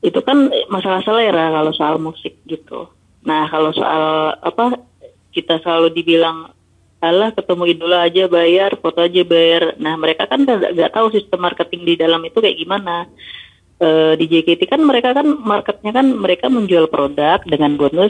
Itu 0.01 0.19
kan 0.25 0.49
masalah 0.73 1.01
selera 1.05 1.53
kalau 1.53 1.71
soal 1.73 1.97
musik 2.01 2.37
gitu. 2.49 2.89
Nah 3.25 3.49
kalau 3.51 3.73
soal 3.75 4.37
apa 4.39 4.79
kita 5.35 5.59
selalu 5.61 5.93
dibilang 5.93 6.49
alah 6.97 7.29
ketemu 7.29 7.63
idola 7.77 8.09
aja 8.09 8.25
bayar, 8.25 8.73
foto 8.81 9.05
aja 9.05 9.21
bayar. 9.21 9.77
Nah 9.77 9.93
mereka 9.97 10.25
kan 10.25 10.41
nggak 10.45 10.73
nggak 10.73 10.93
tahu 10.93 11.13
sistem 11.13 11.45
marketing 11.45 11.81
di 11.85 11.93
dalam 11.93 12.21
itu 12.25 12.37
kayak 12.41 12.57
gimana. 12.57 13.05
Eh, 13.77 14.13
di 14.17 14.25
JKT 14.25 14.65
kan 14.65 14.81
mereka 14.81 15.13
kan 15.13 15.37
marketnya 15.37 15.93
kan 15.93 16.09
mereka 16.17 16.49
menjual 16.49 16.89
produk 16.89 17.45
dengan 17.45 17.77
bonus. 17.77 18.09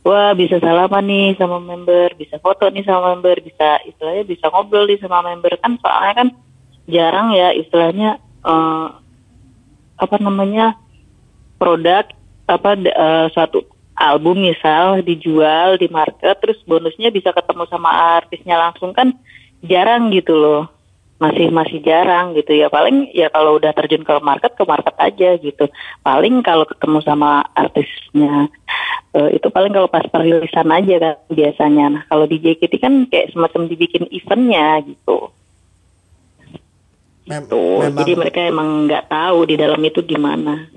Wah 0.00 0.32
bisa 0.32 0.56
salaman 0.56 1.04
nih 1.04 1.36
sama 1.36 1.60
member, 1.60 2.16
bisa 2.16 2.40
foto 2.40 2.64
nih 2.72 2.80
sama 2.80 3.12
member, 3.12 3.36
bisa 3.44 3.76
istilahnya 3.84 4.24
bisa 4.24 4.48
ngobrol 4.48 4.88
nih 4.88 4.96
sama 5.02 5.20
member 5.20 5.52
kan 5.60 5.76
soalnya 5.82 6.14
kan 6.16 6.28
jarang 6.88 7.28
ya 7.36 7.52
istilahnya 7.52 8.16
eh, 8.40 8.88
apa 10.00 10.16
namanya 10.16 10.80
produk 11.60 12.08
apa 12.48 12.70
eh, 12.80 13.26
suatu 13.36 13.68
album 13.98 14.48
misal 14.48 15.04
dijual 15.04 15.76
di 15.76 15.92
market 15.92 16.40
terus 16.40 16.56
bonusnya 16.64 17.12
bisa 17.12 17.36
ketemu 17.36 17.68
sama 17.68 18.16
artisnya 18.16 18.56
langsung 18.56 18.96
kan 18.96 19.12
jarang 19.60 20.08
gitu 20.08 20.36
loh 20.36 20.75
masih 21.16 21.48
masih 21.48 21.80
jarang 21.80 22.36
gitu 22.36 22.52
ya. 22.52 22.68
Paling 22.68 23.08
ya 23.16 23.32
kalau 23.32 23.56
udah 23.56 23.72
terjun 23.72 24.04
ke 24.04 24.14
market 24.20 24.52
ke 24.52 24.64
market 24.68 24.94
aja 25.00 25.36
gitu. 25.40 25.64
Paling 26.04 26.44
kalau 26.44 26.68
ketemu 26.68 26.98
sama 27.00 27.40
artisnya 27.56 28.52
uh, 29.16 29.28
itu 29.32 29.48
paling 29.48 29.72
kalau 29.72 29.88
pas 29.88 30.04
perilisan 30.04 30.68
aja 30.68 30.94
kan 31.00 31.16
biasanya. 31.32 31.86
Nah 31.88 32.02
kalau 32.08 32.28
di 32.28 32.36
JKT 32.36 32.74
kan 32.76 32.94
kayak 33.08 33.32
semacam 33.32 33.60
dibikin 33.64 34.04
eventnya 34.12 34.84
gitu. 34.84 35.32
Mem- 37.26 37.48
tuh 37.50 37.82
memang 37.82 38.00
jadi 38.04 38.12
mereka 38.14 38.40
emang 38.46 38.86
nggak 38.86 39.10
tahu 39.10 39.38
di 39.48 39.54
dalam 39.58 39.80
itu 39.82 40.04
gimana. 40.04 40.68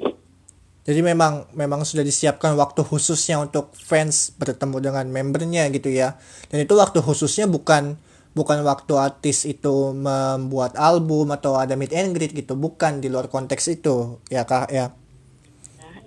Jadi 0.89 1.05
memang 1.05 1.45
memang 1.53 1.85
sudah 1.85 2.01
disiapkan 2.01 2.57
waktu 2.57 2.81
khususnya 2.81 3.37
untuk 3.37 3.69
fans 3.77 4.33
bertemu 4.33 4.81
dengan 4.81 5.05
membernya 5.05 5.69
gitu 5.69 5.93
ya. 5.93 6.17
Dan 6.49 6.65
itu 6.65 6.73
waktu 6.73 7.03
khususnya 7.05 7.45
bukan 7.45 7.99
bukan 8.39 8.63
waktu 8.63 8.95
artis 8.95 9.43
itu 9.43 9.91
membuat 9.91 10.79
album 10.79 11.35
atau 11.35 11.59
ada 11.59 11.75
meet 11.75 11.91
and 11.91 12.15
greet 12.15 12.31
gitu 12.31 12.55
bukan 12.55 13.03
di 13.03 13.11
luar 13.11 13.27
konteks 13.27 13.67
itu 13.67 14.23
ya 14.31 14.47
kak 14.47 14.71
ya 14.71 14.95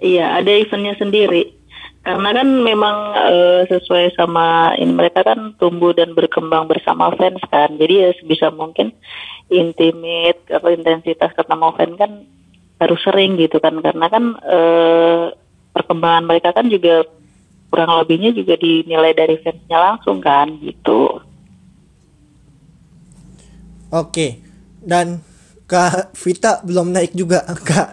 Iya, 0.02 0.42
ada 0.42 0.50
eventnya 0.50 0.98
sendiri. 0.98 1.54
Karena 2.02 2.34
kan 2.34 2.48
memang 2.66 2.96
eh, 3.14 3.62
sesuai 3.70 4.18
sama 4.18 4.74
ini 4.74 4.90
mereka 4.90 5.22
kan 5.22 5.54
tumbuh 5.62 5.94
dan 5.94 6.18
berkembang 6.18 6.66
bersama 6.66 7.14
fans 7.14 7.38
kan. 7.46 7.78
Jadi 7.78 7.94
ya 8.02 8.10
sebisa 8.18 8.50
mungkin 8.50 8.90
intimate 9.46 10.42
atau 10.50 10.74
intensitas 10.74 11.30
ketemu 11.38 11.70
fans 11.78 11.94
kan 11.94 12.12
harus 12.82 13.00
sering 13.06 13.38
gitu 13.38 13.62
kan. 13.62 13.78
Karena 13.78 14.10
kan 14.10 14.34
eh, 14.42 15.30
perkembangan 15.70 16.26
mereka 16.26 16.50
kan 16.50 16.66
juga 16.66 17.06
kurang 17.70 17.94
lebihnya 18.02 18.34
juga 18.34 18.58
dinilai 18.58 19.14
dari 19.14 19.38
fansnya 19.38 19.78
langsung 19.78 20.18
kan 20.18 20.50
gitu. 20.58 21.22
Oke. 23.92 24.26
Dan 24.82 25.22
kak 25.68 26.16
Vita 26.18 26.64
belum 26.66 26.90
naik 26.90 27.14
juga 27.14 27.44
kak. 27.68 27.88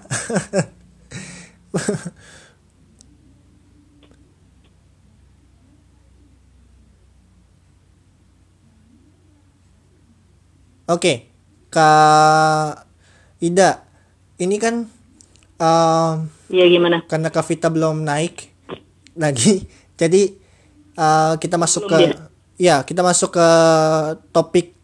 Oke, 10.89 11.29
Kak 11.69 12.89
Ida, 13.45 13.85
ini 14.41 14.57
kan 14.57 14.89
um, 15.61 16.15
Iya 16.49 16.65
gimana? 16.65 17.05
karena 17.05 17.29
Kak 17.29 17.45
Vita 17.45 17.69
belum 17.69 18.01
naik 18.01 18.49
lagi, 19.13 19.69
jadi 20.01 20.33
uh, 20.97 21.37
kita 21.37 21.61
masuk 21.61 21.85
Belum 21.85 22.09
ke 22.09 22.25
ya 22.57 22.81
kita 22.81 23.05
masuk 23.05 23.37
ke 23.37 23.47
topik 24.33 24.78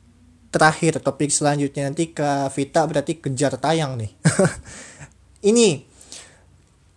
terakhir, 0.55 1.03
topik 1.03 1.27
selanjutnya 1.27 1.91
nanti 1.91 2.15
Kak 2.15 2.55
Vita 2.55 2.87
berarti 2.87 3.19
kejar 3.19 3.59
tayang 3.59 3.99
nih. 3.99 4.11
ini 5.51 5.83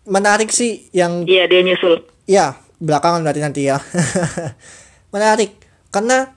menarik 0.06 0.54
sih 0.54 0.86
yang 0.94 1.26
Iya 1.26 1.50
dia 1.50 1.66
nyusul. 1.66 2.06
Ya, 2.30 2.54
belakangan 2.78 3.26
berarti 3.26 3.42
nanti 3.42 3.66
ya. 3.66 3.82
Menarik. 5.14 5.58
Karena 5.90 6.30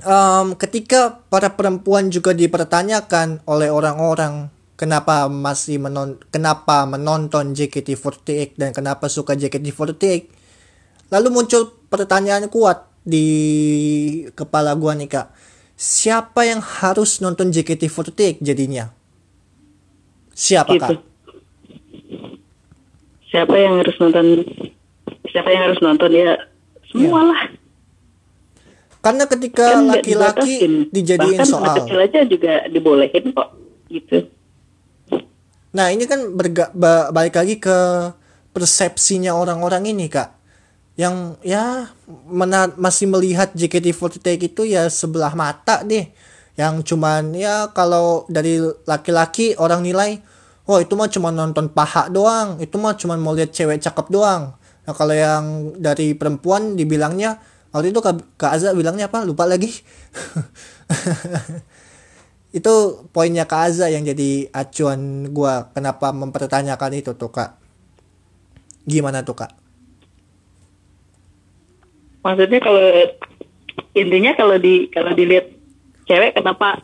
em, 0.00 0.56
ketika 0.56 1.20
para 1.28 1.52
perempuan 1.52 2.08
juga 2.08 2.32
dipertanyakan 2.32 3.44
oleh 3.44 3.68
orang-orang 3.68 4.48
kenapa 4.82 5.28
masih 5.30 5.78
menon 5.78 6.18
kenapa 6.32 6.88
menonton 6.88 7.54
JKT48 7.54 8.58
dan 8.58 8.70
kenapa 8.74 9.06
suka 9.06 9.38
JKT48 9.38 10.26
lalu 11.12 11.28
muncul 11.28 11.70
pertanyaan 11.86 12.48
kuat 12.48 12.88
di 13.06 13.26
kepala 14.34 14.74
gua 14.74 14.98
nih 14.98 15.06
kak 15.06 15.28
siapa 15.74 16.42
yang 16.42 16.60
harus 16.60 17.18
nonton 17.18 17.48
JKT48 17.48 18.38
jadinya 18.38 18.90
siapa 20.32 20.72
Gitu. 20.72 20.82
kak 20.82 21.00
Siapa 23.24 23.56
yang 23.56 23.80
harus 23.80 23.96
nonton? 23.96 24.44
Siapa 25.24 25.48
yang 25.48 25.64
harus 25.64 25.80
nonton 25.80 26.12
ya? 26.12 26.36
Semua 26.84 27.24
lah. 27.24 27.42
karena 29.00 29.24
ketika 29.26 29.66
Kan 29.72 29.88
laki-laki 29.88 30.54
dijadiin 30.86 31.40
Bahkan 31.40 31.48
soal 31.48 31.74
kecil 31.80 31.98
aja 31.98 32.20
juga 32.22 32.68
dibolehin 32.68 33.32
kok 33.32 33.48
gitu 33.88 34.28
Nah, 35.72 35.88
ini 35.88 36.04
kan 36.04 36.28
berga, 36.30 36.68
ba- 36.70 37.08
balik 37.08 37.32
lagi 37.32 37.56
ke 37.56 37.72
persepsinya 38.52 39.32
orang-orang 39.32 39.88
ini, 39.88 40.04
Kak. 40.04 40.28
Yang 40.92 41.40
ya 41.40 41.88
mena- 42.28 42.76
masih 42.76 43.08
melihat 43.08 43.56
JKT48 43.56 44.52
itu 44.52 44.62
ya 44.68 44.86
sebelah 44.92 45.32
mata 45.32 45.80
deh. 45.82 46.12
Yang 46.52 46.92
cuman 46.92 47.32
ya 47.32 47.72
kalau 47.72 48.28
dari 48.28 48.60
laki-laki 48.84 49.56
orang 49.56 49.80
nilai, 49.80 50.20
oh 50.68 50.78
itu 50.78 50.92
mah 50.92 51.08
cuma 51.08 51.32
nonton 51.32 51.72
paha 51.72 52.12
doang, 52.12 52.60
itu 52.60 52.76
mah 52.76 52.92
cuma 53.00 53.16
mau 53.16 53.32
lihat 53.32 53.56
cewek 53.56 53.80
cakep 53.80 54.12
doang. 54.12 54.52
Nah, 54.82 54.92
kalau 54.92 55.14
yang 55.14 55.72
dari 55.78 56.12
perempuan 56.12 56.74
dibilangnya 56.74 57.38
waktu 57.72 57.94
itu 57.94 58.02
Kak, 58.02 58.50
Azza 58.52 58.76
bilangnya 58.76 59.08
apa? 59.08 59.24
Lupa 59.24 59.48
lagi. 59.48 59.70
itu 62.58 62.74
poinnya 63.16 63.48
Kak 63.48 63.72
Azza 63.72 63.88
yang 63.88 64.04
jadi 64.04 64.52
acuan 64.52 65.32
gua 65.32 65.72
kenapa 65.72 66.12
mempertanyakan 66.12 67.00
itu 67.00 67.16
tuh 67.16 67.32
Kak. 67.32 67.56
Gimana 68.84 69.24
tuh 69.24 69.40
Kak? 69.40 69.61
Maksudnya 72.22 72.58
kalau 72.62 72.86
intinya 73.92 74.32
kalau 74.38 74.56
di 74.56 74.88
kalau 74.88 75.12
dilihat 75.12 75.46
cewek 76.06 76.34
kenapa 76.38 76.80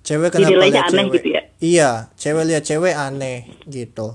Cewek 0.00 0.34
kenapa 0.34 0.50
Dinilainya 0.50 0.74
lihat 0.74 0.90
aneh 0.90 1.04
cewek? 1.06 1.14
gitu 1.14 1.28
ya? 1.30 1.42
Iya, 1.62 1.90
cewek 2.18 2.44
lihat 2.50 2.62
cewek 2.66 2.94
aneh 2.98 3.38
gitu. 3.70 4.08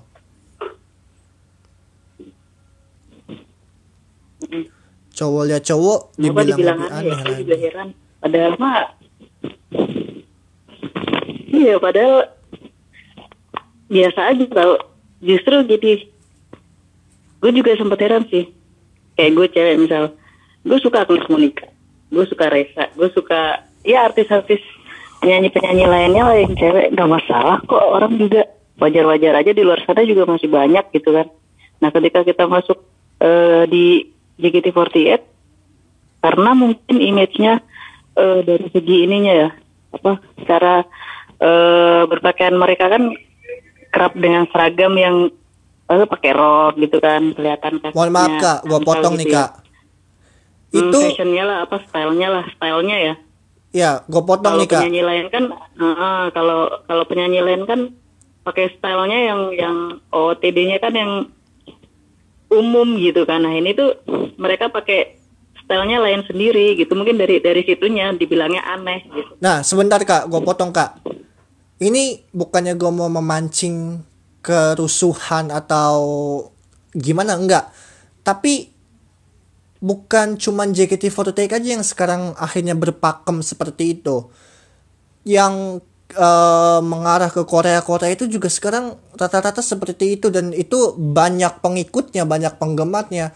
Cowok 5.15 5.43
lihat 5.47 5.63
cowok 5.63 5.99
kenapa 6.19 6.41
dibilang 6.43 6.51
dibilang 6.51 6.77
lebih 6.83 6.91
aneh 6.91 6.99
aneh 6.99 7.07
ya 7.07 7.15
saya 7.15 7.31
lagi. 7.31 7.41
juga 7.47 7.55
heran 7.55 7.87
padahal 8.19 8.53
mah 8.59 8.79
iya 11.55 11.73
padahal 11.79 12.15
biasa 13.87 14.19
aja 14.35 14.43
tau 14.51 14.73
justru 15.23 15.55
jadi 15.63 15.91
gue 17.45 17.51
juga 17.61 17.77
sempat 17.77 18.01
heran 18.01 18.25
sih. 18.25 18.49
Kayak 19.13 19.31
gue 19.37 19.47
cewek 19.53 19.75
misal 19.85 20.03
gue 20.65 20.79
suka 20.81 21.05
Agnes 21.05 21.29
Monica 21.29 21.69
gue 22.09 22.25
suka 22.25 22.49
Reza 22.49 22.89
gue 22.97 23.09
suka 23.13 23.61
ya 23.85 24.09
artis-artis 24.09 24.65
penyanyi-penyanyi 25.21 25.85
lainnya 25.85 26.23
lah 26.25 26.37
yang 26.41 26.57
cewek 26.57 26.89
gak 26.97 27.09
masalah 27.09 27.61
kok 27.69 27.85
orang 27.85 28.17
juga. 28.17 28.49
Wajar-wajar 28.75 29.39
aja 29.39 29.55
di 29.55 29.63
luar 29.63 29.79
sana 29.87 30.03
juga 30.03 30.27
masih 30.27 30.51
banyak 30.51 30.91
gitu 30.91 31.15
kan. 31.15 31.31
Nah 31.79 31.89
ketika 31.95 32.27
kita 32.27 32.43
masuk 32.43 32.81
eh, 33.23 33.63
di 33.71 34.03
JKT48 34.35 35.21
karena 36.19 36.51
mungkin 36.51 36.97
image-nya 36.99 37.63
eh, 38.19 38.39
dari 38.43 38.67
segi 38.73 39.07
ininya 39.07 39.33
ya 39.45 39.49
apa 39.95 40.19
cara 40.43 40.83
eh, 41.39 42.03
berpakaian 42.03 42.59
mereka 42.59 42.91
kan 42.91 43.15
kerap 43.95 44.11
dengan 44.19 44.43
seragam 44.51 44.91
yang 44.99 45.31
eh, 45.85 46.05
pakai 46.05 46.31
rok 46.31 46.73
gitu 46.77 46.97
kan 46.97 47.21
kelihatan 47.31 47.77
kakinya 47.77 47.95
Mohon 47.95 48.11
maaf 48.11 48.33
Kak, 48.37 48.59
gua 48.65 48.79
potong 48.79 49.13
nih 49.15 49.25
gitu 49.25 49.33
ya. 49.33 49.39
Kak. 49.39 49.51
Hmm, 50.69 50.79
Itu 50.81 50.97
fashionnya 50.99 51.43
lah 51.43 51.57
apa 51.63 51.75
stylenya 51.85 52.27
lah 52.29 52.45
stylenya 52.51 52.97
ya 52.99 53.13
ya, 53.71 53.91
gua 54.07 54.23
potong 54.23 54.55
kalau 54.55 54.61
nih 54.61 54.67
Kak. 54.67 54.79
penyanyi 54.81 55.01
lain 55.03 55.25
kan 55.29 55.43
eh, 55.53 56.25
kalau 56.31 56.59
kalau 56.83 57.03
penyanyi 57.05 57.39
lain 57.39 57.63
kan 57.63 57.79
pakai 58.41 58.71
stylenya 58.73 59.19
yang 59.25 59.41
yang 59.51 59.75
OOTD-nya 60.09 60.77
kan 60.77 60.93
yang 60.93 61.11
umum 62.47 62.95
gitu 62.95 63.25
kan 63.25 63.41
nah 63.41 63.51
ini 63.51 63.73
tuh 63.73 63.97
mereka 64.37 64.69
pakai 64.69 65.17
stylenya 65.59 65.97
lain 65.97 66.21
sendiri 66.23 66.77
gitu 66.77 66.93
mungkin 66.93 67.17
dari 67.17 67.41
dari 67.41 67.65
situnya 67.65 68.13
dibilangnya 68.13 68.61
aneh 68.63 69.01
gitu 69.05 69.33
Nah, 69.41 69.61
sebentar 69.61 69.97
Kak, 69.99 70.29
gue 70.29 70.39
potong 70.39 70.69
Kak. 70.69 71.01
Ini 71.75 72.31
bukannya 72.31 72.73
gue 72.73 72.87
mau 72.87 73.09
memancing 73.09 73.99
kerusuhan 74.45 75.49
atau 75.49 75.97
gimana 76.93 77.33
enggak. 77.33 77.73
Tapi 78.21 78.69
bukan 79.81 80.37
cuman 80.37 80.69
JKT48 80.69 81.49
aja 81.49 81.69
yang 81.77 81.85
sekarang 81.85 82.37
akhirnya 82.37 82.77
berpakem 82.77 83.41
seperti 83.41 83.97
itu. 83.97 84.29
Yang 85.25 85.81
eh, 86.13 86.79
mengarah 86.85 87.33
ke 87.33 87.41
Korea-Korea 87.41 88.13
itu 88.13 88.29
juga 88.29 88.53
sekarang 88.53 88.93
rata-rata 89.17 89.65
seperti 89.65 90.21
itu 90.21 90.29
dan 90.29 90.53
itu 90.53 90.93
banyak 90.93 91.65
pengikutnya, 91.65 92.29
banyak 92.29 92.53
penggemarnya. 92.61 93.33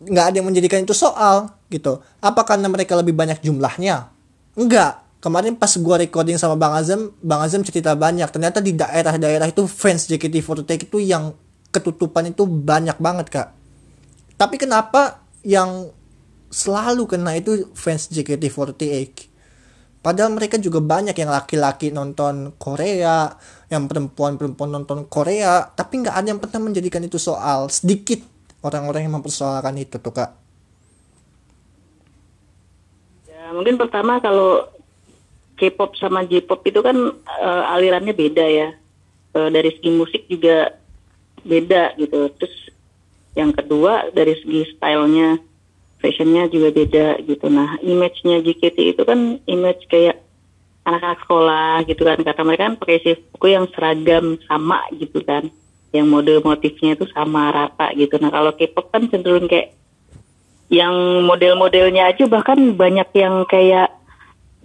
Nggak 0.00 0.24
ada 0.32 0.36
yang 0.40 0.48
menjadikan 0.48 0.80
itu 0.80 0.96
soal 0.96 1.52
gitu. 1.68 2.00
Apa 2.24 2.48
karena 2.48 2.72
mereka 2.72 2.96
lebih 2.96 3.12
banyak 3.12 3.44
jumlahnya? 3.44 4.08
Enggak. 4.56 5.07
Kemarin 5.18 5.58
pas 5.58 5.74
gua 5.82 5.98
recording 5.98 6.38
sama 6.38 6.54
Bang 6.54 6.78
Azam, 6.78 7.10
Bang 7.18 7.42
Azam 7.42 7.66
cerita 7.66 7.94
banyak. 7.98 8.30
Ternyata 8.30 8.62
di 8.62 8.74
daerah-daerah 8.74 9.50
itu 9.50 9.66
fans 9.66 10.06
JKT48 10.06 10.86
itu 10.86 11.02
yang 11.02 11.34
ketutupan 11.74 12.30
itu 12.30 12.46
banyak 12.46 12.96
banget, 13.02 13.26
Kak. 13.28 13.48
Tapi 14.38 14.54
kenapa 14.54 15.26
yang 15.42 15.90
selalu 16.48 17.04
kena 17.04 17.36
itu 17.36 17.68
fans 17.76 18.08
JKT48 18.08 19.28
padahal 20.00 20.32
mereka 20.32 20.56
juga 20.56 20.80
banyak 20.80 21.12
yang 21.12 21.28
laki-laki 21.28 21.92
nonton 21.92 22.56
Korea 22.56 23.28
yang 23.68 23.84
perempuan-perempuan 23.84 24.72
nonton 24.72 25.04
Korea 25.12 25.68
tapi 25.68 26.00
nggak 26.00 26.16
ada 26.16 26.28
yang 26.32 26.40
pernah 26.40 26.72
menjadikan 26.72 27.04
itu 27.04 27.20
soal 27.20 27.68
sedikit 27.68 28.24
orang-orang 28.64 29.04
yang 29.04 29.20
mempersoalkan 29.20 29.76
itu 29.76 30.00
tuh 30.00 30.14
kak 30.14 30.32
Ya, 33.28 33.56
mungkin 33.56 33.80
pertama 33.80 34.20
kalau 34.20 34.68
K-pop 35.58 35.98
sama 35.98 36.22
J-pop 36.22 36.62
itu 36.62 36.78
kan 36.80 36.96
eh, 37.18 37.62
alirannya 37.74 38.14
beda 38.14 38.46
ya. 38.46 38.68
Eh, 39.34 39.48
dari 39.52 39.74
segi 39.74 39.90
musik 39.90 40.22
juga 40.30 40.72
beda 41.42 41.98
gitu. 41.98 42.30
Terus 42.38 42.56
yang 43.34 43.50
kedua 43.52 44.10
dari 44.14 44.38
segi 44.40 44.70
stylenya, 44.74 45.38
fashionnya 45.98 46.46
juga 46.48 46.70
beda 46.70 47.06
gitu. 47.26 47.46
Nah, 47.50 47.76
image-nya 47.82 48.40
JKT 48.40 48.96
itu 48.96 49.02
kan 49.02 49.42
image 49.44 49.84
kayak 49.90 50.22
anak-anak 50.86 51.20
sekolah 51.26 51.74
gitu 51.84 52.02
kan. 52.06 52.18
Karena 52.22 52.42
mereka 52.46 52.62
kan 52.70 52.74
pakai 52.78 53.18
buku 53.34 53.46
yang 53.50 53.66
seragam 53.74 54.38
sama 54.46 54.86
gitu 54.96 55.20
kan. 55.26 55.50
Yang 55.90 56.06
mode 56.06 56.34
motifnya 56.44 56.94
itu 56.94 57.04
sama 57.10 57.50
rata 57.50 57.90
gitu. 57.98 58.16
Nah, 58.22 58.30
kalau 58.30 58.54
K-pop 58.54 58.94
kan 58.94 59.10
cenderung 59.10 59.50
kayak 59.50 59.76
yang 60.68 61.24
model-modelnya 61.24 62.12
aja 62.12 62.28
bahkan 62.28 62.76
banyak 62.76 63.08
yang 63.16 63.48
kayak 63.48 63.88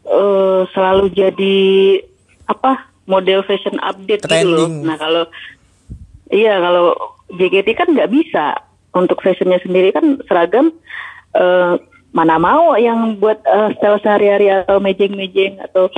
eh 0.04 0.62
selalu 0.76 1.06
jadi 1.16 1.58
apa 2.48 2.92
model 3.08 3.44
fashion 3.48 3.80
update 3.80 4.24
gitu 4.24 4.48
loh. 4.48 4.68
Trending. 4.68 4.74
Nah 4.84 4.98
kalau 5.00 5.24
iya 6.32 6.60
kalau 6.60 6.96
JKT 7.32 7.70
kan 7.76 7.88
nggak 7.92 8.12
bisa 8.12 8.46
untuk 8.94 9.20
fashionnya 9.24 9.60
sendiri 9.64 9.96
kan 9.96 10.20
seragam 10.28 10.76
eh 11.34 11.74
mana 12.14 12.38
mau 12.38 12.78
yang 12.78 13.18
buat 13.18 13.42
eh, 13.42 13.70
style 13.82 14.00
sehari-hari 14.06 14.54
atau 14.54 14.78
mejeng-mejeng 14.78 15.58
atau 15.66 15.90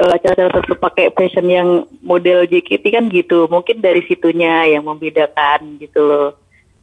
eh, 0.00 0.10
acara 0.16 0.48
tertentu 0.48 0.74
pakai 0.80 1.12
fashion 1.12 1.46
yang 1.46 1.68
model 2.00 2.48
JKT 2.48 2.84
kan 2.88 3.04
gitu. 3.12 3.46
Mungkin 3.52 3.84
dari 3.84 4.00
situnya 4.08 4.64
yang 4.64 4.88
membedakan 4.88 5.76
gitu 5.76 6.00
loh. 6.00 6.30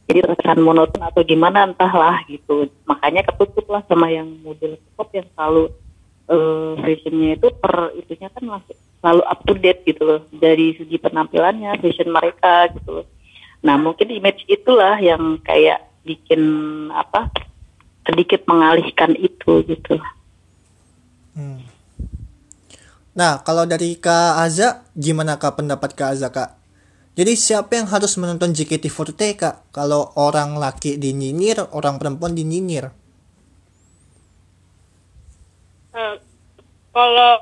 Jadi 0.06 0.26
terkesan 0.26 0.62
monoton 0.62 1.02
atau 1.02 1.22
gimana 1.26 1.66
entahlah 1.66 2.22
gitu. 2.30 2.70
Makanya 2.86 3.26
ketutup 3.26 3.66
lah 3.70 3.82
sama 3.90 4.10
yang 4.10 4.26
model 4.42 4.78
pop 4.94 5.10
yang 5.14 5.26
selalu 5.34 5.70
eh, 6.30 6.72
fashionnya 6.78 7.36
itu 7.36 7.48
per 7.58 7.92
itunya 7.98 8.30
kan 8.30 8.44
masih 8.46 8.76
selalu 9.00 9.22
up 9.26 9.40
to 9.42 9.52
date 9.58 9.82
gitu 9.82 10.02
loh 10.06 10.20
dari 10.30 10.76
segi 10.78 10.96
penampilannya, 11.02 11.74
fashion 11.82 12.14
mereka 12.14 12.70
gitu 12.72 13.02
loh. 13.02 13.06
Nah 13.66 13.76
mungkin 13.76 14.08
image 14.08 14.46
itulah 14.46 14.96
yang 15.02 15.42
kayak 15.42 15.90
bikin 16.06 16.40
apa 16.94 17.28
sedikit 18.06 18.46
mengalihkan 18.48 19.12
itu 19.18 19.60
gitu. 19.68 20.00
Hmm. 21.36 21.62
Nah, 23.10 23.42
kalau 23.42 23.66
dari 23.66 23.98
Kak 23.98 24.38
Aza, 24.38 24.86
gimana 24.94 25.36
Kak 25.36 25.60
pendapat 25.60 25.98
Kak 25.98 26.08
Aza, 26.14 26.30
Kak? 26.30 26.56
Jadi 27.18 27.34
siapa 27.34 27.74
yang 27.74 27.90
harus 27.90 28.14
menonton 28.16 28.54
JKT48, 28.54 29.20
Kak? 29.36 29.56
Kalau 29.74 30.14
orang 30.14 30.56
laki 30.56 30.94
dinyinyir, 30.96 31.74
orang 31.74 31.98
perempuan 31.98 32.38
dinyinyir. 32.38 32.94
Eh, 35.90 36.16
kalau 36.94 37.32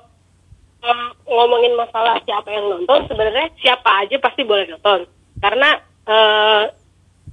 eh, 0.84 1.08
ngomongin 1.28 1.74
masalah 1.76 2.16
siapa 2.24 2.48
yang 2.48 2.68
nonton, 2.68 3.04
sebenarnya 3.08 3.52
siapa 3.60 4.04
aja 4.04 4.16
pasti 4.20 4.42
boleh 4.44 4.68
nonton. 4.72 5.04
Karena 5.40 5.76
eh, 6.08 6.62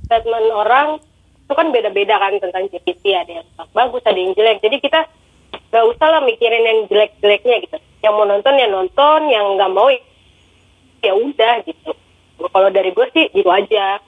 statement 0.05 0.49
orang 0.51 0.87
itu 1.45 1.53
kan 1.53 1.69
beda-beda 1.69 2.17
kan 2.17 2.33
tentang 2.41 2.65
JKT, 2.73 3.03
ada 3.13 3.31
yang 3.41 3.47
bagus, 3.69 4.01
ada 4.01 4.17
yang 4.17 4.33
jelek. 4.33 4.65
Jadi 4.65 4.77
kita 4.81 5.05
nggak 5.69 5.85
usah 5.93 6.07
lah 6.09 6.21
mikirin 6.25 6.65
yang 6.65 6.79
jelek-jeleknya 6.89 7.55
gitu. 7.69 7.77
Yang 8.01 8.13
mau 8.17 8.25
nonton 8.25 8.53
ya 8.57 8.67
nonton, 8.69 9.19
yang 9.29 9.45
nggak 9.53 9.71
mau 9.71 9.89
ya 11.05 11.13
udah 11.13 11.55
gitu. 11.69 11.91
Kalau 12.49 12.69
dari 12.73 12.91
gue 12.91 13.07
sih 13.13 13.25
gitu 13.31 13.47
aja. 13.47 14.01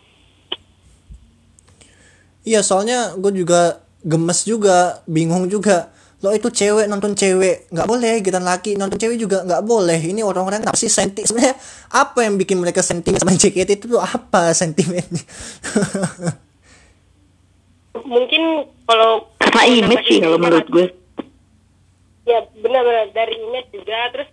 Iya, 2.47 2.63
soalnya 2.63 3.13
gue 3.19 3.43
juga 3.43 3.83
gemes 4.01 4.47
juga, 4.47 5.03
bingung 5.05 5.45
juga. 5.51 5.91
Lo 6.25 6.33
itu 6.33 6.49
cewek 6.49 6.89
nonton 6.89 7.13
cewek 7.13 7.69
nggak 7.69 7.85
boleh, 7.85 8.25
kita 8.25 8.41
laki 8.41 8.73
nonton 8.73 8.97
cewek 8.97 9.21
juga 9.21 9.45
nggak 9.45 9.61
boleh. 9.61 10.01
Ini 10.01 10.25
orang-orang 10.25 10.65
kenapa 10.65 10.79
sih 10.79 10.89
senti? 10.89 11.21
Sebenarnya 11.21 11.53
apa 11.93 12.25
yang 12.25 12.41
bikin 12.41 12.57
mereka 12.57 12.81
sentimen 12.81 13.21
sama 13.21 13.37
JKT 13.41 13.69
itu 13.77 13.85
tuh 13.85 14.01
apa 14.01 14.49
sentimennya? 14.57 15.21
Mungkin 18.13 18.43
kalau 18.89 19.29
Karena 19.37 19.61
image 19.69 20.05
sih 20.09 20.17
kalau 20.17 20.41
menurut 20.41 20.65
gue. 20.73 20.89
Ya 22.25 22.41
benar-benar 22.65 23.13
dari 23.13 23.37
image 23.37 23.69
juga. 23.77 24.09
Terus 24.17 24.29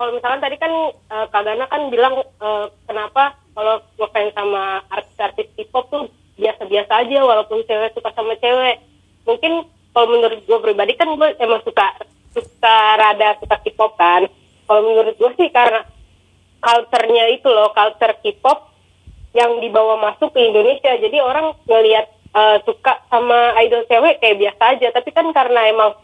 kalau 0.00 0.16
misalkan 0.16 0.40
tadi 0.40 0.56
kan 0.56 0.72
eh, 0.88 1.26
Kak 1.28 1.42
Gana 1.44 1.64
kan 1.68 1.92
bilang 1.92 2.16
eh, 2.24 2.66
kenapa 2.88 3.36
kalau 3.52 3.84
ngefans 4.00 4.32
sama 4.32 4.80
artis-artis 4.88 5.52
K-pop 5.52 5.84
tuh 5.92 6.08
biasa-biasa 6.40 6.92
aja 7.04 7.18
walaupun 7.24 7.60
cewek 7.68 7.92
suka 7.92 8.08
sama 8.16 8.40
cewek. 8.40 8.80
Mungkin 9.28 9.75
kalau 9.96 10.12
menurut 10.12 10.44
gue 10.44 10.58
pribadi 10.60 10.92
kan 10.92 11.08
gue 11.08 11.28
emang 11.40 11.64
suka 11.64 11.96
suka 12.36 12.76
rada 13.00 13.40
suka 13.40 13.56
K-pop 13.64 13.96
kan. 13.96 14.28
Kalau 14.68 14.80
menurut 14.84 15.16
gue 15.16 15.30
sih 15.40 15.48
karena 15.48 15.88
culture-nya 16.60 17.32
itu 17.32 17.48
loh, 17.48 17.72
culture 17.72 18.12
K-pop 18.20 18.76
yang 19.32 19.56
dibawa 19.64 19.96
masuk 19.96 20.36
ke 20.36 20.44
Indonesia. 20.44 20.92
Jadi 21.00 21.16
orang 21.16 21.56
ngelihat 21.64 22.12
eh, 22.12 22.56
suka 22.68 23.08
sama 23.08 23.56
idol 23.64 23.88
cewek 23.88 24.20
kayak 24.20 24.36
biasa 24.36 24.62
aja. 24.76 24.92
Tapi 24.92 25.08
kan 25.16 25.32
karena 25.32 25.60
emang 25.72 25.96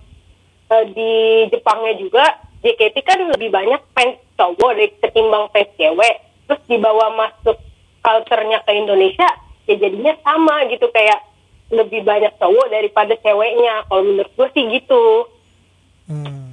eh, 0.73 0.85
di 0.89 1.13
Jepangnya 1.53 1.93
juga 2.01 2.25
JKT 2.65 2.97
kan 3.05 3.21
lebih 3.29 3.53
banyak 3.53 3.93
fans 3.93 4.17
cowok 4.41 5.05
ketimbang 5.05 5.53
fans 5.53 5.69
cewek. 5.77 6.17
Terus 6.49 6.65
dibawa 6.65 7.13
masuk 7.13 7.61
culture-nya 8.01 8.65
ke 8.65 8.73
Indonesia, 8.73 9.29
ya 9.69 9.75
jadinya 9.77 10.17
sama 10.25 10.65
gitu 10.73 10.89
kayak 10.89 11.32
lebih 11.73 12.05
banyak 12.05 12.37
cowok 12.37 12.69
daripada 12.69 13.17
ceweknya. 13.17 13.89
Kalau 13.89 14.03
menurut 14.05 14.33
gue 14.37 14.49
sih 14.53 14.65
gitu. 14.77 15.05
Hmm. 16.07 16.53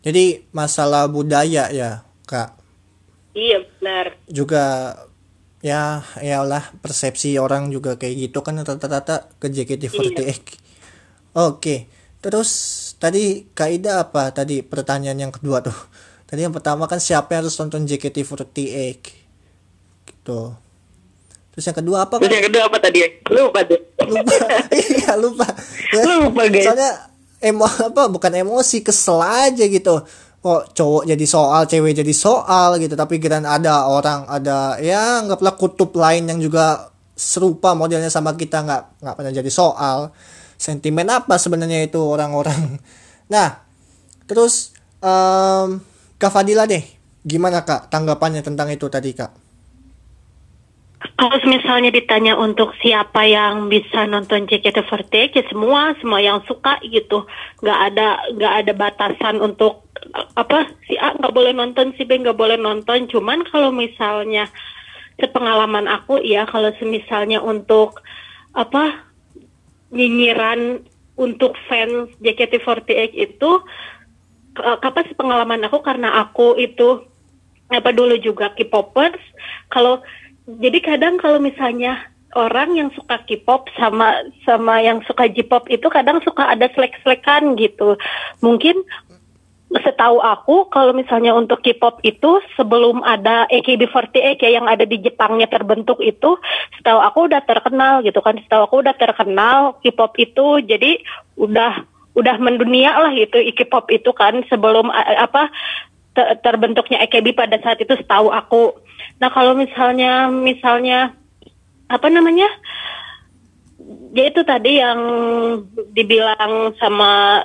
Jadi 0.00 0.48
masalah 0.56 1.04
budaya 1.12 1.68
ya, 1.68 2.00
Kak. 2.24 2.56
Iya 3.36 3.62
benar. 3.68 4.16
Juga 4.26 4.64
ya 5.60 6.00
yalah 6.24 6.72
persepsi 6.80 7.36
orang 7.36 7.68
juga 7.68 8.00
kayak 8.00 8.32
gitu 8.32 8.40
kan 8.40 8.56
rata-rata 8.64 9.28
ke 9.36 9.52
JKT48. 9.52 10.40
Oke. 11.36 11.86
Terus 12.20 12.50
tadi 13.00 13.48
kaidah 13.52 14.08
apa 14.08 14.32
tadi 14.32 14.64
pertanyaan 14.64 15.28
yang 15.28 15.32
kedua 15.32 15.60
tuh? 15.60 15.76
Tadi 16.24 16.48
yang 16.48 16.54
pertama 16.56 16.88
kan 16.88 17.00
siapa 17.00 17.36
yang 17.36 17.44
harus 17.44 17.60
nonton 17.60 17.84
JKT48? 17.84 18.56
Gitu. 20.08 20.40
Terus 21.50 21.64
yang 21.66 21.78
kedua 21.78 21.96
apa? 22.06 22.14
Terus 22.18 22.30
yang 22.30 22.46
kedua 22.46 22.62
apa 22.70 22.78
tadi? 22.78 22.98
Lupa 23.26 23.60
deh. 23.66 23.80
lupa 24.00 24.34
iya 24.74 25.12
lupa 25.14 25.46
Ya, 25.90 26.02
Lupa, 26.22 26.42
guys. 26.46 26.66
soalnya 26.66 26.92
emo 27.40 27.66
apa 27.66 28.06
bukan 28.10 28.32
emosi 28.32 28.82
kesel 28.82 29.18
aja 29.20 29.64
gitu 29.64 30.02
kok 30.40 30.62
cowok 30.72 31.04
jadi 31.04 31.24
soal 31.28 31.68
cewek 31.68 31.92
jadi 32.00 32.14
soal 32.16 32.80
gitu 32.80 32.96
tapi 32.96 33.20
kira 33.20 33.44
ada 33.44 33.86
orang 33.86 34.24
ada 34.24 34.80
ya 34.80 35.20
anggaplah 35.20 35.52
kutub 35.52 35.92
lain 35.94 36.26
yang 36.26 36.40
juga 36.40 36.88
serupa 37.12 37.76
modelnya 37.76 38.08
sama 38.08 38.32
kita 38.32 38.64
nggak 38.64 38.82
nggak 39.04 39.14
pernah 39.20 39.32
jadi 39.36 39.50
soal 39.52 40.16
sentimen 40.56 41.08
apa 41.12 41.36
sebenarnya 41.36 41.84
itu 41.84 42.00
orang-orang 42.00 42.80
nah 43.34 43.60
terus 44.24 44.72
em 45.04 45.80
Kak 46.16 46.32
Fadila 46.32 46.64
deh 46.68 46.84
gimana 47.20 47.64
kak 47.64 47.88
tanggapannya 47.92 48.40
tentang 48.40 48.68
itu 48.72 48.88
tadi 48.88 49.12
kak 49.12 49.32
Kalau 51.00 51.40
misalnya 51.48 51.88
ditanya 51.88 52.36
untuk 52.36 52.76
siapa 52.84 53.24
yang 53.24 53.72
bisa 53.72 54.04
nonton 54.04 54.44
JKT48, 54.44 55.32
ya 55.32 55.44
semua, 55.48 55.96
semua 55.96 56.20
yang 56.20 56.44
suka 56.44 56.76
gitu, 56.84 57.24
nggak 57.64 57.78
ada 57.92 58.20
nggak 58.36 58.54
ada 58.64 58.72
batasan 58.76 59.40
untuk 59.40 59.88
apa 60.36 60.68
si 60.84 61.00
A 61.00 61.16
nggak 61.16 61.32
boleh 61.32 61.56
nonton, 61.56 61.96
si 61.96 62.04
B 62.04 62.20
nggak 62.20 62.36
boleh 62.36 62.60
nonton. 62.60 63.08
Cuman 63.08 63.48
kalau 63.48 63.72
misalnya 63.72 64.52
sepengalaman 65.16 65.88
aku 65.88 66.20
ya, 66.20 66.44
kalau 66.44 66.68
misalnya 66.84 67.40
untuk 67.40 68.04
apa 68.52 69.00
nyinyiran 69.88 70.84
untuk 71.16 71.56
fans 71.64 72.12
JKT48 72.20 73.16
itu 73.16 73.50
eh, 74.56 74.76
kapan 74.84 75.04
sih 75.08 75.16
pengalaman 75.16 75.64
aku? 75.64 75.80
Karena 75.80 76.20
aku 76.20 76.60
itu 76.60 77.08
apa 77.72 77.88
dulu 77.88 78.20
juga 78.20 78.52
K-popers. 78.52 79.20
Kalau 79.72 80.04
jadi 80.58 80.78
kadang 80.82 81.20
kalau 81.22 81.38
misalnya 81.38 82.10
orang 82.34 82.78
yang 82.78 82.90
suka 82.94 83.22
K-pop 83.26 83.70
sama 83.74 84.26
sama 84.46 84.82
yang 84.82 85.02
suka 85.06 85.26
J-pop 85.30 85.66
itu 85.70 85.86
kadang 85.90 86.22
suka 86.22 86.50
ada 86.50 86.70
selek-selekan 86.70 87.58
gitu. 87.58 87.98
Mungkin 88.42 88.82
setahu 89.70 90.18
aku 90.18 90.66
kalau 90.70 90.90
misalnya 90.90 91.34
untuk 91.34 91.62
K-pop 91.62 92.02
itu 92.02 92.42
sebelum 92.58 93.02
ada 93.06 93.46
AKB48 93.50 94.42
ya 94.42 94.50
yang 94.58 94.66
ada 94.66 94.82
di 94.82 94.98
Jepangnya 94.98 95.46
terbentuk 95.46 96.02
itu 96.02 96.38
setahu 96.78 96.98
aku 96.98 97.30
udah 97.30 97.42
terkenal 97.46 98.02
gitu 98.02 98.18
kan. 98.22 98.38
Setahu 98.42 98.66
aku 98.66 98.76
udah 98.82 98.94
terkenal 98.94 99.78
K-pop 99.82 100.14
itu 100.18 100.62
jadi 100.66 100.98
udah 101.38 101.86
udah 102.14 102.36
mendunia 102.42 102.98
lah 102.98 103.14
gitu 103.14 103.38
K-pop 103.38 103.90
itu 103.90 104.10
kan 104.14 104.42
sebelum 104.50 104.90
apa 104.94 105.50
te- 106.14 106.34
terbentuknya 106.42 107.02
AKB 107.06 107.34
pada 107.34 107.58
saat 107.62 107.78
itu 107.78 107.94
setahu 107.94 108.34
aku 108.34 108.74
nah 109.20 109.28
kalau 109.28 109.52
misalnya 109.52 110.32
misalnya 110.32 111.12
apa 111.90 112.06
namanya? 112.08 112.48
Ya 114.14 114.30
itu 114.30 114.42
tadi 114.46 114.78
yang 114.78 115.00
dibilang 115.94 116.74
sama 116.78 117.42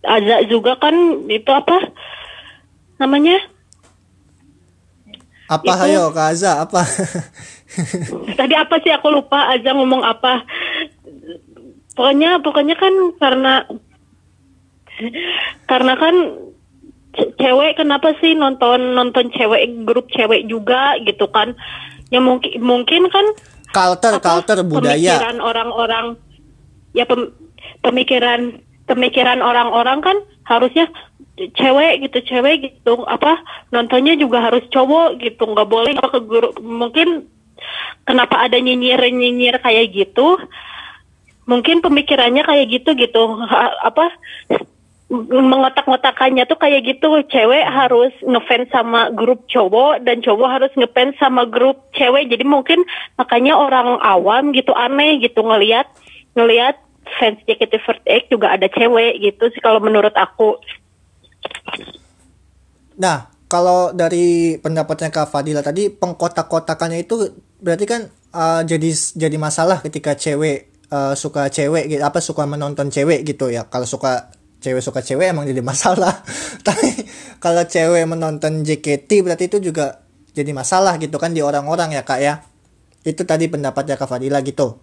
Aza 0.00 0.42
juga 0.48 0.74
kan 0.80 0.94
itu 1.30 1.50
apa 1.50 1.90
namanya? 2.98 3.38
Apa? 5.50 5.66
Itu- 5.66 5.80
hayo 5.82 6.02
Kak 6.10 6.26
Aza 6.34 6.52
apa? 6.62 6.82
tadi 8.38 8.54
apa 8.54 8.74
sih? 8.82 8.90
Aku 8.94 9.10
lupa 9.14 9.50
Aza 9.50 9.70
ngomong 9.74 10.02
apa. 10.02 10.42
Pokoknya 11.94 12.42
pokoknya 12.42 12.74
kan 12.78 12.94
karena 13.18 13.54
karena 15.66 15.94
kan 15.96 16.14
cewek 17.40 17.80
kenapa 17.80 18.12
sih 18.20 18.36
nonton 18.36 18.92
nonton 18.92 19.32
cewek 19.32 19.88
grup 19.88 20.12
cewek 20.12 20.44
juga 20.46 21.00
gitu 21.02 21.26
kan? 21.32 21.56
Ya 22.12 22.20
mungkin 22.20 22.60
mungkin 22.60 23.08
kan 23.08 23.26
culture 23.72 24.20
apa, 24.20 24.26
culture 24.44 24.62
budaya. 24.62 25.16
pemikiran 25.16 25.36
orang-orang 25.40 26.06
ya 26.92 27.08
pem- 27.08 27.32
pemikiran 27.80 28.60
pemikiran 28.84 29.40
orang-orang 29.40 29.98
kan 30.04 30.16
harusnya 30.44 30.90
cewek 31.56 32.04
gitu 32.04 32.18
cewek 32.26 32.68
gitu 32.68 33.06
apa 33.08 33.40
nontonnya 33.72 34.18
juga 34.18 34.44
harus 34.44 34.66
cowok 34.68 35.22
gitu 35.22 35.48
nggak 35.48 35.68
boleh 35.70 35.96
apa 35.96 36.10
ke 36.12 36.20
guru 36.26 36.50
mungkin 36.60 37.30
kenapa 38.04 38.48
ada 38.48 38.56
nyinyir 38.58 39.00
nyinyir 39.00 39.60
kayak 39.60 39.92
gitu? 39.92 40.40
Mungkin 41.48 41.82
pemikirannya 41.82 42.46
kayak 42.46 42.66
gitu 42.70 42.90
gitu. 42.96 43.22
Apa 43.88 44.10
mengotak-ngotakannya 45.10 46.46
tuh 46.46 46.54
kayak 46.54 46.86
gitu. 46.86 47.20
Cewek 47.26 47.66
harus 47.66 48.14
ngefans 48.22 48.70
sama 48.70 49.10
grup 49.10 49.42
cowok 49.50 50.06
dan 50.06 50.22
cowok 50.22 50.48
harus 50.48 50.72
ngefans 50.78 51.18
sama 51.18 51.44
grup 51.50 51.90
cewek. 51.98 52.30
Jadi 52.30 52.46
mungkin 52.46 52.86
makanya 53.18 53.58
orang 53.58 53.98
awam 54.00 54.54
gitu 54.54 54.70
aneh 54.70 55.18
gitu 55.18 55.42
ngelihat 55.42 55.90
ngelihat 56.38 56.78
fans 57.18 57.42
JKT48 57.42 58.30
juga 58.30 58.54
ada 58.54 58.70
cewek 58.70 59.18
gitu 59.18 59.50
sih 59.50 59.58
kalau 59.58 59.82
menurut 59.82 60.14
aku. 60.14 60.54
Nah, 63.00 63.32
kalau 63.50 63.90
dari 63.90 64.60
pendapatnya 64.62 65.10
Kak 65.10 65.34
Fadila 65.34 65.64
tadi 65.64 65.90
pengkotak-kotakannya 65.90 67.02
itu 67.02 67.34
berarti 67.58 67.84
kan 67.88 68.06
uh, 68.30 68.62
jadi 68.62 68.90
jadi 68.94 69.36
masalah 69.42 69.82
ketika 69.82 70.14
cewek 70.14 70.70
uh, 70.94 71.18
suka 71.18 71.50
cewek 71.50 71.90
gitu 71.90 72.02
apa 72.06 72.22
suka 72.22 72.46
menonton 72.46 72.94
cewek 72.94 73.26
gitu 73.26 73.50
ya. 73.50 73.66
Kalau 73.66 73.88
suka 73.90 74.30
cewek 74.60 74.84
suka 74.84 75.00
cewek 75.00 75.32
emang 75.32 75.48
jadi 75.48 75.64
masalah. 75.64 76.20
Tapi 76.66 77.08
kalau 77.40 77.64
cewek 77.64 78.04
menonton 78.06 78.62
JKT 78.62 79.24
berarti 79.24 79.48
itu 79.48 79.72
juga 79.72 80.04
jadi 80.30 80.52
masalah 80.54 81.00
gitu 81.00 81.18
kan 81.18 81.34
di 81.34 81.42
orang-orang 81.42 81.96
ya 81.96 82.04
Kak 82.06 82.20
ya. 82.20 82.44
Itu 83.02 83.24
tadi 83.24 83.48
pendapatnya 83.48 83.96
Kak 83.96 84.06
Fadila 84.06 84.44
gitu. 84.44 84.76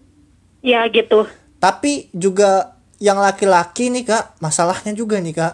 ya 0.65 0.89
gitu 0.89 1.29
Tapi 1.61 2.09
juga 2.11 2.77
yang 2.97 3.21
laki-laki 3.21 3.93
nih 3.93 4.05
kak, 4.09 4.41
masalahnya 4.41 4.93
juga 4.93 5.21
nih 5.21 5.33
kak. 5.33 5.53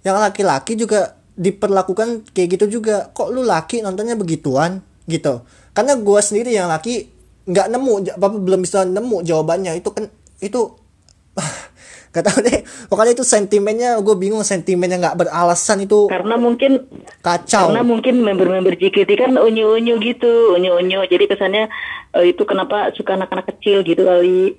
Yang 0.00 0.16
laki-laki 0.16 0.72
juga 0.80 1.20
diperlakukan 1.36 2.32
kayak 2.32 2.48
gitu 2.56 2.80
juga. 2.80 3.12
Kok 3.12 3.28
lu 3.32 3.44
laki 3.44 3.84
nontonnya 3.84 4.16
begituan 4.16 4.80
gitu? 5.04 5.44
Karena 5.76 5.96
gua 6.00 6.24
sendiri 6.24 6.56
yang 6.56 6.72
laki 6.72 7.08
nggak 7.48 7.66
nemu, 7.72 7.94
apa 8.16 8.26
belum 8.32 8.60
bisa 8.64 8.84
nemu 8.84 9.24
jawabannya 9.24 9.76
itu 9.80 9.88
kan 9.92 10.04
itu 10.40 10.60
gak 12.10 12.26
tau 12.26 12.38
deh. 12.42 12.60
Pokoknya 12.90 13.14
itu 13.14 13.22
sentimennya 13.22 13.98
gue 13.98 14.16
bingung 14.18 14.42
sentimennya 14.42 14.98
nggak 14.98 15.16
beralasan 15.16 15.86
itu 15.86 16.10
Karena 16.10 16.34
mungkin 16.34 16.82
kacau. 17.20 17.70
karena 17.70 17.82
mungkin 17.82 18.18
member-member 18.18 18.74
JKT 18.74 19.10
kan 19.16 19.32
unyu-unyu 19.34 19.94
gitu, 19.98 20.58
unyu-unyu. 20.58 21.06
Jadi 21.06 21.24
kesannya 21.24 21.70
eh, 22.12 22.24
itu 22.28 22.42
kenapa 22.42 22.90
suka 22.92 23.14
anak-anak 23.14 23.46
kecil 23.54 23.82
gitu 23.82 24.02
kali. 24.02 24.58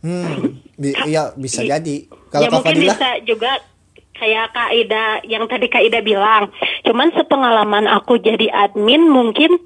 Hmm, 0.00 0.56
bi- 0.80 0.96
iya 1.04 1.32
bisa 1.36 1.60
jadi. 1.60 2.08
Kalau 2.28 2.44
ya 2.44 2.50
mungkin 2.50 2.72
Fadila, 2.72 2.92
bisa 2.96 3.10
juga 3.24 3.52
kayak 4.14 4.46
Kak 4.50 4.70
Ida 4.72 5.06
yang 5.26 5.44
tadi 5.44 5.66
Kak 5.68 5.82
Ida 5.82 6.00
bilang. 6.00 6.48
Cuman 6.82 7.12
sepengalaman 7.12 7.84
aku 7.84 8.16
jadi 8.16 8.48
admin 8.48 9.04
mungkin 9.04 9.60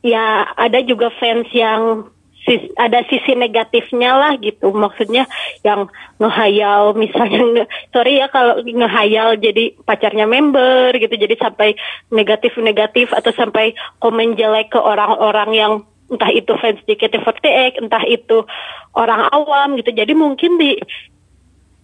ya 0.00 0.48
ada 0.54 0.78
juga 0.80 1.10
fans 1.12 1.48
yang 1.52 2.08
sis- 2.48 2.72
ada 2.80 3.04
sisi 3.12 3.36
negatifnya 3.36 4.16
lah 4.16 4.32
gitu. 4.40 4.72
Maksudnya 4.72 5.28
yang 5.60 5.92
ngehayal 6.16 6.96
misalnya 6.96 7.44
nge- 7.44 7.70
sorry 7.92 8.24
ya 8.24 8.32
kalau 8.32 8.64
ngehayal 8.64 9.36
jadi 9.36 9.76
pacarnya 9.84 10.24
member 10.24 10.96
gitu. 10.96 11.12
Jadi 11.12 11.36
sampai 11.36 11.76
negatif-negatif 12.08 13.12
atau 13.12 13.30
sampai 13.36 13.76
komen 14.00 14.34
jelek 14.40 14.72
ke 14.72 14.80
orang-orang 14.80 15.50
yang 15.52 15.72
entah 16.08 16.32
itu 16.32 16.56
fans 16.56 16.80
JKT48, 16.88 17.84
entah 17.84 18.00
itu 18.08 18.48
orang 18.96 19.28
awam 19.28 19.76
gitu. 19.76 19.92
Jadi 19.92 20.16
mungkin 20.16 20.56
di 20.56 20.80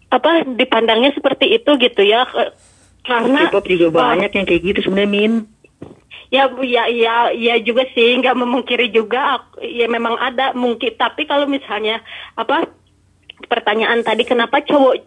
apa 0.08 0.46
dipandangnya 0.46 1.10
seperti 1.12 1.58
itu 1.58 1.74
gitu 1.74 2.06
ya 2.06 2.22
karena 3.04 3.50
K-pop 3.50 3.66
juga 3.66 3.90
banyak 3.90 4.30
yang 4.30 4.46
kayak 4.46 4.62
gitu 4.62 4.78
sebenarnya 4.88 5.10
Min. 5.10 5.34
Ya 6.34 6.50
ya 6.66 6.84
ya 6.90 7.14
ya 7.30 7.54
juga 7.62 7.86
sih 7.94 8.18
nggak 8.18 8.34
memungkiri 8.34 8.90
juga 8.90 9.38
ya 9.62 9.86
memang 9.86 10.18
ada 10.18 10.50
mungkin 10.58 10.90
tapi 10.98 11.30
kalau 11.30 11.46
misalnya 11.46 12.02
apa 12.34 12.66
pertanyaan 13.46 14.02
tadi 14.02 14.26
kenapa 14.26 14.58
cowok 14.66 14.98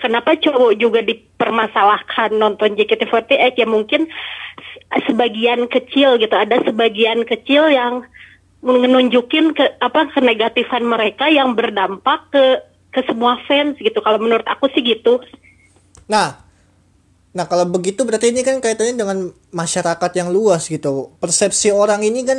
kenapa 0.00 0.32
cowok 0.40 0.72
juga 0.80 1.04
dipermasalahkan 1.04 2.32
nonton 2.40 2.72
JKT48 2.80 3.60
ya 3.60 3.66
mungkin 3.68 4.08
se- 4.56 4.84
sebagian 5.08 5.68
kecil 5.68 6.16
gitu 6.16 6.32
ada 6.32 6.56
sebagian 6.64 7.28
kecil 7.28 7.68
yang 7.68 8.08
menunjukin 8.64 9.54
ke 9.54 9.64
apa 9.78 10.10
kenegatifan 10.16 10.82
mereka 10.82 11.30
yang 11.30 11.54
berdampak 11.54 12.26
ke 12.32 12.44
ke 12.90 13.00
semua 13.06 13.38
fans 13.46 13.78
gitu. 13.78 14.00
Kalau 14.02 14.18
menurut 14.18 14.44
aku 14.48 14.66
sih 14.74 14.82
gitu. 14.82 15.22
Nah, 16.10 16.47
nah 17.36 17.44
kalau 17.44 17.68
begitu 17.68 18.02
berarti 18.08 18.32
ini 18.32 18.40
kan 18.40 18.58
kaitannya 18.58 18.96
dengan 18.96 19.18
masyarakat 19.52 20.10
yang 20.16 20.32
luas 20.32 20.66
gitu. 20.66 21.12
Persepsi 21.20 21.70
orang 21.70 22.00
ini 22.02 22.24
kan 22.24 22.38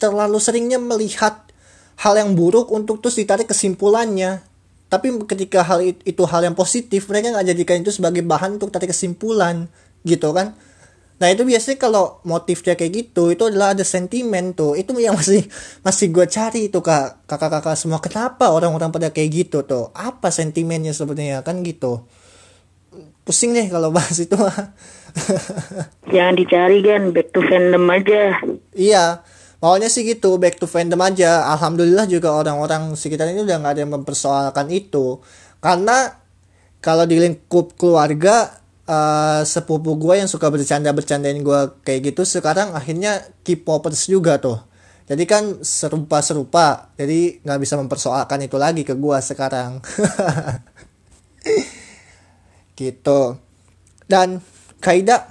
terlalu 0.00 0.40
seringnya 0.40 0.80
melihat 0.80 1.52
hal 2.00 2.16
yang 2.16 2.32
buruk 2.32 2.72
untuk 2.72 3.04
terus 3.04 3.20
ditarik 3.20 3.46
kesimpulannya. 3.46 4.42
Tapi 4.88 5.08
ketika 5.24 5.64
hal 5.64 5.80
it- 5.84 6.04
itu 6.04 6.22
hal 6.28 6.44
yang 6.44 6.56
positif, 6.56 7.08
mereka 7.08 7.32
nggak 7.32 7.48
jadikan 7.54 7.76
itu 7.80 7.92
sebagai 7.92 8.20
bahan 8.24 8.60
untuk 8.60 8.72
tarik 8.72 8.92
kesimpulan 8.92 9.68
gitu 10.04 10.32
kan. 10.36 10.56
Nah 11.22 11.30
itu 11.30 11.46
biasanya 11.46 11.78
kalau 11.78 12.18
motifnya 12.26 12.74
kayak 12.74 12.92
gitu 12.98 13.30
itu 13.30 13.46
adalah 13.46 13.78
ada 13.78 13.86
sentimen 13.86 14.58
tuh 14.58 14.74
itu 14.74 14.90
yang 14.98 15.14
masih 15.14 15.46
masih 15.86 16.10
gue 16.10 16.26
cari 16.26 16.66
tuh 16.66 16.82
kak 16.82 17.30
kakak-kakak 17.30 17.78
semua 17.78 18.02
kenapa 18.02 18.50
orang-orang 18.50 18.90
pada 18.90 19.14
kayak 19.14 19.30
gitu 19.30 19.62
tuh 19.62 19.94
apa 19.94 20.34
sentimennya 20.34 20.90
sebenarnya 20.90 21.46
kan 21.46 21.62
gitu 21.62 22.02
pusing 23.22 23.54
deh 23.54 23.70
kalau 23.70 23.94
bahas 23.94 24.18
itu 24.18 24.34
mah. 24.34 24.74
Jangan 26.12 26.34
dicari 26.34 26.82
kan, 26.82 27.14
back 27.14 27.30
to 27.30 27.40
fandom 27.44 27.84
aja. 27.92 28.40
iya, 28.74 29.22
maunya 29.62 29.86
sih 29.86 30.02
gitu, 30.02 30.40
back 30.40 30.58
to 30.58 30.66
fandom 30.66 30.98
aja. 31.04 31.46
Alhamdulillah 31.54 32.10
juga 32.10 32.34
orang-orang 32.34 32.98
sekitar 32.98 33.30
ini 33.30 33.46
udah 33.46 33.62
nggak 33.62 33.72
ada 33.78 33.80
yang 33.86 33.94
mempersoalkan 33.94 34.66
itu. 34.74 35.22
Karena 35.62 36.18
kalau 36.82 37.06
di 37.06 37.22
lingkup 37.22 37.78
keluarga 37.78 38.58
eh, 38.88 39.46
sepupu 39.46 39.94
gue 40.00 40.18
yang 40.18 40.26
suka 40.26 40.50
bercanda-bercandain 40.50 41.38
gue 41.38 41.60
kayak 41.86 42.12
gitu 42.12 42.26
sekarang 42.26 42.74
akhirnya 42.74 43.22
K-popers 43.46 44.10
juga 44.10 44.42
tuh. 44.42 44.58
Jadi 45.02 45.26
kan 45.26 45.60
serupa-serupa, 45.60 46.94
jadi 46.94 47.42
nggak 47.42 47.60
bisa 47.60 47.74
mempersoalkan 47.76 48.38
itu 48.46 48.56
lagi 48.56 48.86
ke 48.86 48.94
gue 48.96 49.18
sekarang. 49.20 49.82
gitu. 52.74 53.36
Dan 54.08 54.42
Kaida, 54.82 55.30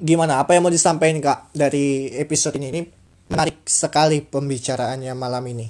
gimana? 0.00 0.40
Apa 0.40 0.56
yang 0.56 0.64
mau 0.66 0.72
disampaikan 0.72 1.20
kak 1.20 1.38
dari 1.52 2.10
episode 2.16 2.56
ini? 2.56 2.66
Ini 2.72 2.80
menarik 3.30 3.64
sekali 3.68 4.24
pembicaraannya 4.24 5.12
malam 5.12 5.44
ini. 5.48 5.66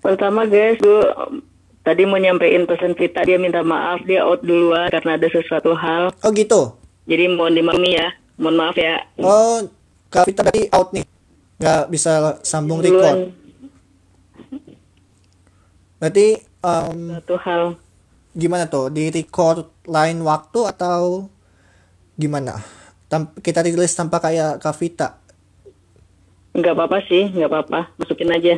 Pertama 0.00 0.46
guys, 0.46 0.78
gue 0.78 1.02
tadi 1.82 2.02
mau 2.06 2.20
nyampein 2.20 2.68
pesan 2.68 2.94
Vita, 2.94 3.24
dia 3.26 3.40
minta 3.40 3.64
maaf, 3.64 4.04
dia 4.06 4.22
out 4.22 4.44
duluan 4.44 4.86
karena 4.92 5.18
ada 5.18 5.28
sesuatu 5.30 5.74
hal. 5.74 6.14
Oh 6.22 6.30
gitu. 6.30 6.76
Jadi 7.06 7.30
mohon 7.30 7.54
dimaklumi 7.54 7.98
ya, 7.98 8.08
mohon 8.38 8.58
maaf 8.58 8.76
ya. 8.78 9.02
Oh, 9.18 9.66
Kak 10.10 10.26
Vita 10.30 10.46
tadi 10.46 10.70
out 10.70 10.94
nih. 10.94 11.06
Nggak 11.56 11.82
bisa 11.88 12.38
sambung 12.44 12.84
record. 12.84 13.32
Duluan 13.32 13.46
Berarti, 15.96 16.36
um, 16.60 17.16
Satu 17.16 17.36
hal. 17.40 17.62
gimana 18.36 18.68
tuh? 18.68 18.92
Di 18.92 19.08
record 19.08 19.75
lain 19.86 20.18
waktu 20.20 20.60
atau 20.66 21.30
gimana? 22.14 22.60
Tam- 23.06 23.30
kita 23.32 23.62
rilis 23.62 23.94
tanpa 23.94 24.18
kayak 24.18 24.58
Kavita. 24.58 25.22
Nggak 26.52 26.72
apa-apa 26.72 26.98
sih, 27.04 27.30
nggak 27.30 27.46
apa-apa. 27.46 27.80
Masukin 27.96 28.32
aja. 28.32 28.54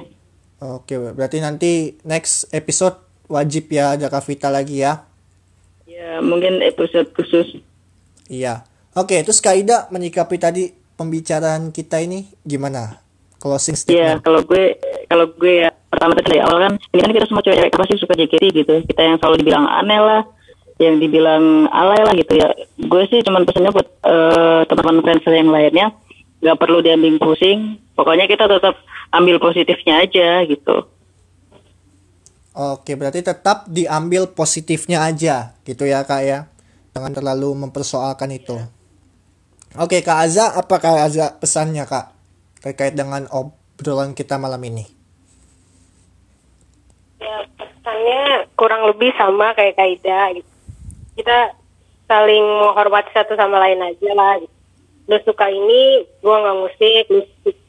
Oke, 0.58 0.98
berarti 0.98 1.38
nanti 1.38 1.70
next 2.02 2.50
episode 2.50 2.96
wajib 3.26 3.68
ya 3.68 3.94
ada 3.94 4.08
Kavita 4.08 4.48
lagi 4.48 4.80
ya. 4.80 5.04
Ya, 5.84 6.18
mungkin 6.18 6.62
episode 6.62 7.10
khusus. 7.12 7.58
Iya. 8.26 8.62
Oke, 8.92 9.20
terus 9.22 9.38
Kaida 9.38 9.86
menyikapi 9.88 10.36
tadi 10.36 10.70
pembicaraan 10.94 11.70
kita 11.70 11.98
ini 11.98 12.26
gimana? 12.40 12.98
Closing 13.38 13.74
Iya, 13.74 13.82
statement. 14.18 14.20
kalau 14.20 14.40
gue 14.42 14.64
kalau 15.06 15.26
gue 15.30 15.62
ya 15.62 15.70
pertama 15.70 16.12
tadi 16.12 16.26
dari 16.28 16.40
awal 16.42 16.58
kan 16.60 16.72
ini 16.90 17.00
kan 17.00 17.12
kita 17.12 17.26
semua 17.26 17.38
cewek 17.40 17.70
pasti 17.70 17.94
suka 17.96 18.14
JKT 18.14 18.44
gitu. 18.52 18.74
Kita 18.84 19.00
yang 19.00 19.16
selalu 19.16 19.36
dibilang 19.38 19.62
aneh 19.64 19.94
lah, 19.96 20.22
yang 20.78 21.02
dibilang 21.02 21.66
alay 21.68 22.00
lah 22.06 22.14
gitu 22.14 22.38
ya. 22.38 22.54
Gue 22.78 23.02
sih 23.10 23.20
cuman 23.26 23.42
pesannya 23.42 23.74
buat 23.74 23.88
eh, 24.06 24.62
teman-teman 24.70 25.02
fans 25.02 25.26
yang 25.26 25.50
lainnya 25.50 25.86
nggak 26.38 26.58
perlu 26.58 26.78
diambil 26.80 27.18
pusing. 27.18 27.82
Pokoknya 27.98 28.30
kita 28.30 28.46
tetap 28.46 28.78
ambil 29.10 29.42
positifnya 29.42 30.06
aja 30.06 30.46
gitu. 30.46 30.86
Oke, 32.58 32.98
berarti 32.98 33.22
tetap 33.22 33.70
diambil 33.70 34.30
positifnya 34.34 35.06
aja 35.06 35.54
gitu 35.62 35.86
ya 35.86 36.02
Kak 36.02 36.22
ya. 36.26 36.50
Jangan 36.94 37.14
terlalu 37.14 37.54
mempersoalkan 37.66 38.34
itu. 38.34 38.58
Oke, 39.78 40.02
Kak 40.02 40.26
Aza, 40.26 40.58
apa 40.58 40.82
Kak 40.82 41.06
Aza 41.06 41.38
pesannya 41.38 41.86
Kak 41.86 42.10
terkait 42.58 42.98
dengan 42.98 43.30
obrolan 43.30 44.10
kita 44.10 44.42
malam 44.42 44.58
ini? 44.66 44.82
Ya, 47.22 47.46
pesannya 47.54 48.50
kurang 48.58 48.90
lebih 48.90 49.14
sama 49.14 49.54
kayak 49.54 49.78
Kaida 49.78 50.38
gitu. 50.38 50.57
Kita 51.18 51.50
saling 52.06 52.44
menghormati 52.62 53.10
satu 53.10 53.34
sama 53.34 53.58
lain 53.58 53.82
aja 53.82 54.10
lah. 54.14 54.38
Lu 55.10 55.18
suka 55.26 55.50
ini, 55.50 56.06
gua 56.22 56.46
nggak 56.46 56.58
musik. 56.62 57.02
Lu 57.10 57.22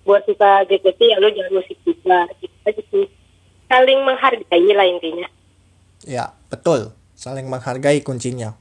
gua 0.06 0.22
suka 0.30 0.70
JKT, 0.70 1.02
ya 1.02 1.18
lu 1.18 1.34
jangan 1.34 1.54
musik 1.58 1.78
juga. 1.82 2.30
Gitu 2.38 2.56
aja 2.70 2.82
sih. 2.94 3.06
Saling 3.66 4.00
menghargai 4.06 4.70
lah 4.78 4.86
intinya. 4.86 5.28
Ya, 6.06 6.38
betul. 6.54 6.94
Saling 7.18 7.50
menghargai 7.50 8.06
kuncinya. 8.06 8.54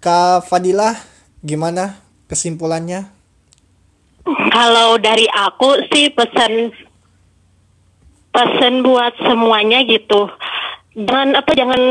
Kak 0.00 0.48
Fadilah, 0.48 0.96
gimana 1.44 2.00
kesimpulannya? 2.30 3.10
Kalau 4.28 5.00
dari 5.00 5.24
aku 5.24 5.80
sih 5.88 6.12
pesan 6.12 6.70
pesan 8.28 8.84
buat 8.84 9.16
semuanya 9.24 9.82
gitu. 9.88 10.28
Jangan 10.94 11.38
apa 11.38 11.50
jangan 11.56 11.82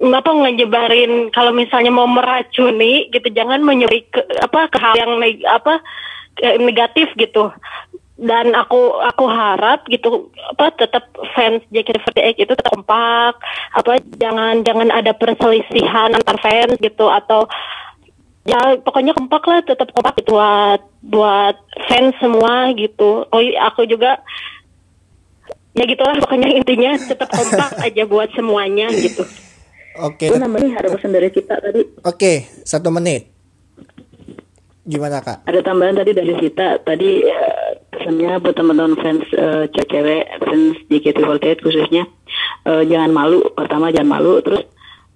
apa 0.00 0.30
ngejebarin 0.32 1.28
kalau 1.28 1.52
misalnya 1.52 1.92
mau 1.92 2.08
meracuni 2.08 3.12
gitu 3.12 3.28
jangan 3.36 3.60
menyuri 3.60 4.08
ke 4.08 4.24
apa 4.40 4.72
ke 4.72 4.78
hal 4.80 4.94
yang 4.96 5.12
neg- 5.20 5.44
apa 5.44 5.84
negatif 6.56 7.12
gitu. 7.20 7.52
Dan 8.20 8.52
aku 8.52 9.00
aku 9.00 9.24
harap 9.32 9.88
gitu 9.88 10.28
apa 10.56 10.72
tetap 10.76 11.08
fans 11.32 11.64
JKT48 11.72 12.36
itu 12.36 12.52
tetap 12.52 12.68
kompak 12.68 13.40
apa 13.72 13.96
jangan 14.20 14.60
jangan 14.60 14.92
ada 14.92 15.16
perselisihan 15.16 16.12
antar 16.12 16.36
fans 16.36 16.76
gitu 16.84 17.08
atau 17.08 17.48
ya 18.44 18.76
pokoknya 18.76 19.16
kompak 19.16 19.40
lah 19.48 19.64
tetap 19.64 19.88
kompak 19.96 20.20
gitu 20.20 20.36
buat 20.36 20.80
buat 21.00 21.56
fans 21.88 22.12
semua 22.20 22.72
gitu. 22.76 23.24
Oh 23.28 23.40
iya, 23.40 23.68
aku 23.72 23.88
juga 23.88 24.20
ya 25.72 25.84
gitulah 25.88 26.16
pokoknya 26.20 26.56
intinya 26.56 26.96
tetap 27.00 27.28
kompak 27.32 27.72
aja 27.88 28.04
buat 28.04 28.28
semuanya 28.36 28.92
gitu 28.96 29.24
Oke, 29.98 30.30
Gue 30.30 30.38
nambahin 30.38 30.78
ada 30.78 30.86
pesan 30.86 31.10
dari 31.10 31.34
kita 31.34 31.58
tadi. 31.58 31.82
oke, 32.06 32.32
satu 32.62 32.94
menit. 32.94 33.26
Gimana 34.86 35.18
Kak? 35.18 35.50
Ada 35.50 35.60
tambahan 35.66 35.98
tadi 35.98 36.14
dari 36.14 36.34
kita. 36.38 36.82
Tadi 36.82 37.10
eh, 37.26 37.70
pesannya 37.90 38.38
buat 38.38 38.54
teman-teman 38.54 38.94
fans 38.98 39.26
eh, 39.34 39.66
cewek 39.66 40.24
fans 40.40 40.78
JKT48 40.88 41.58
khususnya 41.62 42.06
eh, 42.66 42.82
jangan 42.86 43.10
malu. 43.10 43.42
Pertama 43.54 43.90
jangan 43.90 44.18
malu. 44.18 44.38
Terus 44.42 44.62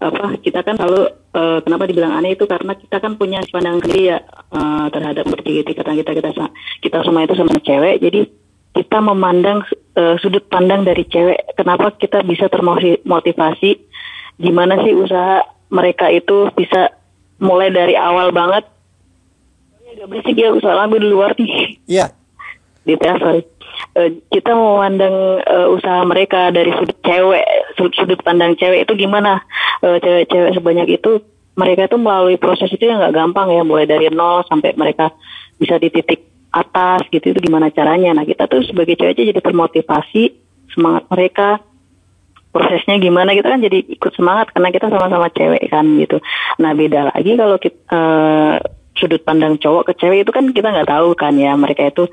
apa 0.03 0.37
kita 0.43 0.61
kan 0.67 0.75
selalu 0.77 1.07
eh, 1.33 1.59
kenapa 1.65 1.85
dibilang 1.87 2.13
aneh 2.19 2.35
itu 2.35 2.45
karena 2.45 2.75
kita 2.77 2.99
kan 2.99 3.15
punya 3.17 3.41
pandangan 3.49 3.81
sendiri 3.83 4.03
ya 4.15 4.19
eh, 4.53 4.87
terhadap 4.91 5.25
JKT 5.33 5.69
karena 5.75 5.95
kita 6.03 6.11
kita 6.19 6.31
kita 6.83 6.99
semua 7.03 7.23
itu 7.25 7.35
sama 7.35 7.57
cewek. 7.63 8.03
Jadi 8.03 8.21
kita 8.75 8.99
memandang 9.01 9.65
eh, 9.97 10.19
sudut 10.21 10.45
pandang 10.51 10.83
dari 10.83 11.07
cewek. 11.09 11.57
Kenapa 11.57 11.95
kita 11.95 12.21
bisa 12.27 12.51
termotivasi? 12.53 13.94
Gimana 14.39 14.83
sih 14.83 14.95
usaha 14.95 15.47
mereka 15.71 16.11
itu 16.11 16.51
bisa 16.55 16.91
mulai 17.39 17.71
dari 17.71 17.95
awal 17.95 18.31
banget? 18.35 18.67
Agak 19.95 20.07
berisik 20.11 20.37
ya 20.39 20.51
usaha 20.51 20.75
lambe 20.75 20.99
di 20.99 21.09
luar 21.09 21.39
nih. 21.39 21.79
Iya, 21.87 22.11
di 22.87 22.95
TA 22.99 23.15
sorry. 23.19 23.43
Eh, 23.95 24.23
kita 24.31 24.55
memandang 24.55 25.43
eh, 25.43 25.67
usaha 25.71 26.03
mereka 26.07 26.51
dari 26.55 26.71
sudut 26.75 26.99
cewek 27.03 27.47
sudut, 27.79 27.95
sudut 27.95 28.21
pandang 28.23 28.55
cewek 28.59 28.87
itu 28.87 28.95
gimana? 28.99 29.43
Eh, 29.83 29.99
cewek-cewek 30.03 30.55
sebanyak 30.55 30.99
itu 30.99 31.23
mereka 31.55 31.87
itu 31.87 31.99
melalui 31.99 32.35
proses 32.35 32.71
itu 32.75 32.91
yang 32.91 32.99
nggak 32.99 33.15
gampang 33.15 33.55
ya 33.55 33.63
mulai 33.63 33.87
dari 33.87 34.11
nol 34.11 34.43
sampai 34.51 34.75
mereka 34.75 35.15
bisa 35.59 35.79
di 35.79 35.87
titik 35.91 36.51
atas 36.51 37.07
gitu 37.11 37.35
itu 37.35 37.39
gimana 37.39 37.71
caranya. 37.71 38.15
Nah 38.15 38.27
kita 38.27 38.47
tuh 38.47 38.63
sebagai 38.67 38.99
cewek 38.99 39.15
aja 39.15 39.23
jadi 39.31 39.41
termotivasi 39.43 40.23
semangat 40.75 41.05
mereka 41.11 41.49
prosesnya 42.55 43.03
gimana 43.03 43.35
kita 43.35 43.51
kan 43.51 43.59
jadi 43.59 43.83
ikut 43.83 44.15
semangat 44.15 44.55
karena 44.55 44.71
kita 44.71 44.87
sama-sama 44.87 45.27
cewek 45.35 45.67
kan 45.67 45.83
gitu. 45.99 46.23
Nah 46.63 46.71
beda 46.79 47.11
lagi 47.11 47.35
kalau 47.35 47.59
kita 47.59 47.83
eh, 47.91 48.55
sudut 48.95 49.27
pandang 49.27 49.59
cowok 49.59 49.91
ke 49.91 49.93
cewek 49.99 50.23
itu 50.23 50.31
kan 50.31 50.47
kita 50.55 50.71
nggak 50.71 50.87
tahu 50.87 51.19
kan 51.19 51.35
ya 51.35 51.59
mereka 51.59 51.91
itu 51.91 52.07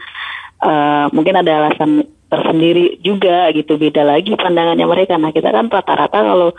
eh, 0.65 1.05
mungkin 1.13 1.37
ada 1.37 1.51
alasan 1.61 2.09
tersendiri 2.25 2.97
juga 3.05 3.53
gitu 3.53 3.77
beda 3.77 4.01
lagi 4.01 4.33
pandangannya 4.33 4.87
mereka. 4.89 5.21
Nah 5.21 5.29
kita 5.29 5.53
kan 5.53 5.69
rata-rata 5.69 6.19
kalau 6.25 6.49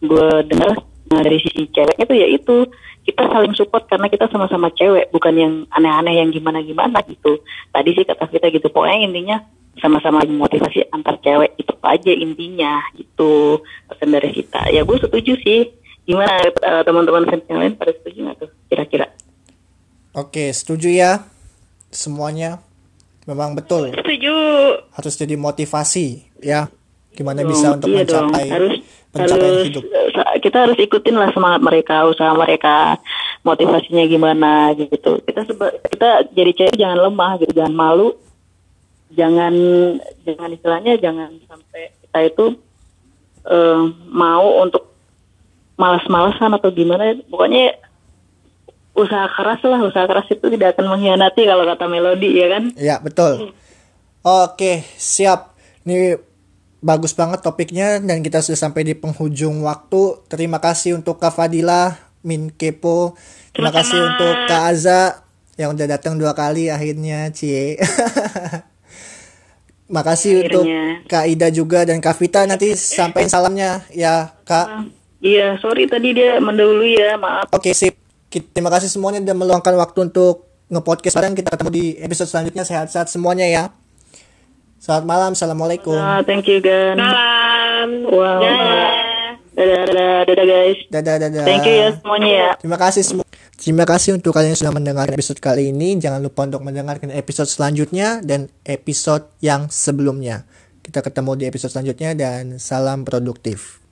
gue 0.00 0.28
dengar 0.48 0.80
nah, 1.10 1.20
dari 1.22 1.38
sisi 1.42 1.66
ceweknya 1.70 2.04
tuh 2.04 2.16
ya 2.16 2.26
itu 2.26 2.56
kita 3.06 3.22
saling 3.30 3.54
support 3.54 3.86
karena 3.86 4.10
kita 4.10 4.26
sama-sama 4.26 4.66
cewek 4.74 5.14
bukan 5.14 5.34
yang 5.38 5.54
aneh-aneh 5.70 6.18
yang 6.18 6.34
gimana-gimana 6.34 6.98
gitu. 7.06 7.38
Tadi 7.70 7.90
sih 7.94 8.02
kata 8.02 8.26
kita 8.26 8.50
gitu 8.50 8.66
pokoknya 8.66 8.98
intinya 9.06 9.36
sama-sama 9.78 10.24
motivasi 10.24 10.88
antar 10.90 11.20
cewek 11.20 11.54
itu 11.60 11.72
aja 11.86 12.10
intinya 12.10 12.82
gitu 12.98 13.62
pesan 13.86 14.10
dari 14.10 14.32
kita 14.34 14.72
ya 14.74 14.82
gue 14.82 14.96
setuju 14.98 15.38
sih 15.38 15.70
gimana 16.02 16.48
eh, 16.48 16.82
teman-teman 16.82 17.28
fans 17.28 17.46
yang 17.46 17.60
lain 17.62 17.74
pada 17.78 17.94
setuju 17.94 18.18
nggak 18.26 18.36
tuh 18.42 18.50
kira-kira 18.66 19.06
oke, 20.16 20.44
setuju 20.50 20.88
ya 20.90 21.28
semuanya. 21.92 22.58
Memang 23.26 23.58
betul 23.58 23.90
setuju 23.90 24.32
harus 24.94 25.14
jadi 25.18 25.34
motivasi 25.34 26.24
ya. 26.40 26.70
Gimana 27.10 27.42
Dong, 27.42 27.50
bisa 27.50 27.66
untuk 27.74 27.88
iya 27.90 28.04
dong. 28.04 28.28
mencapai 28.30 28.46
harus 28.48 28.74
pencapaian 29.10 29.50
harus 29.50 29.66
hidup. 29.66 29.82
sa- 30.14 30.25
kita 30.46 30.62
harus 30.62 30.78
ikutin 30.78 31.18
lah 31.18 31.34
semangat 31.34 31.58
mereka 31.58 32.06
usaha 32.06 32.30
mereka 32.30 33.02
motivasinya 33.42 34.06
gimana 34.06 34.70
gitu. 34.78 35.18
Kita 35.26 35.42
seba- 35.42 35.74
kita 35.90 36.30
jadi 36.30 36.50
cewek 36.54 36.78
jangan 36.78 37.10
lemah 37.10 37.42
gitu 37.42 37.50
jangan 37.50 37.74
malu. 37.74 38.14
Jangan 39.10 39.54
jangan 40.22 40.50
istilahnya 40.54 40.94
jangan 40.98 41.30
sampai 41.50 41.90
kita 42.06 42.18
itu 42.22 42.44
eh, 43.46 43.82
mau 44.06 44.62
untuk 44.62 44.86
malas-malasan 45.74 46.54
atau 46.54 46.70
gimana. 46.70 47.18
Pokoknya 47.26 47.74
usaha 48.96 49.28
keras 49.28 49.60
lah 49.66 49.82
usaha 49.84 50.08
keras 50.08 50.30
itu 50.30 50.46
tidak 50.48 50.78
akan 50.78 50.96
mengkhianati 50.96 51.42
kalau 51.44 51.66
kata 51.68 51.84
melodi 51.90 52.38
ya 52.38 52.46
kan? 52.48 52.64
Ya, 52.78 52.96
betul. 53.02 53.52
Oke, 54.24 54.82
siap. 54.96 55.54
Ini 55.86 56.18
bagus 56.80 57.16
banget 57.16 57.40
topiknya 57.42 57.98
dan 58.00 58.20
kita 58.20 58.44
sudah 58.44 58.58
sampai 58.68 58.82
di 58.86 58.94
penghujung 58.94 59.64
waktu. 59.64 60.22
Terima 60.28 60.60
kasih 60.60 60.96
untuk 60.98 61.18
Kak 61.18 61.34
Fadila, 61.34 61.96
Min 62.22 62.52
Kepo. 62.52 63.16
Terima 63.52 63.72
kasih 63.72 63.96
untuk 63.96 64.34
Kak 64.48 64.62
Aza 64.72 65.24
yang 65.56 65.72
udah 65.72 65.86
datang 65.88 66.20
dua 66.20 66.36
kali 66.36 66.68
akhirnya, 66.68 67.32
Cie. 67.32 67.80
Makasih 69.86 70.50
untuk 70.50 70.66
Akhirnya. 70.66 71.06
Kak 71.06 71.24
Ida 71.30 71.48
juga 71.54 71.86
dan 71.86 72.02
Kak 72.02 72.18
Vita 72.18 72.42
nanti 72.42 72.74
sampaikan 72.74 73.30
salamnya 73.30 73.86
ya, 73.94 74.34
Kak. 74.42 74.90
iya 75.22 75.54
sorry 75.62 75.86
tadi 75.86 76.10
dia 76.12 76.42
mendahului 76.42 76.98
ya 76.98 77.14
maaf 77.16 77.46
Oke, 77.54 77.70
sip. 77.70 77.94
Terima 78.26 78.68
kasih 78.68 78.90
semuanya 78.90 79.22
udah 79.22 79.36
meluangkan 79.38 79.72
waktu 79.78 80.10
untuk 80.10 80.50
nge-podcast 80.68 81.14
bareng. 81.14 81.38
Kita 81.38 81.54
ketemu 81.54 81.70
di 81.72 81.84
episode 82.02 82.28
selanjutnya. 82.28 82.66
Sehat-sehat 82.66 83.06
semuanya 83.08 83.46
ya. 83.46 83.64
Selamat 84.86 85.02
malam. 85.02 85.30
Assalamualaikum. 85.34 85.98
Ah, 85.98 86.22
thank 86.22 86.46
you 86.46 86.62
Gan 86.62 86.94
salam 86.94 88.06
wow 88.06 88.38
Dadah. 88.38 88.86
dadah 89.58 89.82
dadah 89.82 90.14
dadah 90.30 90.46
guys 90.46 90.78
Dadah, 90.86 91.14
dadah. 91.18 91.42
thank 91.42 91.66
you 91.66 91.74
ya 91.74 91.88
semuanya 91.98 92.28
ya 92.30 92.48
Terima 92.62 92.78
kasih 92.78 93.02
semua. 93.02 93.24
Terima 93.58 93.82
kasih 93.82 94.14
untuk 94.14 94.30
kalian 94.30 94.54
yang 94.54 94.60
sudah 94.62 94.76
mendengarkan 94.78 95.18
episode 95.18 95.42
kali 95.42 95.74
ini. 95.74 95.98
Jangan 95.98 96.22
lupa 96.22 96.46
untuk 96.46 96.62
mendengarkan 96.62 97.10
episode 97.10 97.50
selanjutnya 97.50 98.22
dan 98.22 98.46
episode 98.62 99.26
yang 99.42 99.66
sebelumnya. 99.66 100.46
Kita 100.86 101.02
ketemu 101.02 101.34
di 101.34 101.44
episode 101.50 101.74
selanjutnya 101.74 102.14
dan 102.14 102.62
salam 102.62 103.02
produktif. 103.02 103.82